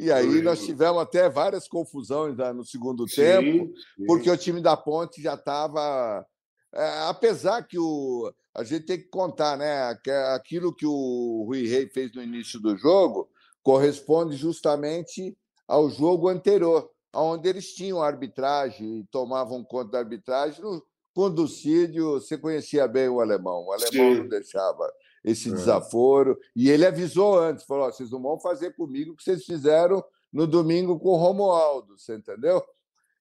E 0.00 0.10
aí 0.10 0.40
nós 0.40 0.64
tivemos 0.64 1.02
até 1.02 1.28
várias 1.28 1.68
confusões 1.68 2.34
né, 2.34 2.52
no 2.54 2.64
segundo 2.64 3.06
sim, 3.06 3.16
tempo, 3.16 3.72
sim. 3.96 4.06
porque 4.06 4.30
o 4.30 4.36
time 4.36 4.62
da 4.62 4.74
Ponte 4.76 5.20
já 5.20 5.34
estava. 5.34 6.26
É, 6.74 7.08
apesar 7.08 7.62
que 7.66 7.78
o, 7.78 8.32
a 8.54 8.64
gente 8.64 8.86
tem 8.86 8.98
que 8.98 9.08
contar, 9.08 9.58
né? 9.58 9.94
Que 10.02 10.10
aquilo 10.10 10.74
que 10.74 10.86
o 10.86 11.44
Rui 11.46 11.66
Rei 11.66 11.86
fez 11.88 12.14
no 12.14 12.22
início 12.22 12.58
do 12.58 12.76
jogo 12.78 13.28
corresponde 13.62 14.36
justamente 14.36 15.36
ao 15.68 15.90
jogo 15.90 16.28
anterior, 16.28 16.90
onde 17.14 17.48
eles 17.48 17.74
tinham 17.74 18.02
arbitragem 18.02 19.00
e 19.00 19.04
tomavam 19.04 19.62
conta 19.62 19.90
da 19.90 19.98
arbitragem 19.98 20.62
no, 20.62 20.82
com 21.14 21.22
o 21.22 21.30
Ducídio, 21.30 22.12
você 22.12 22.38
conhecia 22.38 22.88
bem 22.88 23.08
o 23.08 23.20
alemão. 23.20 23.66
O 23.66 23.72
alemão 23.72 24.14
Sim. 24.14 24.14
não 24.20 24.28
deixava 24.28 24.90
esse 25.24 25.48
é. 25.48 25.52
desaforo. 25.52 26.38
E 26.54 26.70
ele 26.70 26.86
avisou 26.86 27.38
antes, 27.38 27.64
falou: 27.64 27.90
vocês 27.90 28.10
não 28.10 28.22
vão 28.22 28.38
fazer 28.38 28.74
comigo 28.74 29.12
o 29.12 29.16
que 29.16 29.22
vocês 29.22 29.44
fizeram 29.44 30.02
no 30.32 30.46
domingo 30.46 30.98
com 30.98 31.10
o 31.10 31.16
Romualdo, 31.16 31.98
você 31.98 32.14
entendeu? 32.14 32.62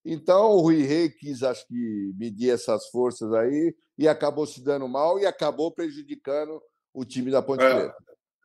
Então 0.05 0.51
o 0.51 0.61
Rui 0.61 0.83
Rei 0.83 1.09
quis, 1.09 1.43
acho 1.43 1.67
que, 1.67 2.13
medir 2.17 2.51
essas 2.51 2.87
forças 2.87 3.33
aí 3.33 3.75
e 3.97 4.07
acabou 4.07 4.45
se 4.45 4.63
dando 4.63 4.87
mal 4.87 5.19
e 5.19 5.25
acabou 5.25 5.71
prejudicando 5.71 6.61
o 6.93 7.03
time 7.03 7.31
da 7.31 7.41
Ponte 7.41 7.63
é. 7.63 7.73
Preta. 7.73 7.95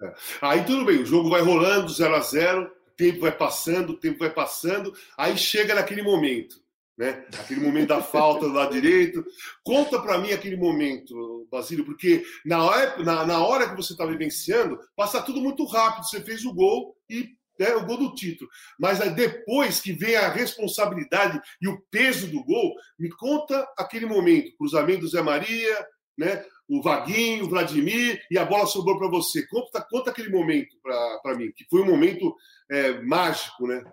É. 0.02 0.14
Aí 0.42 0.64
tudo 0.64 0.84
bem, 0.84 1.02
o 1.02 1.06
jogo 1.06 1.30
vai 1.30 1.40
rolando 1.40 1.88
0 1.88 2.14
a 2.14 2.20
0 2.20 2.64
o 2.64 2.96
tempo 2.96 3.20
vai 3.20 3.36
passando, 3.36 3.90
o 3.90 3.98
tempo 3.98 4.20
vai 4.20 4.30
passando, 4.30 4.92
aí 5.16 5.36
chega 5.36 5.74
naquele 5.74 6.02
momento 6.02 6.63
né? 6.96 7.26
Aquele 7.38 7.60
momento 7.60 7.88
da 7.88 8.02
falta 8.02 8.46
do 8.46 8.54
lado 8.54 8.72
direito. 8.72 9.24
Conta 9.62 10.00
para 10.00 10.18
mim 10.18 10.32
aquele 10.32 10.56
momento, 10.56 11.46
Basílio, 11.50 11.84
porque 11.84 12.24
na 12.44 12.64
hora, 12.64 13.02
na, 13.02 13.26
na 13.26 13.44
hora 13.44 13.68
que 13.68 13.76
você 13.76 13.92
está 13.92 14.06
vivenciando, 14.06 14.78
passa 14.96 15.22
tudo 15.22 15.40
muito 15.40 15.64
rápido. 15.64 16.06
Você 16.06 16.20
fez 16.20 16.44
o 16.44 16.54
gol 16.54 16.96
e 17.08 17.36
é 17.58 17.74
o 17.76 17.86
gol 17.86 17.96
do 17.96 18.14
título. 18.14 18.50
Mas 18.78 19.00
aí 19.00 19.10
depois 19.10 19.80
que 19.80 19.92
vem 19.92 20.16
a 20.16 20.28
responsabilidade 20.28 21.40
e 21.60 21.68
o 21.68 21.80
peso 21.90 22.28
do 22.28 22.42
gol, 22.44 22.74
me 22.98 23.10
conta 23.10 23.66
aquele 23.76 24.06
momento, 24.06 24.56
cruzamento 24.56 25.00
do 25.00 25.08
Zé 25.08 25.22
Maria, 25.22 25.86
né? 26.16 26.44
O 26.66 26.80
Vaguinho, 26.80 27.44
o 27.44 27.48
Vladimir 27.48 28.20
e 28.30 28.38
a 28.38 28.44
bola 28.44 28.66
sobrou 28.66 28.98
para 28.98 29.08
você. 29.08 29.46
Conta, 29.46 29.86
conta 29.88 30.10
aquele 30.10 30.30
momento 30.30 30.76
para 30.82 31.36
mim, 31.36 31.52
que 31.54 31.64
foi 31.68 31.82
um 31.82 31.86
momento 31.86 32.34
é, 32.70 33.02
mágico, 33.02 33.66
né? 33.66 33.84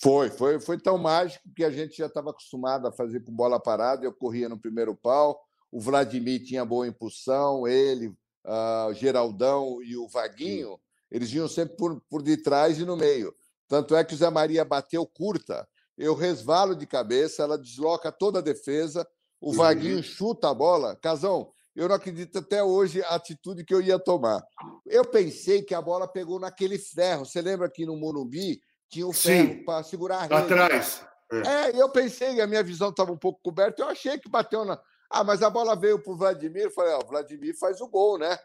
Foi, 0.00 0.30
foi, 0.30 0.60
foi 0.60 0.78
tão 0.78 0.98
mágico 0.98 1.48
que 1.54 1.64
a 1.64 1.70
gente 1.70 1.96
já 1.96 2.06
estava 2.06 2.30
acostumado 2.30 2.86
a 2.86 2.92
fazer 2.92 3.20
com 3.20 3.32
bola 3.32 3.58
parada. 3.58 4.04
Eu 4.04 4.12
corria 4.12 4.48
no 4.48 4.58
primeiro 4.58 4.94
pau, 4.94 5.40
o 5.70 5.80
Vladimir 5.80 6.44
tinha 6.44 6.64
boa 6.64 6.86
impulsão, 6.86 7.66
ele, 7.66 8.08
uh, 8.08 8.88
o 8.90 8.94
Geraldão 8.94 9.82
e 9.82 9.96
o 9.96 10.08
Vaguinho, 10.08 10.78
eles 11.10 11.30
vinham 11.30 11.48
sempre 11.48 11.76
por, 11.76 12.00
por 12.08 12.22
detrás 12.22 12.78
e 12.78 12.84
no 12.84 12.96
meio. 12.96 13.34
Tanto 13.68 13.96
é 13.96 14.04
que 14.04 14.14
o 14.14 14.16
Zé 14.16 14.30
Maria 14.30 14.64
bateu 14.64 15.04
curta, 15.06 15.66
eu 15.96 16.14
resvalo 16.14 16.76
de 16.76 16.86
cabeça, 16.86 17.42
ela 17.42 17.58
desloca 17.58 18.12
toda 18.12 18.38
a 18.38 18.42
defesa, 18.42 19.06
o 19.40 19.52
Vaguinho 19.52 19.96
uhum. 19.96 20.02
chuta 20.02 20.50
a 20.50 20.54
bola. 20.54 20.96
Casão, 20.96 21.50
eu 21.74 21.88
não 21.88 21.94
acredito 21.94 22.38
até 22.38 22.62
hoje 22.62 23.02
a 23.02 23.14
atitude 23.14 23.64
que 23.64 23.74
eu 23.74 23.80
ia 23.80 23.98
tomar. 23.98 24.42
Eu 24.84 25.04
pensei 25.04 25.62
que 25.62 25.74
a 25.74 25.80
bola 25.80 26.08
pegou 26.08 26.38
naquele 26.38 26.78
ferro. 26.78 27.24
Você 27.24 27.40
lembra 27.40 27.70
que 27.70 27.84
no 27.84 27.96
Morumbi 27.96 28.60
tinha 28.88 29.06
o 29.06 29.12
ferro 29.12 29.64
para 29.64 29.82
segurar 29.82 30.18
a 30.18 30.22
rede. 30.22 30.34
Atrás. 30.34 31.06
É. 31.32 31.48
é, 31.48 31.80
eu 31.82 31.88
pensei, 31.90 32.40
a 32.40 32.46
minha 32.46 32.62
visão 32.62 32.90
estava 32.90 33.10
um 33.10 33.16
pouco 33.16 33.40
coberta, 33.42 33.82
eu 33.82 33.88
achei 33.88 34.18
que 34.18 34.28
bateu 34.28 34.64
na. 34.64 34.80
Ah, 35.10 35.24
mas 35.24 35.42
a 35.42 35.50
bola 35.50 35.76
veio 35.76 36.00
para 36.00 36.12
o 36.12 36.16
Vladimir, 36.16 36.64
eu 36.64 36.70
falei, 36.70 36.94
ó, 36.94 37.00
o 37.00 37.06
Vladimir 37.06 37.56
faz 37.58 37.80
o 37.80 37.88
gol, 37.88 38.18
né? 38.18 38.38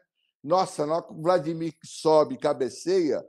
Nossa, 0.43 0.85
na 0.85 0.95
hora 0.95 1.03
que 1.03 1.13
o 1.13 1.21
Vladimir 1.21 1.73
sobe, 1.83 2.37
cabeceia, 2.37 3.23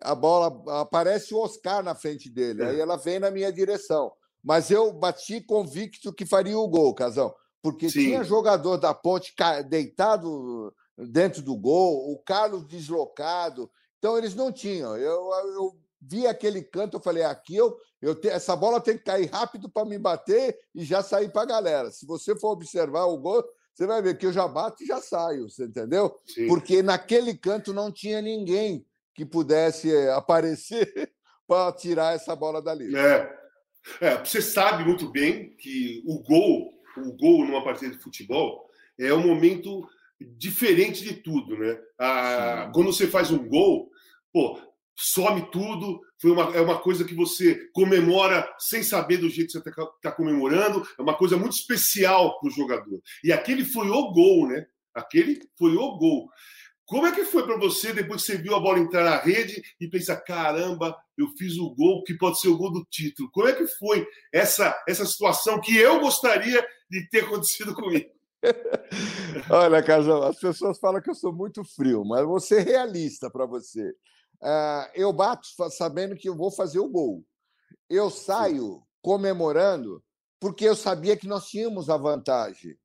a 0.00 0.14
bola 0.14 0.80
aparece 0.80 1.34
o 1.34 1.38
Oscar 1.38 1.82
na 1.82 1.94
frente 1.94 2.30
dele, 2.30 2.62
é. 2.62 2.66
aí 2.66 2.80
ela 2.80 2.96
vem 2.96 3.18
na 3.18 3.30
minha 3.30 3.52
direção. 3.52 4.12
Mas 4.42 4.70
eu 4.70 4.92
bati 4.92 5.40
convicto 5.40 6.12
que 6.12 6.26
faria 6.26 6.58
o 6.58 6.68
gol, 6.68 6.94
Casão, 6.94 7.32
porque 7.62 7.88
Sim. 7.88 8.00
tinha 8.00 8.24
jogador 8.24 8.76
da 8.76 8.92
ponte 8.92 9.32
deitado 9.68 10.74
dentro 10.96 11.42
do 11.42 11.56
gol, 11.56 12.12
o 12.12 12.18
Carlos 12.18 12.66
deslocado, 12.66 13.70
então 13.98 14.18
eles 14.18 14.34
não 14.34 14.52
tinham. 14.52 14.96
Eu, 14.96 15.30
eu 15.30 15.76
vi 16.02 16.26
aquele 16.26 16.62
canto, 16.62 16.96
eu 16.96 17.00
falei, 17.00 17.22
aqui 17.22 17.54
eu, 17.54 17.78
eu 18.00 18.14
te, 18.14 18.28
essa 18.28 18.56
bola 18.56 18.80
tem 18.80 18.98
que 18.98 19.04
cair 19.04 19.30
rápido 19.30 19.70
para 19.70 19.86
me 19.86 19.96
bater 19.96 20.58
e 20.74 20.84
já 20.84 21.02
sair 21.02 21.30
para 21.30 21.42
a 21.42 21.46
galera. 21.46 21.90
Se 21.92 22.04
você 22.04 22.36
for 22.36 22.50
observar 22.50 23.04
o 23.04 23.18
gol, 23.18 23.44
você 23.72 23.86
vai 23.86 24.02
ver 24.02 24.18
que 24.18 24.26
eu 24.26 24.32
já 24.32 24.46
bato 24.48 24.82
e 24.82 24.86
já 24.86 25.00
saio, 25.00 25.48
você 25.48 25.64
entendeu? 25.64 26.14
Sim. 26.26 26.48
Porque 26.48 26.82
naquele 26.82 27.34
canto 27.34 27.72
não 27.72 27.92
tinha 27.92 28.20
ninguém 28.20 28.84
que 29.14 29.24
pudesse 29.24 29.94
eh, 29.94 30.12
aparecer 30.12 31.12
para 31.46 31.72
tirar 31.72 32.14
essa 32.14 32.34
bola 32.34 32.60
dali. 32.60 32.94
É. 32.96 33.38
é. 34.00 34.18
você 34.18 34.42
sabe 34.42 34.84
muito 34.84 35.08
bem 35.10 35.54
que 35.56 36.02
o 36.06 36.22
gol, 36.22 36.72
o 36.96 37.12
gol 37.12 37.46
numa 37.46 37.62
partida 37.62 37.92
de 37.92 38.02
futebol 38.02 38.68
é 38.98 39.12
um 39.14 39.26
momento 39.26 39.88
diferente 40.36 41.02
de 41.02 41.14
tudo, 41.14 41.56
né? 41.58 41.78
Ah, 41.98 42.70
quando 42.74 42.92
você 42.92 43.06
faz 43.06 43.30
um 43.30 43.48
gol, 43.48 43.90
pô, 44.32 44.58
some 44.96 45.50
tudo, 45.50 46.00
foi 46.20 46.30
uma, 46.30 46.54
é 46.54 46.60
uma 46.60 46.78
coisa 46.78 47.04
que 47.04 47.14
você 47.14 47.68
comemora 47.72 48.48
sem 48.58 48.82
saber 48.82 49.18
do 49.18 49.28
jeito 49.28 49.52
que 49.52 49.58
você 49.58 49.68
está 49.68 49.86
tá 50.02 50.12
comemorando, 50.12 50.86
é 50.98 51.02
uma 51.02 51.16
coisa 51.16 51.36
muito 51.36 51.54
especial 51.54 52.38
para 52.38 52.48
o 52.48 52.52
jogador. 52.52 53.00
E 53.24 53.32
aquele 53.32 53.64
foi 53.64 53.88
o 53.88 54.12
gol, 54.12 54.48
né? 54.48 54.66
Aquele 54.94 55.40
foi 55.58 55.74
o 55.74 55.96
gol. 55.96 56.28
Como 56.84 57.06
é 57.06 57.12
que 57.12 57.24
foi 57.24 57.44
para 57.44 57.56
você 57.56 57.92
depois 57.92 58.20
que 58.20 58.32
você 58.32 58.38
viu 58.38 58.54
a 58.54 58.60
bola 58.60 58.78
entrar 58.78 59.02
na 59.02 59.16
rede 59.16 59.62
e 59.80 59.88
pensa, 59.88 60.14
caramba, 60.14 60.94
eu 61.16 61.28
fiz 61.38 61.56
o 61.56 61.74
gol 61.74 62.04
que 62.04 62.14
pode 62.14 62.38
ser 62.38 62.48
o 62.48 62.56
gol 62.56 62.70
do 62.70 62.84
título? 62.84 63.30
Como 63.32 63.48
é 63.48 63.54
que 63.54 63.66
foi 63.66 64.06
essa, 64.32 64.78
essa 64.86 65.06
situação 65.06 65.60
que 65.60 65.76
eu 65.76 66.00
gostaria 66.00 66.62
de 66.90 67.08
ter 67.08 67.24
acontecido 67.24 67.74
comigo? 67.74 68.10
Olha, 69.48 69.82
Casal, 69.82 70.24
as 70.24 70.38
pessoas 70.38 70.78
falam 70.78 71.00
que 71.00 71.08
eu 71.08 71.14
sou 71.14 71.32
muito 71.32 71.64
frio, 71.64 72.04
mas 72.04 72.26
vou 72.26 72.40
ser 72.40 72.60
realista 72.60 73.30
para 73.30 73.46
você. 73.46 73.94
Ah, 74.42 74.90
eu 74.94 75.12
bato 75.12 75.46
sabendo 75.70 76.16
que 76.16 76.28
eu 76.28 76.36
vou 76.36 76.50
fazer 76.50 76.80
o 76.80 76.88
gol. 76.88 77.24
Eu 77.88 78.10
saio 78.10 78.82
comemorando 79.00 80.02
porque 80.40 80.64
eu 80.64 80.74
sabia 80.74 81.16
que 81.16 81.28
nós 81.28 81.46
tínhamos 81.46 81.88
a 81.88 81.96
vantagem. 81.96 82.76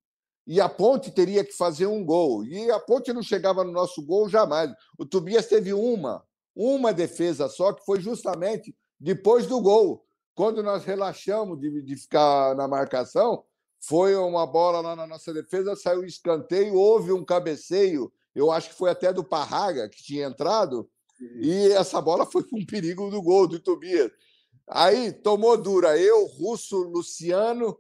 E 0.45 0.61
a 0.61 0.69
Ponte 0.69 1.11
teria 1.11 1.43
que 1.43 1.51
fazer 1.51 1.87
um 1.87 2.05
gol. 2.05 2.45
E 2.45 2.69
a 2.71 2.79
Ponte 2.79 3.11
não 3.11 3.23
chegava 3.23 3.63
no 3.63 3.71
nosso 3.71 4.05
gol 4.05 4.29
jamais. 4.29 4.71
O 4.97 5.05
Tobias 5.05 5.47
teve 5.47 5.73
uma, 5.73 6.23
uma 6.55 6.93
defesa 6.93 7.49
só, 7.49 7.73
que 7.73 7.83
foi 7.83 7.99
justamente 7.99 8.75
depois 8.99 9.47
do 9.47 9.59
gol. 9.59 10.05
Quando 10.35 10.61
nós 10.61 10.85
relaxamos 10.85 11.59
de, 11.59 11.81
de 11.81 11.95
ficar 11.95 12.55
na 12.55 12.67
marcação, 12.67 13.43
foi 13.79 14.15
uma 14.15 14.45
bola 14.45 14.81
lá 14.81 14.95
na 14.95 15.07
nossa 15.07 15.33
defesa, 15.33 15.75
saiu 15.75 16.05
escanteio, 16.05 16.75
houve 16.75 17.11
um 17.11 17.25
cabeceio, 17.25 18.11
eu 18.35 18.51
acho 18.51 18.69
que 18.69 18.75
foi 18.75 18.89
até 18.89 19.11
do 19.11 19.23
Parraga, 19.23 19.89
que 19.89 20.03
tinha 20.03 20.27
entrado, 20.27 20.89
e 21.19 21.71
essa 21.71 22.01
bola 22.01 22.25
foi 22.25 22.43
com 22.43 22.59
um 22.59 22.65
perigo 22.65 23.09
do 23.09 23.21
gol 23.21 23.47
do 23.47 23.59
Tobias. 23.59 24.11
Aí 24.69 25.11
tomou 25.11 25.57
dura. 25.57 25.97
Eu, 25.97 26.25
Russo, 26.25 26.77
Luciano. 26.83 27.77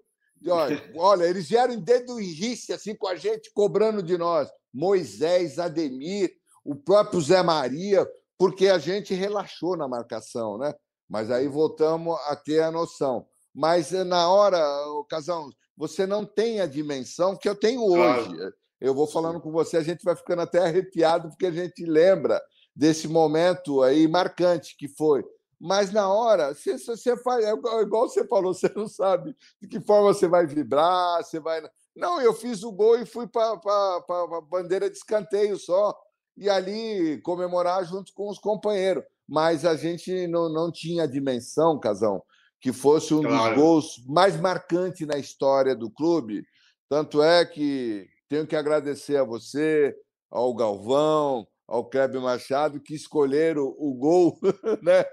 Olha, 0.47 0.91
olha 0.95 1.25
eles 1.25 1.49
vieram 1.49 1.73
em 1.73 1.79
dedo 1.79 2.19
em 2.19 2.53
assim, 2.73 2.95
com 2.95 3.07
a 3.07 3.15
gente, 3.15 3.51
cobrando 3.53 4.01
de 4.01 4.17
nós. 4.17 4.49
Moisés, 4.73 5.59
Ademir, 5.59 6.31
o 6.63 6.75
próprio 6.75 7.21
Zé 7.21 7.41
Maria, 7.41 8.07
porque 8.37 8.67
a 8.67 8.77
gente 8.77 9.13
relaxou 9.13 9.75
na 9.75 9.87
marcação, 9.87 10.57
né? 10.57 10.73
Mas 11.09 11.31
aí 11.31 11.47
voltamos 11.47 12.17
a 12.27 12.35
ter 12.35 12.61
a 12.61 12.71
noção. 12.71 13.25
Mas 13.53 13.93
eh, 13.93 14.03
na 14.03 14.29
hora, 14.29 14.59
o 14.89 15.03
Casão, 15.05 15.49
você 15.75 16.05
não 16.05 16.25
tem 16.25 16.59
a 16.59 16.67
dimensão 16.67 17.35
que 17.35 17.47
eu 17.47 17.55
tenho 17.55 17.81
hoje. 17.83 18.35
Claro. 18.35 18.53
Eu 18.79 18.93
vou 18.93 19.07
falando 19.07 19.41
com 19.41 19.51
você, 19.51 19.77
a 19.77 19.83
gente 19.83 20.03
vai 20.03 20.15
ficando 20.15 20.43
até 20.43 20.59
arrepiado, 20.59 21.29
porque 21.29 21.47
a 21.47 21.51
gente 21.51 21.83
lembra 21.83 22.39
desse 22.77 23.07
momento 23.07 23.81
aí 23.81 24.07
marcante 24.07 24.77
que 24.77 24.87
foi. 24.87 25.25
Mas 25.59 25.91
na 25.91 26.07
hora, 26.07 26.53
você, 26.53 26.77
você 26.77 27.17
faz, 27.17 27.43
é 27.43 27.51
igual 27.81 28.07
você 28.07 28.25
falou, 28.27 28.53
você 28.53 28.71
não 28.75 28.87
sabe 28.87 29.35
de 29.59 29.67
que 29.67 29.81
forma 29.81 30.13
você 30.13 30.27
vai 30.27 30.45
vibrar, 30.45 31.23
você 31.23 31.39
vai. 31.39 31.59
Não, 31.95 32.21
eu 32.21 32.31
fiz 32.35 32.61
o 32.63 32.71
gol 32.71 32.99
e 32.99 33.05
fui 33.05 33.27
para 33.27 33.53
a 33.53 34.41
bandeira 34.47 34.87
de 34.87 34.95
escanteio 34.95 35.57
só, 35.57 35.97
e 36.37 36.47
ali 36.47 37.19
comemorar 37.23 37.83
junto 37.83 38.13
com 38.13 38.29
os 38.29 38.37
companheiros. 38.37 39.03
Mas 39.27 39.65
a 39.65 39.75
gente 39.75 40.27
não, 40.27 40.47
não 40.47 40.71
tinha 40.71 41.03
a 41.03 41.07
dimensão, 41.07 41.79
Casão, 41.79 42.21
que 42.61 42.71
fosse 42.71 43.15
um 43.15 43.23
claro. 43.23 43.55
dos 43.55 43.63
gols 43.63 44.03
mais 44.05 44.39
marcantes 44.39 45.07
na 45.07 45.17
história 45.17 45.75
do 45.75 45.89
clube. 45.89 46.45
Tanto 46.87 47.23
é 47.23 47.43
que 47.43 48.07
tenho 48.29 48.45
que 48.45 48.55
agradecer 48.55 49.17
a 49.17 49.23
você, 49.23 49.95
ao 50.29 50.53
Galvão, 50.53 51.47
ao 51.67 51.83
Kleber 51.83 52.21
Machado, 52.21 52.79
que 52.79 52.95
escolheram 52.95 53.75
o 53.77 53.93
gol 53.93 54.39
né, 54.81 55.05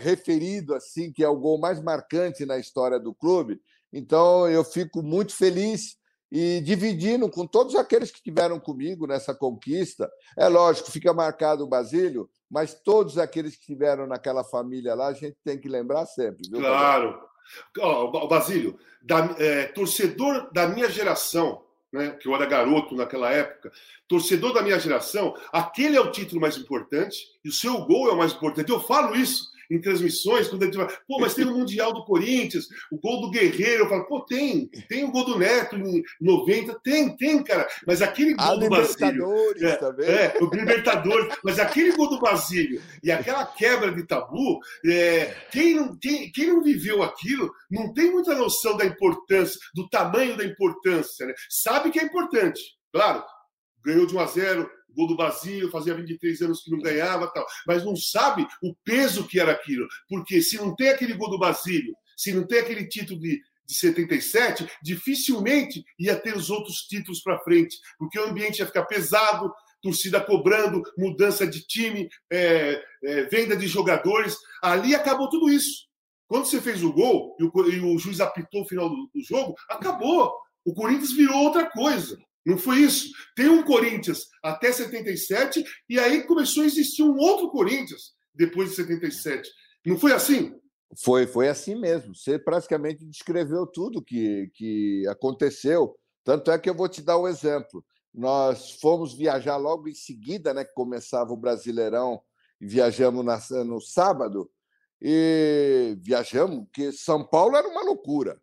referido 0.00 0.74
assim, 0.74 1.12
que 1.12 1.22
é 1.22 1.28
o 1.28 1.36
gol 1.36 1.58
mais 1.58 1.80
marcante 1.82 2.46
na 2.46 2.58
história 2.58 2.98
do 2.98 3.14
clube. 3.14 3.60
Então, 3.92 4.48
eu 4.48 4.64
fico 4.64 5.02
muito 5.02 5.34
feliz 5.34 5.96
e 6.30 6.62
dividindo 6.62 7.28
com 7.28 7.46
todos 7.46 7.74
aqueles 7.76 8.10
que 8.10 8.16
estiveram 8.16 8.58
comigo 8.58 9.06
nessa 9.06 9.34
conquista. 9.34 10.10
É 10.34 10.48
lógico, 10.48 10.90
fica 10.90 11.12
marcado 11.12 11.64
o 11.64 11.68
Basílio, 11.68 12.26
mas 12.50 12.72
todos 12.72 13.18
aqueles 13.18 13.54
que 13.54 13.60
estiveram 13.60 14.06
naquela 14.06 14.42
família 14.42 14.94
lá, 14.94 15.08
a 15.08 15.12
gente 15.12 15.36
tem 15.44 15.58
que 15.58 15.68
lembrar 15.68 16.06
sempre. 16.06 16.48
Viu, 16.48 16.60
claro. 16.60 17.20
Oh, 17.78 18.26
Basílio, 18.28 18.78
da, 19.02 19.34
é, 19.38 19.66
torcedor 19.66 20.50
da 20.52 20.68
minha 20.68 20.88
geração, 20.88 21.62
né, 21.92 22.10
que 22.12 22.26
eu 22.26 22.34
era 22.34 22.46
garoto 22.46 22.94
naquela 22.94 23.30
época, 23.30 23.70
torcedor 24.08 24.52
da 24.54 24.62
minha 24.62 24.78
geração, 24.78 25.36
aquele 25.52 25.96
é 25.96 26.00
o 26.00 26.10
título 26.10 26.40
mais 26.40 26.56
importante 26.56 27.26
e 27.44 27.48
o 27.48 27.52
seu 27.52 27.84
gol 27.84 28.08
é 28.08 28.12
o 28.12 28.16
mais 28.16 28.32
importante. 28.32 28.70
Eu 28.70 28.80
falo 28.80 29.14
isso 29.14 29.51
em 29.72 29.80
transmissões, 29.80 30.48
quando 30.48 30.62
a 30.62 30.66
gente 30.66 30.76
fala, 30.76 30.92
pô, 31.06 31.18
mas 31.18 31.34
tem 31.34 31.44
o 31.46 31.56
Mundial 31.56 31.92
do 31.92 32.04
Corinthians, 32.04 32.66
o 32.90 32.98
gol 32.98 33.22
do 33.22 33.30
Guerreiro. 33.30 33.84
Eu 33.84 33.88
falo, 33.88 34.04
pô, 34.06 34.20
tem, 34.20 34.68
tem 34.88 35.04
o 35.04 35.10
gol 35.10 35.24
do 35.24 35.38
Neto 35.38 35.76
em 35.76 36.02
90, 36.20 36.78
tem, 36.84 37.16
tem, 37.16 37.42
cara. 37.42 37.66
Mas 37.86 38.02
aquele 38.02 38.34
gol 38.34 38.46
A 38.46 38.54
do 38.56 38.68
Basílio. 38.68 39.26
Libertadores 39.54 39.62
É, 39.62 39.76
também. 39.76 40.06
é, 40.08 40.34
o 40.40 40.44
Libertadores, 40.54 41.36
mas 41.42 41.58
aquele 41.58 41.92
gol 41.92 42.08
do 42.08 42.20
Basílio 42.20 42.80
e 43.02 43.10
aquela 43.10 43.44
quebra 43.46 43.90
de 43.92 44.06
tabu, 44.06 44.60
é, 44.86 45.34
quem, 45.50 45.74
não, 45.74 45.96
quem, 45.98 46.30
quem 46.30 46.48
não 46.48 46.62
viveu 46.62 47.02
aquilo 47.02 47.50
não 47.70 47.92
tem 47.92 48.10
muita 48.10 48.34
noção 48.34 48.76
da 48.76 48.84
importância, 48.84 49.58
do 49.74 49.88
tamanho 49.88 50.36
da 50.36 50.44
importância, 50.44 51.26
né? 51.26 51.34
Sabe 51.48 51.90
que 51.90 51.98
é 51.98 52.04
importante, 52.04 52.60
claro. 52.92 53.24
Ganhou 53.84 54.06
de 54.06 54.14
1 54.14 54.20
a 54.20 54.26
0, 54.26 54.70
gol 54.92 55.08
do 55.08 55.16
Basílio, 55.16 55.70
fazia 55.70 55.94
23 55.94 56.42
anos 56.42 56.62
que 56.62 56.70
não 56.70 56.78
ganhava, 56.78 57.26
tal, 57.28 57.46
mas 57.66 57.84
não 57.84 57.96
sabe 57.96 58.46
o 58.62 58.74
peso 58.84 59.26
que 59.26 59.40
era 59.40 59.52
aquilo, 59.52 59.86
porque 60.08 60.40
se 60.42 60.56
não 60.56 60.74
tem 60.74 60.90
aquele 60.90 61.14
gol 61.14 61.30
do 61.30 61.38
Basílio, 61.38 61.94
se 62.16 62.32
não 62.32 62.46
tem 62.46 62.60
aquele 62.60 62.86
título 62.86 63.20
de 63.20 63.40
de 63.64 63.74
77, 63.74 64.68
dificilmente 64.82 65.84
ia 65.98 66.16
ter 66.16 66.36
os 66.36 66.50
outros 66.50 66.82
títulos 66.82 67.22
para 67.22 67.38
frente, 67.40 67.78
porque 67.98 68.18
o 68.18 68.24
ambiente 68.24 68.58
ia 68.58 68.66
ficar 68.66 68.84
pesado, 68.84 69.52
torcida 69.80 70.20
cobrando, 70.20 70.82
mudança 70.96 71.46
de 71.46 71.66
time, 71.66 72.08
é, 72.30 72.82
é, 73.02 73.22
venda 73.24 73.56
de 73.56 73.66
jogadores. 73.66 74.36
Ali 74.62 74.94
acabou 74.94 75.28
tudo 75.28 75.50
isso. 75.50 75.88
Quando 76.28 76.46
você 76.46 76.60
fez 76.60 76.82
o 76.82 76.92
gol 76.92 77.36
e 77.38 77.44
o, 77.44 77.68
e 77.68 77.80
o 77.80 77.98
juiz 77.98 78.20
apitou 78.20 78.62
o 78.62 78.68
final 78.68 78.88
do, 78.88 79.10
do, 79.12 79.22
jogo, 79.22 79.54
acabou. 79.68 80.32
O 80.64 80.72
Corinthians 80.72 81.12
virou 81.12 81.36
outra 81.36 81.68
coisa. 81.68 82.16
Não 82.44 82.58
foi 82.58 82.78
isso. 82.80 83.10
Tem 83.36 83.48
um 83.48 83.62
Corinthians 83.62 84.26
até 84.42 84.72
77 84.72 85.64
e 85.88 85.98
aí 85.98 86.24
começou 86.24 86.62
a 86.62 86.66
existir 86.66 87.02
um 87.02 87.16
outro 87.16 87.50
Corinthians 87.50 88.12
depois 88.34 88.70
de 88.70 88.76
77. 88.76 89.48
Não 89.86 89.98
foi 89.98 90.12
assim? 90.12 90.52
Foi, 91.02 91.26
foi 91.26 91.48
assim 91.48 91.74
mesmo. 91.74 92.14
Você 92.14 92.38
praticamente 92.38 93.04
descreveu 93.04 93.66
tudo 93.66 94.02
que, 94.02 94.50
que 94.54 95.06
aconteceu. 95.08 95.96
Tanto 96.24 96.50
é 96.50 96.58
que 96.58 96.68
eu 96.68 96.74
vou 96.74 96.88
te 96.88 97.02
dar 97.02 97.18
um 97.18 97.28
exemplo. 97.28 97.84
Nós 98.12 98.72
fomos 98.72 99.14
viajar 99.14 99.56
logo 99.56 99.88
em 99.88 99.94
seguida, 99.94 100.52
né, 100.52 100.64
que 100.64 100.74
começava 100.74 101.32
o 101.32 101.36
Brasileirão, 101.36 102.20
e 102.60 102.66
viajamos 102.66 103.24
na, 103.24 103.40
no 103.64 103.80
sábado, 103.80 104.50
e 105.00 105.96
viajamos, 106.00 106.64
porque 106.66 106.92
São 106.92 107.26
Paulo 107.26 107.56
era 107.56 107.66
uma 107.66 107.82
loucura. 107.82 108.40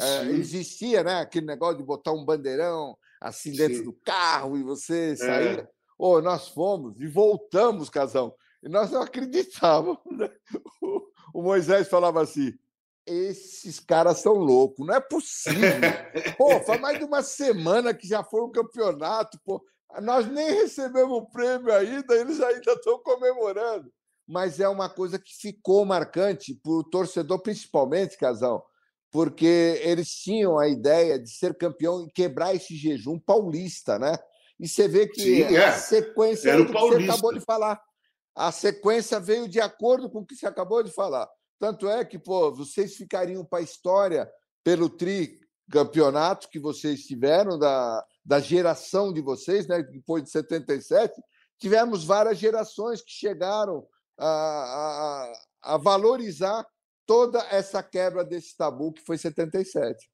É, 0.00 0.24
existia 0.32 1.04
né, 1.04 1.20
aquele 1.20 1.46
negócio 1.46 1.76
de 1.76 1.84
botar 1.84 2.12
um 2.12 2.24
bandeirão 2.24 2.96
assim 3.22 3.52
dentro 3.52 3.78
Sim. 3.78 3.84
do 3.84 3.92
carro 3.92 4.56
e 4.56 4.62
você 4.62 5.16
sair. 5.16 5.60
É. 5.60 5.68
Oh, 5.98 6.20
nós 6.20 6.48
fomos 6.48 7.00
e 7.00 7.06
voltamos, 7.06 7.88
casão. 7.88 8.34
E 8.62 8.68
nós 8.68 8.90
não 8.90 9.02
acreditávamos. 9.02 9.98
Né? 10.10 10.30
O 11.32 11.40
Moisés 11.40 11.88
falava 11.88 12.20
assim: 12.20 12.52
esses 13.06 13.80
caras 13.80 14.18
são 14.18 14.34
loucos, 14.34 14.86
não 14.86 14.94
é 14.94 15.00
possível. 15.00 15.60
Pô, 16.36 16.60
faz 16.60 16.80
mais 16.80 16.98
de 16.98 17.04
uma 17.04 17.22
semana 17.22 17.94
que 17.94 18.06
já 18.06 18.22
foi 18.22 18.40
o 18.40 18.50
campeonato, 18.50 19.38
pô. 19.44 19.64
Nós 20.00 20.26
nem 20.26 20.52
recebemos 20.52 21.12
o 21.12 21.26
prêmio 21.26 21.72
ainda, 21.72 22.14
eles 22.14 22.40
ainda 22.40 22.72
estão 22.72 22.98
comemorando. 23.00 23.92
Mas 24.26 24.60
é 24.60 24.68
uma 24.68 24.88
coisa 24.88 25.18
que 25.18 25.34
ficou 25.34 25.84
marcante 25.84 26.54
para 26.54 26.72
o 26.72 26.84
torcedor, 26.84 27.40
principalmente, 27.40 28.16
Casal, 28.16 28.66
porque 29.12 29.78
eles 29.82 30.08
tinham 30.08 30.58
a 30.58 30.66
ideia 30.66 31.18
de 31.18 31.30
ser 31.30 31.54
campeão 31.54 32.06
e 32.06 32.10
quebrar 32.10 32.54
esse 32.54 32.74
jejum 32.74 33.18
paulista, 33.18 33.98
né? 33.98 34.18
E 34.58 34.66
você 34.66 34.88
vê 34.88 35.06
que 35.06 35.20
Sim, 35.20 35.54
é. 35.54 35.66
a 35.66 35.72
sequência 35.72 36.50
Era 36.50 36.64
do 36.64 36.66
que 36.66 36.72
você 36.72 37.04
acabou 37.04 37.34
de 37.34 37.40
falar. 37.40 37.80
A 38.34 38.50
sequência 38.50 39.20
veio 39.20 39.46
de 39.46 39.60
acordo 39.60 40.08
com 40.08 40.20
o 40.20 40.26
que 40.26 40.34
você 40.34 40.46
acabou 40.46 40.82
de 40.82 40.90
falar. 40.90 41.28
Tanto 41.58 41.88
é 41.88 42.04
que, 42.04 42.18
pô, 42.18 42.50
vocês 42.50 42.96
ficariam 42.96 43.44
para 43.44 43.58
a 43.58 43.62
história 43.62 44.26
pelo 44.64 44.88
tricampeonato 44.88 46.48
que 46.48 46.58
vocês 46.58 47.02
tiveram, 47.02 47.58
da, 47.58 48.02
da 48.24 48.40
geração 48.40 49.12
de 49.12 49.20
vocês, 49.20 49.66
né? 49.66 49.82
depois 49.82 50.22
de 50.22 50.30
77. 50.30 51.12
Tivemos 51.58 52.04
várias 52.04 52.38
gerações 52.38 53.02
que 53.02 53.12
chegaram 53.12 53.86
a, 54.18 54.26
a, 54.26 55.74
a 55.74 55.76
valorizar 55.76 56.66
toda 57.12 57.46
essa 57.50 57.82
quebra 57.82 58.24
desse 58.24 58.56
tabu 58.56 58.90
que 58.90 59.02
foi 59.02 59.18
77. 59.18 60.10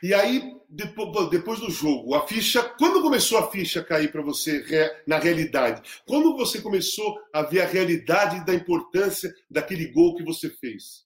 E 0.00 0.14
aí, 0.14 0.54
depois, 0.68 1.58
do 1.58 1.70
jogo, 1.72 2.14
a 2.14 2.24
ficha. 2.24 2.62
Quando 2.78 3.02
começou 3.02 3.38
a 3.38 3.50
ficha 3.50 3.82
cair 3.82 4.12
para 4.12 4.22
você 4.22 4.64
na 5.04 5.18
realidade? 5.18 5.82
Quando 6.06 6.36
você 6.36 6.60
começou 6.60 7.18
a 7.32 7.42
ver 7.42 7.62
a 7.62 7.66
realidade 7.66 8.46
da 8.46 8.54
importância 8.54 9.34
daquele 9.50 9.88
gol 9.88 10.14
que 10.14 10.22
você 10.22 10.48
fez? 10.50 11.04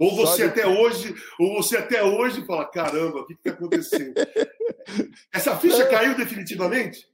Ou 0.00 0.16
você 0.16 0.44
até 0.44 0.66
hoje, 0.66 1.14
ou 1.38 1.54
você 1.62 1.76
até 1.76 2.02
hoje 2.02 2.44
fala, 2.44 2.68
caramba, 2.68 3.20
o 3.20 3.26
que 3.26 3.34
está 3.34 3.50
acontecendo? 3.50 4.14
Essa 5.32 5.56
ficha 5.56 5.86
caiu 5.86 6.16
definitivamente? 6.16 7.06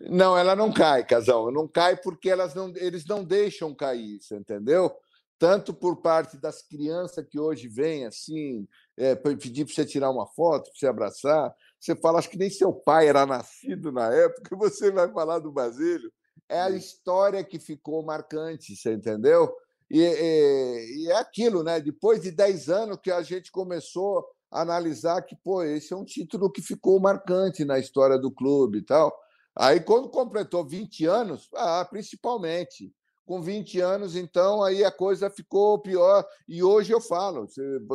Não, 0.00 0.36
ela 0.36 0.56
não 0.56 0.72
cai, 0.72 1.06
Casal. 1.06 1.52
Não 1.52 1.68
cai 1.68 1.96
porque 1.96 2.28
elas 2.28 2.56
não, 2.56 2.72
eles 2.74 3.06
não 3.06 3.22
deixam 3.22 3.72
cair, 3.72 4.18
você 4.20 4.34
entendeu? 4.34 4.98
Tanto 5.38 5.72
por 5.72 6.02
parte 6.02 6.36
das 6.36 6.62
crianças 6.62 7.24
que 7.24 7.38
hoje 7.38 7.68
vêm 7.68 8.06
assim, 8.06 8.66
é, 8.96 9.14
pedir 9.14 9.64
para 9.64 9.74
você 9.74 9.86
tirar 9.86 10.10
uma 10.10 10.26
foto, 10.26 10.70
para 10.70 10.78
você 10.78 10.86
abraçar. 10.86 11.54
Você 11.78 11.94
fala, 11.94 12.18
acho 12.18 12.28
que 12.28 12.36
nem 12.36 12.50
seu 12.50 12.72
pai 12.72 13.08
era 13.08 13.24
nascido 13.24 13.92
na 13.92 14.12
época, 14.12 14.56
você 14.56 14.90
vai 14.90 15.10
falar 15.12 15.38
do 15.38 15.52
Basílio. 15.52 16.12
É 16.48 16.60
a 16.60 16.70
história 16.70 17.44
que 17.44 17.58
ficou 17.58 18.02
marcante, 18.04 18.74
você 18.74 18.94
entendeu? 18.94 19.54
E, 19.90 20.00
e, 20.00 21.04
e 21.04 21.10
é 21.10 21.16
aquilo, 21.16 21.62
né? 21.62 21.80
Depois 21.80 22.20
de 22.22 22.30
10 22.30 22.68
anos 22.68 22.98
que 23.02 23.10
a 23.10 23.22
gente 23.22 23.52
começou 23.52 24.26
a 24.50 24.62
analisar 24.62 25.22
que, 25.22 25.36
pô, 25.36 25.62
esse 25.62 25.92
é 25.92 25.96
um 25.96 26.04
título 26.04 26.50
que 26.50 26.62
ficou 26.62 26.98
marcante 26.98 27.64
na 27.64 27.78
história 27.78 28.18
do 28.18 28.30
clube 28.30 28.78
e 28.78 28.82
tal. 28.82 29.14
Aí, 29.54 29.80
quando 29.80 30.08
completou 30.08 30.66
20 30.66 31.04
anos, 31.06 31.48
ah, 31.54 31.84
principalmente, 31.88 32.92
com 33.28 33.42
20 33.42 33.78
anos, 33.78 34.16
então 34.16 34.62
aí 34.62 34.82
a 34.82 34.90
coisa 34.90 35.28
ficou 35.28 35.78
pior. 35.78 36.26
E 36.48 36.62
hoje 36.62 36.92
eu 36.92 37.00
falo: 37.00 37.46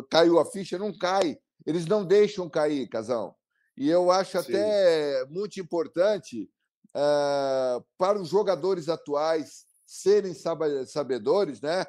caiu 0.07 0.37
a 0.39 0.45
ficha, 0.45 0.77
não 0.77 0.95
cai. 0.95 1.39
Eles 1.65 1.87
não 1.87 2.05
deixam 2.05 2.47
cair, 2.47 2.87
casal. 2.87 3.35
E 3.75 3.89
eu 3.89 4.11
acho 4.11 4.31
Sim. 4.31 4.37
até 4.37 5.25
muito 5.25 5.59
importante 5.59 6.47
uh, 6.95 7.83
para 7.97 8.21
os 8.21 8.29
jogadores 8.29 8.87
atuais 8.87 9.65
serem 9.87 10.35
sabedores, 10.85 11.59
né? 11.59 11.83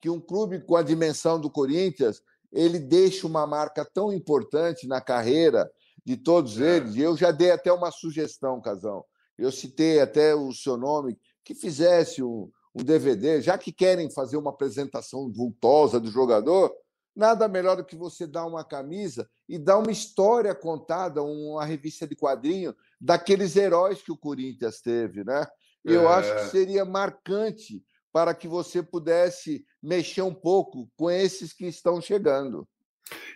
Que 0.00 0.08
um 0.08 0.20
clube 0.20 0.60
com 0.60 0.76
a 0.76 0.82
dimensão 0.82 1.40
do 1.40 1.50
Corinthians 1.50 2.22
ele 2.52 2.78
deixa 2.78 3.26
uma 3.26 3.44
marca 3.44 3.84
tão 3.84 4.12
importante 4.12 4.86
na 4.86 5.00
carreira 5.00 5.68
de 6.04 6.16
todos 6.16 6.60
é. 6.60 6.76
eles. 6.76 6.94
E 6.94 7.00
eu 7.00 7.16
já 7.16 7.32
dei 7.32 7.50
até 7.50 7.72
uma 7.72 7.90
sugestão, 7.90 8.60
Casão. 8.60 9.04
Eu 9.36 9.50
citei 9.50 10.00
até 10.00 10.32
o 10.32 10.52
seu 10.52 10.76
nome, 10.76 11.18
que 11.44 11.56
fizesse 11.56 12.22
um, 12.22 12.48
um 12.74 12.82
DVD, 12.82 13.40
já 13.40 13.56
que 13.56 13.72
querem 13.72 14.10
fazer 14.10 14.36
uma 14.36 14.50
apresentação 14.50 15.30
vultosa 15.30 16.00
do 16.00 16.10
jogador, 16.10 16.74
nada 17.14 17.46
melhor 17.46 17.76
do 17.76 17.84
que 17.84 17.94
você 17.94 18.26
dar 18.26 18.46
uma 18.46 18.64
camisa 18.64 19.28
e 19.48 19.58
dar 19.58 19.78
uma 19.78 19.92
história 19.92 20.54
contada, 20.54 21.22
uma 21.22 21.64
revista 21.64 22.06
de 22.06 22.16
quadrinho 22.16 22.74
daqueles 23.00 23.54
heróis 23.54 24.02
que 24.02 24.10
o 24.10 24.16
Corinthians 24.16 24.80
teve, 24.80 25.22
né? 25.22 25.46
Eu 25.84 26.08
é... 26.08 26.14
acho 26.14 26.34
que 26.34 26.50
seria 26.50 26.84
marcante 26.84 27.84
para 28.12 28.34
que 28.34 28.48
você 28.48 28.82
pudesse 28.82 29.64
mexer 29.82 30.22
um 30.22 30.34
pouco 30.34 30.88
com 30.96 31.10
esses 31.10 31.52
que 31.52 31.66
estão 31.66 32.00
chegando. 32.00 32.66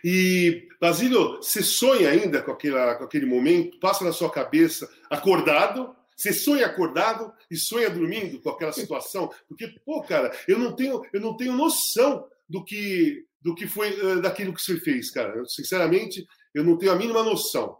E, 0.03 0.67
Basílio, 0.81 1.37
você 1.37 1.61
sonha 1.61 2.09
ainda 2.09 2.41
com, 2.41 2.51
aquela, 2.51 2.95
com 2.95 3.03
aquele 3.03 3.25
momento? 3.25 3.79
Passa 3.79 4.03
na 4.03 4.11
sua 4.11 4.31
cabeça, 4.31 4.89
acordado, 5.09 5.95
você 6.19 6.33
sonha 6.33 6.65
acordado 6.65 7.31
e 7.49 7.55
sonha 7.55 7.89
dormindo 7.89 8.41
com 8.41 8.49
aquela 8.49 8.73
situação? 8.73 9.31
Porque, 9.47 9.69
pô, 9.85 10.03
cara, 10.03 10.29
eu 10.49 10.59
não 10.59 10.75
tenho, 10.75 11.01
eu 11.13 11.21
não 11.21 11.37
tenho 11.37 11.53
noção 11.53 12.27
do 12.47 12.61
que, 12.61 13.25
do 13.41 13.55
que 13.55 13.65
foi 13.65 13.97
uh, 14.01 14.21
daquilo 14.21 14.53
que 14.53 14.61
você 14.61 14.77
fez, 14.77 15.09
cara. 15.09 15.33
Eu, 15.37 15.45
sinceramente, 15.47 16.27
eu 16.53 16.61
não 16.61 16.77
tenho 16.77 16.91
a 16.91 16.95
mínima 16.97 17.23
noção. 17.23 17.77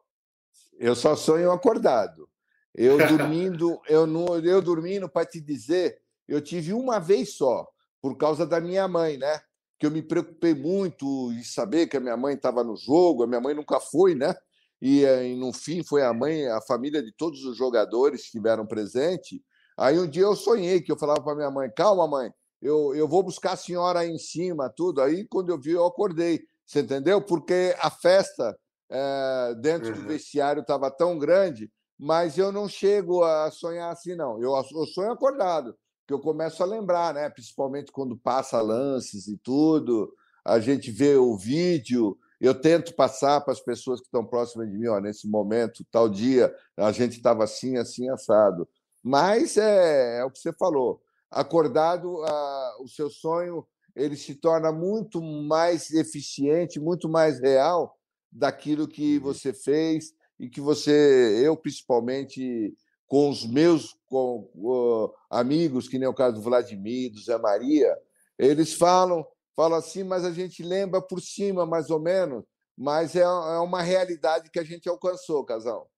Eu 0.80 0.96
só 0.96 1.18
sonho 1.18 1.52
acordado. 1.52 2.30
Eu 2.74 2.98
dormindo, 3.10 3.82
eu 3.90 4.08
não, 4.08 4.40
eu 4.40 4.62
dormindo 4.62 5.10
para 5.10 5.26
te 5.26 5.42
dizer, 5.42 6.00
eu 6.26 6.40
tive 6.40 6.72
uma 6.72 6.98
vez 6.98 7.36
só, 7.36 7.68
por 8.02 8.16
causa 8.16 8.48
da 8.48 8.62
minha 8.62 8.88
mãe, 8.88 9.18
né? 9.18 9.42
Que 9.78 9.86
eu 9.86 9.92
me 9.92 10.02
preocupei 10.02 10.54
muito 10.54 11.34
em 11.34 11.44
saber 11.44 11.88
que 11.88 11.98
a 11.98 12.00
minha 12.00 12.16
mãe 12.16 12.36
estava 12.36 12.64
no 12.64 12.78
jogo, 12.78 13.24
a 13.24 13.28
minha 13.28 13.42
mãe 13.42 13.54
nunca 13.54 13.82
foi, 13.82 14.16
né? 14.16 14.34
E, 14.82 15.04
eh, 15.04 15.30
e 15.30 15.36
no 15.36 15.52
fim 15.52 15.84
foi 15.84 16.04
a 16.04 16.14
mãe, 16.14 16.48
a 16.48 16.62
família 16.62 17.04
de 17.04 17.12
todos 17.12 17.44
os 17.44 17.58
jogadores 17.58 18.22
que 18.22 18.28
estiveram 18.28 18.66
presente. 18.66 19.44
Aí 19.78 20.00
um 20.00 20.08
dia 20.08 20.24
eu 20.24 20.36
sonhei 20.36 20.82
que 20.82 20.92
eu 20.92 20.98
falava 20.98 21.22
para 21.22 21.36
minha 21.36 21.52
mãe: 21.52 21.70
calma, 21.76 22.08
mãe, 22.08 22.32
eu, 22.62 22.94
eu 22.96 23.08
vou 23.08 23.24
buscar 23.24 23.54
a 23.54 23.58
senhora 23.58 24.00
aí 24.00 24.10
em 24.10 24.18
cima, 24.18 24.70
tudo. 24.70 25.02
Aí 25.02 25.26
quando 25.26 25.50
eu 25.50 25.60
vi, 25.60 25.72
eu 25.72 25.86
acordei. 25.86 26.42
Você 26.66 26.82
entendeu? 26.82 27.22
Porque 27.22 27.76
a 27.80 27.90
festa 27.90 28.58
é, 28.90 29.56
dentro 29.60 29.90
uhum. 29.90 30.02
do 30.02 30.08
vestiário 30.08 30.62
estava 30.62 30.92
tão 30.92 31.18
grande, 31.18 31.72
mas 31.98 32.38
eu 32.38 32.52
não 32.52 32.68
chego 32.68 33.24
a 33.24 33.50
sonhar 33.52 33.92
assim, 33.92 34.16
não. 34.16 34.42
Eu, 34.42 34.54
eu 34.56 34.86
sonho 34.86 35.12
acordado. 35.12 35.76
que 36.08 36.14
eu 36.14 36.20
começo 36.20 36.62
a 36.64 36.66
lembrar, 36.66 37.14
né? 37.14 37.30
Principalmente 37.30 37.92
quando 37.92 38.18
passa 38.18 38.62
lances 38.62 39.28
e 39.28 39.38
tudo, 39.38 40.14
a 40.44 40.60
gente 40.60 40.92
vê 40.92 41.16
o 41.16 41.38
vídeo. 41.38 42.18
Eu 42.40 42.56
tento 42.56 42.96
passar 42.96 43.42
para 43.42 43.54
as 43.54 43.60
pessoas 43.60 44.00
que 44.00 44.08
estão 44.08 44.26
próximas 44.26 44.70
de 44.70 44.78
mim, 44.78 44.88
ó, 44.88 45.00
nesse 45.00 45.28
momento, 45.28 45.86
tal 45.92 46.08
dia, 46.08 46.54
a 46.78 46.92
gente 46.92 47.18
estava 47.18 47.44
assim, 47.44 47.78
assim, 47.78 48.10
assado. 48.10 48.68
Mas 49.04 49.58
é, 49.58 50.20
é 50.20 50.26
o 50.26 50.32
que 50.32 50.40
você 50.40 50.54
falou. 50.54 51.02
Acordado, 51.30 52.24
a, 52.24 52.78
o 52.82 52.88
seu 52.88 53.10
sonho 53.10 53.66
ele 53.96 54.16
se 54.16 54.36
torna 54.36 54.72
muito 54.72 55.22
mais 55.22 55.92
eficiente, 55.92 56.80
muito 56.80 57.10
mais 57.10 57.40
real 57.40 57.98
daquilo 58.32 58.88
que 58.88 59.18
uhum. 59.18 59.24
você 59.24 59.52
fez 59.54 60.14
e 60.40 60.50
que 60.50 60.62
você, 60.62 61.42
eu 61.44 61.58
principalmente, 61.58 62.74
com 63.08 63.30
os 63.30 63.46
meus 63.46 63.98
com, 64.08 64.50
uh, 64.56 65.14
amigos, 65.30 65.88
que 65.88 66.00
nem 66.00 66.08
o 66.08 66.14
caso 66.14 66.36
do 66.36 66.42
Vladimir, 66.42 67.12
do 67.12 67.20
Zé 67.20 67.38
Maria, 67.38 67.94
eles 68.38 68.74
falam, 68.74 69.26
falam 69.60 69.78
assim, 69.78 70.06
mas 70.06 70.24
a 70.24 70.32
gente 70.32 70.64
lembra 70.64 71.02
por 71.02 71.20
cima, 71.20 71.66
mais 71.66 71.90
ou 71.90 72.00
menos, 72.00 72.46
mas 72.78 73.14
é, 73.14 73.24
é 73.24 73.60
uma 73.60 73.82
realidade 73.82 74.50
que 74.50 74.58
a 74.58 74.64
gente 74.64 74.88
alcançou, 74.88 75.44
casal. 75.44 75.92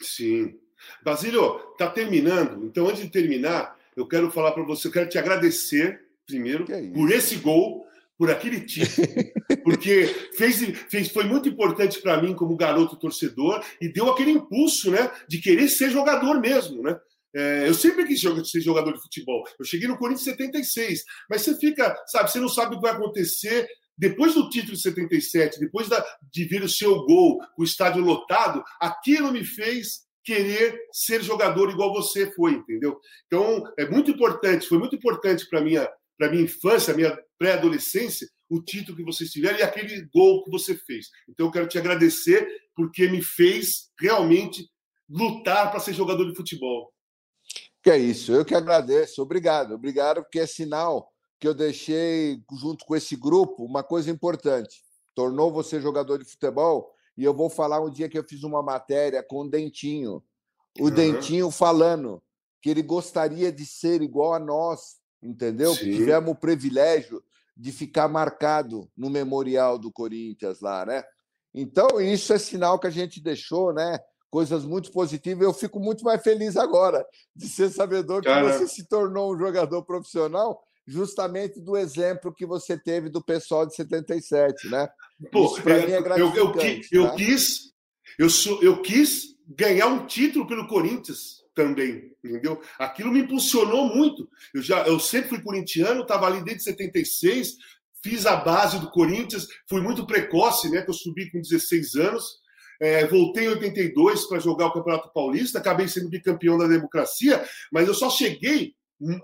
Sim. 0.00 0.54
Basílio, 1.02 1.58
está 1.72 1.90
terminando. 1.90 2.64
Então, 2.64 2.86
antes 2.86 3.02
de 3.02 3.10
terminar, 3.10 3.76
eu 3.96 4.06
quero 4.06 4.30
falar 4.30 4.52
para 4.52 4.62
você, 4.62 4.86
eu 4.86 4.92
quero 4.92 5.08
te 5.08 5.18
agradecer 5.18 6.00
primeiro 6.24 6.64
é 6.72 6.80
por 6.92 7.10
esse 7.10 7.34
gol, 7.38 7.84
por 8.16 8.30
aquele 8.30 8.60
título, 8.60 9.08
porque 9.64 10.06
fez, 10.36 10.60
fez, 10.88 11.08
foi 11.08 11.24
muito 11.24 11.48
importante 11.48 12.00
para 12.00 12.22
mim 12.22 12.36
como 12.36 12.56
garoto 12.56 12.94
torcedor 12.94 13.64
e 13.80 13.88
deu 13.88 14.08
aquele 14.08 14.30
impulso, 14.30 14.92
né, 14.92 15.10
de 15.26 15.40
querer 15.40 15.66
ser 15.66 15.90
jogador 15.90 16.40
mesmo, 16.40 16.84
né? 16.84 16.96
É, 17.34 17.68
eu 17.68 17.74
sempre 17.74 18.06
quis 18.06 18.20
ser 18.20 18.60
jogador 18.60 18.92
de 18.92 19.02
futebol. 19.02 19.44
Eu 19.58 19.64
cheguei 19.64 19.86
no 19.86 19.98
Corinthians 19.98 20.26
em 20.26 20.30
76, 20.30 21.04
mas 21.28 21.42
você 21.42 21.56
fica, 21.58 21.96
sabe, 22.06 22.30
você 22.30 22.40
não 22.40 22.48
sabe 22.48 22.74
o 22.74 22.78
que 22.78 22.86
vai 22.86 22.92
acontecer 22.92 23.68
depois 23.96 24.34
do 24.34 24.48
título 24.48 24.74
de 24.74 24.80
77, 24.80 25.58
depois 25.58 25.88
da, 25.88 26.04
de 26.32 26.44
ver 26.44 26.62
o 26.62 26.68
seu 26.68 27.04
gol, 27.04 27.40
o 27.58 27.64
estádio 27.64 28.02
lotado, 28.02 28.62
aquilo 28.80 29.32
me 29.32 29.44
fez 29.44 30.06
querer 30.22 30.78
ser 30.92 31.22
jogador 31.22 31.68
igual 31.68 31.92
você 31.92 32.30
foi, 32.30 32.52
entendeu? 32.52 33.00
Então, 33.26 33.64
é 33.76 33.88
muito 33.88 34.10
importante, 34.12 34.68
foi 34.68 34.78
muito 34.78 34.94
importante 34.94 35.48
para 35.48 35.60
minha 35.60 35.88
para 36.18 36.30
minha 36.30 36.42
infância, 36.42 36.92
minha 36.94 37.16
pré-adolescência, 37.38 38.28
o 38.50 38.60
título 38.60 38.96
que 38.96 39.04
vocês 39.04 39.30
tiveram 39.30 39.58
e 39.58 39.62
aquele 39.62 40.04
gol 40.12 40.42
que 40.42 40.50
você 40.50 40.74
fez. 40.76 41.06
Então 41.28 41.46
eu 41.46 41.52
quero 41.52 41.68
te 41.68 41.78
agradecer 41.78 42.46
porque 42.74 43.08
me 43.08 43.22
fez 43.22 43.90
realmente 44.00 44.68
lutar 45.08 45.70
para 45.70 45.78
ser 45.78 45.92
jogador 45.92 46.28
de 46.28 46.34
futebol. 46.34 46.92
Que 47.88 47.92
é 47.92 47.96
isso, 47.96 48.32
eu 48.34 48.44
que 48.44 48.54
agradeço. 48.54 49.22
Obrigado, 49.22 49.74
obrigado, 49.74 50.22
porque 50.22 50.40
é 50.40 50.46
sinal 50.46 51.10
que 51.40 51.48
eu 51.48 51.54
deixei 51.54 52.38
junto 52.60 52.84
com 52.84 52.94
esse 52.94 53.16
grupo 53.16 53.64
uma 53.64 53.82
coisa 53.82 54.10
importante. 54.10 54.84
Tornou 55.14 55.50
você 55.50 55.80
jogador 55.80 56.18
de 56.18 56.26
futebol 56.26 56.92
e 57.16 57.24
eu 57.24 57.32
vou 57.32 57.48
falar 57.48 57.80
um 57.80 57.88
dia 57.88 58.06
que 58.06 58.18
eu 58.18 58.22
fiz 58.22 58.42
uma 58.42 58.62
matéria 58.62 59.22
com 59.22 59.40
o 59.40 59.48
Dentinho. 59.48 60.22
O 60.78 60.84
uhum. 60.84 60.90
Dentinho 60.90 61.50
falando 61.50 62.22
que 62.60 62.68
ele 62.68 62.82
gostaria 62.82 63.50
de 63.50 63.64
ser 63.64 64.02
igual 64.02 64.34
a 64.34 64.38
nós, 64.38 64.98
entendeu? 65.22 65.74
Tivemos 65.74 66.32
o 66.32 66.38
privilégio 66.38 67.24
de 67.56 67.72
ficar 67.72 68.06
marcado 68.06 68.86
no 68.94 69.08
memorial 69.08 69.78
do 69.78 69.90
Corinthians 69.90 70.60
lá, 70.60 70.84
né? 70.84 71.02
Então, 71.54 71.98
isso 71.98 72.34
é 72.34 72.38
sinal 72.38 72.78
que 72.78 72.86
a 72.86 72.90
gente 72.90 73.18
deixou, 73.18 73.72
né? 73.72 73.98
Coisas 74.30 74.64
muito 74.64 74.92
positivas. 74.92 75.42
Eu 75.42 75.54
fico 75.54 75.80
muito 75.80 76.04
mais 76.04 76.22
feliz 76.22 76.56
agora 76.56 77.04
de 77.34 77.48
ser 77.48 77.70
sabedor 77.70 78.22
que 78.22 78.28
Cara... 78.28 78.52
você 78.52 78.66
se 78.68 78.86
tornou 78.86 79.34
um 79.34 79.38
jogador 79.38 79.82
profissional 79.84 80.62
justamente 80.86 81.60
do 81.60 81.76
exemplo 81.76 82.34
que 82.34 82.46
você 82.46 82.78
teve 82.78 83.10
do 83.10 83.22
pessoal 83.22 83.66
de 83.66 83.74
77, 83.74 84.68
né? 84.68 84.88
Pô, 85.30 85.44
Isso 85.44 85.62
para 85.62 85.78
é, 85.78 85.86
mim 85.86 85.92
é 85.92 86.02
gratificante. 86.02 86.88
Eu, 86.90 87.02
eu, 87.02 87.02
eu, 87.02 87.04
eu, 87.04 87.10
tá? 87.10 87.16
quis, 87.16 87.72
eu, 88.18 88.30
sou, 88.30 88.62
eu 88.62 88.80
quis 88.80 89.36
ganhar 89.46 89.86
um 89.86 90.06
título 90.06 90.46
pelo 90.46 90.66
Corinthians 90.66 91.38
também, 91.54 92.12
entendeu? 92.24 92.60
Aquilo 92.78 93.10
me 93.10 93.20
impulsionou 93.20 93.94
muito. 93.94 94.28
Eu 94.54 94.62
já, 94.62 94.86
eu 94.86 95.00
sempre 95.00 95.30
fui 95.30 95.42
corintiano, 95.42 96.02
estava 96.02 96.26
ali 96.26 96.42
desde 96.42 96.62
76, 96.62 97.56
fiz 98.02 98.26
a 98.26 98.36
base 98.36 98.78
do 98.78 98.90
Corinthians, 98.90 99.46
fui 99.68 99.80
muito 99.80 100.06
precoce, 100.06 100.70
né? 100.70 100.82
Que 100.82 100.90
eu 100.90 100.94
subi 100.94 101.30
com 101.30 101.40
16 101.40 101.96
anos. 101.96 102.38
É, 102.80 103.06
voltei 103.06 103.46
em 103.46 103.48
82 103.48 104.26
para 104.26 104.38
jogar 104.38 104.66
o 104.66 104.72
Campeonato 104.72 105.12
Paulista, 105.12 105.58
acabei 105.58 105.88
sendo 105.88 106.08
bicampeão 106.08 106.56
da 106.56 106.66
democracia, 106.66 107.44
mas 107.72 107.88
eu 107.88 107.94
só 107.94 108.08
cheguei 108.08 108.74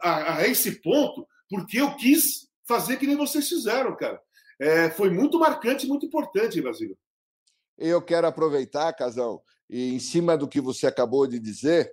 a, 0.02 0.38
a 0.38 0.48
esse 0.48 0.80
ponto 0.82 1.26
porque 1.48 1.80
eu 1.80 1.94
quis 1.96 2.48
fazer 2.66 2.96
que 2.96 3.07
nem 3.07 3.16
vocês 3.16 3.48
fizeram, 3.48 3.94
cara. 3.96 4.20
É, 4.59 4.90
foi 4.90 5.11
muito 5.11 5.38
marcante, 5.38 5.86
muito 5.86 6.07
importante, 6.07 6.61
Brasil. 6.61 6.96
Eu 7.76 8.00
quero 8.00 8.26
aproveitar, 8.26 8.92
Casão, 8.92 9.40
e 9.68 9.94
em 9.94 9.98
cima 9.98 10.36
do 10.36 10.48
que 10.48 10.61
você 10.61 10.86
acabou 10.86 11.26
de 11.26 11.38
dizer, 11.38 11.92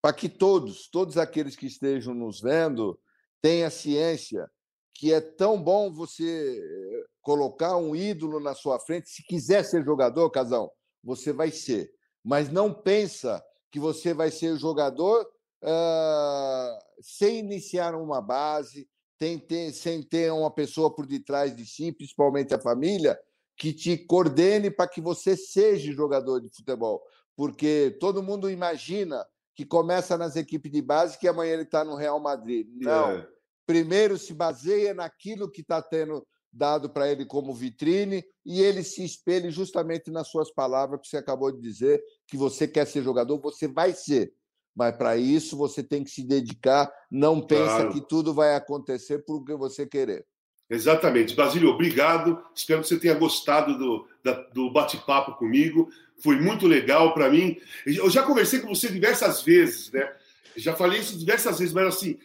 para 0.00 0.12
que 0.12 0.28
todos, 0.28 0.88
todos 0.88 1.16
aqueles 1.16 1.56
que 1.56 1.66
estejam 1.66 2.14
nos 2.14 2.40
vendo, 2.40 2.98
tenham 3.40 3.70
ciência 3.70 4.48
que 4.94 5.12
é 5.12 5.20
tão 5.20 5.60
bom 5.60 5.90
você 5.90 6.60
eh, 6.60 7.04
colocar 7.20 7.76
um 7.76 7.96
ídolo 7.96 8.38
na 8.38 8.54
sua 8.54 8.78
frente. 8.78 9.08
Se 9.08 9.22
quiser 9.24 9.64
ser 9.64 9.84
jogador, 9.84 10.30
Casão, 10.30 10.70
você 11.02 11.32
vai 11.32 11.50
ser. 11.50 11.92
Mas 12.22 12.50
não 12.50 12.72
pensa 12.72 13.44
que 13.70 13.80
você 13.80 14.14
vai 14.14 14.30
ser 14.30 14.56
jogador 14.56 15.26
uh, 15.62 16.78
sem 17.00 17.38
iniciar 17.38 17.94
uma 17.94 18.20
base, 18.20 18.88
ter, 19.18 19.72
sem 19.72 20.02
ter 20.02 20.32
uma 20.32 20.50
pessoa 20.50 20.94
por 20.94 21.06
detrás 21.06 21.54
de 21.56 21.64
si, 21.64 21.92
principalmente 21.92 22.54
a 22.54 22.60
família, 22.60 23.18
que 23.56 23.72
te 23.72 23.96
coordene 23.96 24.70
para 24.70 24.88
que 24.88 25.00
você 25.00 25.36
seja 25.36 25.92
jogador 25.92 26.40
de 26.40 26.48
futebol. 26.48 27.02
Porque 27.36 27.96
todo 28.00 28.22
mundo 28.22 28.50
imagina 28.50 29.24
que 29.54 29.64
começa 29.64 30.16
nas 30.16 30.36
equipes 30.36 30.70
de 30.70 30.82
base 30.82 31.18
que 31.18 31.28
amanhã 31.28 31.54
ele 31.54 31.62
está 31.62 31.84
no 31.84 31.94
Real 31.94 32.18
Madrid. 32.18 32.66
Não. 32.74 33.12
É. 33.12 33.28
Primeiro 33.66 34.18
se 34.18 34.34
baseia 34.34 34.92
naquilo 34.92 35.50
que 35.50 35.60
está 35.60 35.80
tendo 35.80 36.26
dado 36.52 36.90
para 36.90 37.10
ele 37.10 37.24
como 37.24 37.54
vitrine 37.54 38.24
e 38.44 38.60
ele 38.60 38.82
se 38.82 39.04
espelhe 39.04 39.50
justamente 39.50 40.10
nas 40.10 40.28
suas 40.28 40.52
palavras 40.52 41.00
que 41.00 41.08
você 41.08 41.16
acabou 41.16 41.50
de 41.50 41.60
dizer, 41.60 42.02
que 42.26 42.36
você 42.36 42.68
quer 42.68 42.86
ser 42.86 43.02
jogador, 43.02 43.40
você 43.40 43.66
vai 43.66 43.92
ser. 43.92 44.32
Mas 44.74 44.96
para 44.96 45.16
isso 45.16 45.56
você 45.56 45.82
tem 45.82 46.02
que 46.04 46.10
se 46.10 46.22
dedicar, 46.22 46.92
não 47.10 47.40
pensa 47.40 47.76
claro. 47.76 47.92
que 47.92 48.00
tudo 48.00 48.34
vai 48.34 48.54
acontecer 48.54 49.18
por 49.24 49.44
que 49.44 49.54
você 49.54 49.86
querer. 49.86 50.24
Exatamente. 50.70 51.34
Basílio, 51.34 51.68
obrigado. 51.68 52.42
Espero 52.54 52.80
que 52.80 52.88
você 52.88 52.98
tenha 52.98 53.14
gostado 53.14 53.76
do, 53.76 54.08
do 54.54 54.72
bate-papo 54.72 55.36
comigo 55.36 55.88
foi 56.22 56.40
muito 56.40 56.66
legal 56.66 57.12
para 57.12 57.28
mim. 57.28 57.58
Eu 57.84 58.08
já 58.08 58.22
conversei 58.22 58.60
com 58.60 58.68
você 58.68 58.88
diversas 58.88 59.42
vezes, 59.42 59.90
né? 59.90 60.08
Já 60.56 60.74
falei 60.74 61.00
isso 61.00 61.18
diversas 61.18 61.58
vezes, 61.58 61.74
mas 61.74 61.86
assim, 61.86 62.18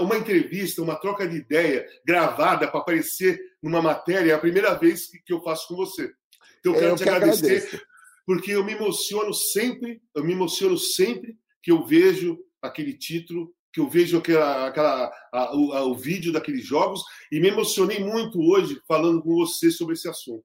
uma 0.00 0.16
entrevista, 0.16 0.82
uma 0.82 0.96
troca 0.96 1.26
de 1.26 1.36
ideia 1.36 1.86
gravada 2.04 2.68
para 2.68 2.80
aparecer 2.80 3.40
numa 3.62 3.80
matéria 3.80 4.32
é 4.32 4.34
a 4.34 4.38
primeira 4.38 4.74
vez 4.74 5.06
que 5.24 5.32
eu 5.32 5.42
faço 5.42 5.68
com 5.68 5.76
você. 5.76 6.12
Então 6.60 6.72
eu 6.74 6.78
quero 6.78 6.92
eu 6.92 6.96
te 6.96 7.02
que 7.02 7.08
agradecer, 7.08 7.56
agradeço. 7.56 7.82
porque 8.26 8.50
eu 8.52 8.64
me 8.64 8.72
emociono 8.72 9.32
sempre, 9.32 10.00
eu 10.14 10.24
me 10.24 10.32
emociono 10.32 10.78
sempre 10.78 11.36
que 11.62 11.70
eu 11.70 11.84
vejo 11.84 12.38
aquele 12.60 12.92
título, 12.92 13.54
que 13.72 13.80
eu 13.80 13.88
vejo 13.88 14.18
aquela, 14.18 14.66
aquela, 14.68 15.12
a, 15.32 15.56
o, 15.56 15.72
a, 15.72 15.84
o 15.84 15.94
vídeo 15.94 16.32
daqueles 16.32 16.64
jogos, 16.64 17.02
e 17.30 17.40
me 17.40 17.48
emocionei 17.48 18.00
muito 18.00 18.40
hoje 18.40 18.80
falando 18.86 19.22
com 19.22 19.34
você 19.34 19.70
sobre 19.70 19.94
esse 19.94 20.08
assunto. 20.08 20.44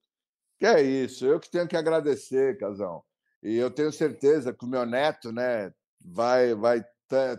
Que 0.59 0.65
é 0.65 0.81
isso, 0.81 1.25
eu 1.25 1.39
que 1.39 1.49
tenho 1.49 1.67
que 1.67 1.75
agradecer, 1.75 2.57
Casão. 2.57 3.03
E 3.43 3.55
eu 3.55 3.69
tenho 3.69 3.91
certeza 3.91 4.53
que 4.53 4.65
o 4.65 4.67
meu 4.67 4.85
neto 4.85 5.31
né, 5.31 5.71
vai, 6.03 6.55
vai 6.55 6.83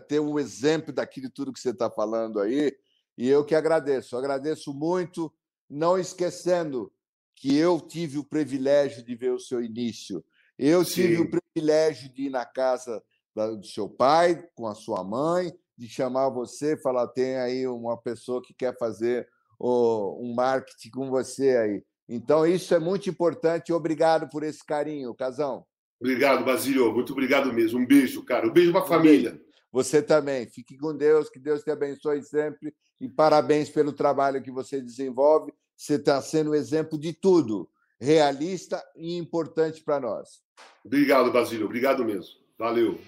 ter 0.07 0.19
um 0.19 0.39
exemplo 0.39 0.93
daquilo 0.93 1.29
tudo 1.29 1.53
que 1.53 1.59
você 1.59 1.69
está 1.69 1.89
falando 1.89 2.39
aí. 2.39 2.75
E 3.17 3.27
eu 3.27 3.43
que 3.43 3.55
agradeço. 3.55 4.15
Eu 4.15 4.19
agradeço 4.19 4.73
muito, 4.73 5.31
não 5.69 5.97
esquecendo 5.97 6.91
que 7.35 7.55
eu 7.55 7.79
tive 7.79 8.17
o 8.17 8.23
privilégio 8.23 9.03
de 9.03 9.15
ver 9.15 9.31
o 9.31 9.39
seu 9.39 9.63
início. 9.63 10.23
Eu 10.57 10.83
Sim. 10.83 10.93
tive 10.93 11.21
o 11.21 11.29
privilégio 11.29 12.13
de 12.13 12.23
ir 12.23 12.29
na 12.29 12.45
casa 12.45 13.01
do 13.35 13.65
seu 13.65 13.87
pai, 13.87 14.45
com 14.55 14.67
a 14.67 14.75
sua 14.75 15.03
mãe, 15.03 15.53
de 15.77 15.87
chamar 15.87 16.29
você 16.29 16.73
e 16.73 16.81
falar: 16.81 17.07
tem 17.07 17.37
aí 17.37 17.65
uma 17.67 17.97
pessoa 17.97 18.41
que 18.41 18.53
quer 18.53 18.77
fazer 18.77 19.27
um 19.59 20.33
marketing 20.35 20.89
com 20.89 21.09
você 21.09 21.57
aí. 21.57 21.83
Então, 22.07 22.45
isso 22.45 22.73
é 22.73 22.79
muito 22.79 23.09
importante. 23.09 23.71
Obrigado 23.71 24.27
por 24.29 24.43
esse 24.43 24.65
carinho, 24.65 25.13
Casão. 25.13 25.65
Obrigado, 26.01 26.43
Basílio. 26.43 26.91
Muito 26.93 27.11
obrigado 27.11 27.53
mesmo. 27.53 27.79
Um 27.79 27.85
beijo, 27.85 28.23
cara. 28.23 28.47
Um 28.47 28.51
beijo 28.51 28.71
para 28.71 28.81
a 28.81 28.87
família. 28.87 29.39
Você 29.71 30.01
também. 30.01 30.47
Fique 30.47 30.77
com 30.77 30.95
Deus, 30.95 31.29
que 31.29 31.39
Deus 31.39 31.63
te 31.63 31.71
abençoe 31.71 32.21
sempre. 32.23 32.73
E 32.99 33.07
parabéns 33.07 33.69
pelo 33.69 33.93
trabalho 33.93 34.41
que 34.41 34.51
você 34.51 34.81
desenvolve. 34.81 35.53
Você 35.75 35.95
está 35.95 36.21
sendo 36.21 36.51
um 36.51 36.55
exemplo 36.55 36.99
de 36.99 37.13
tudo, 37.13 37.69
realista 37.99 38.83
e 38.95 39.17
importante 39.17 39.81
para 39.81 39.99
nós. 39.99 40.41
Obrigado, 40.83 41.31
Basílio. 41.31 41.65
Obrigado 41.65 42.03
mesmo. 42.03 42.33
Valeu. 42.57 42.99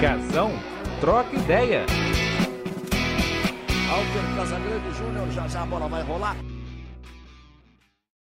Casão, 0.00 0.52
troca 1.00 1.34
ideia. 1.34 1.84
Alter 3.90 4.36
Casagrande 4.36 4.96
Júnior, 4.96 5.30
já 5.32 5.48
já 5.48 5.62
a 5.62 5.66
bola 5.66 5.88
vai 5.88 6.04
rolar. 6.04 6.36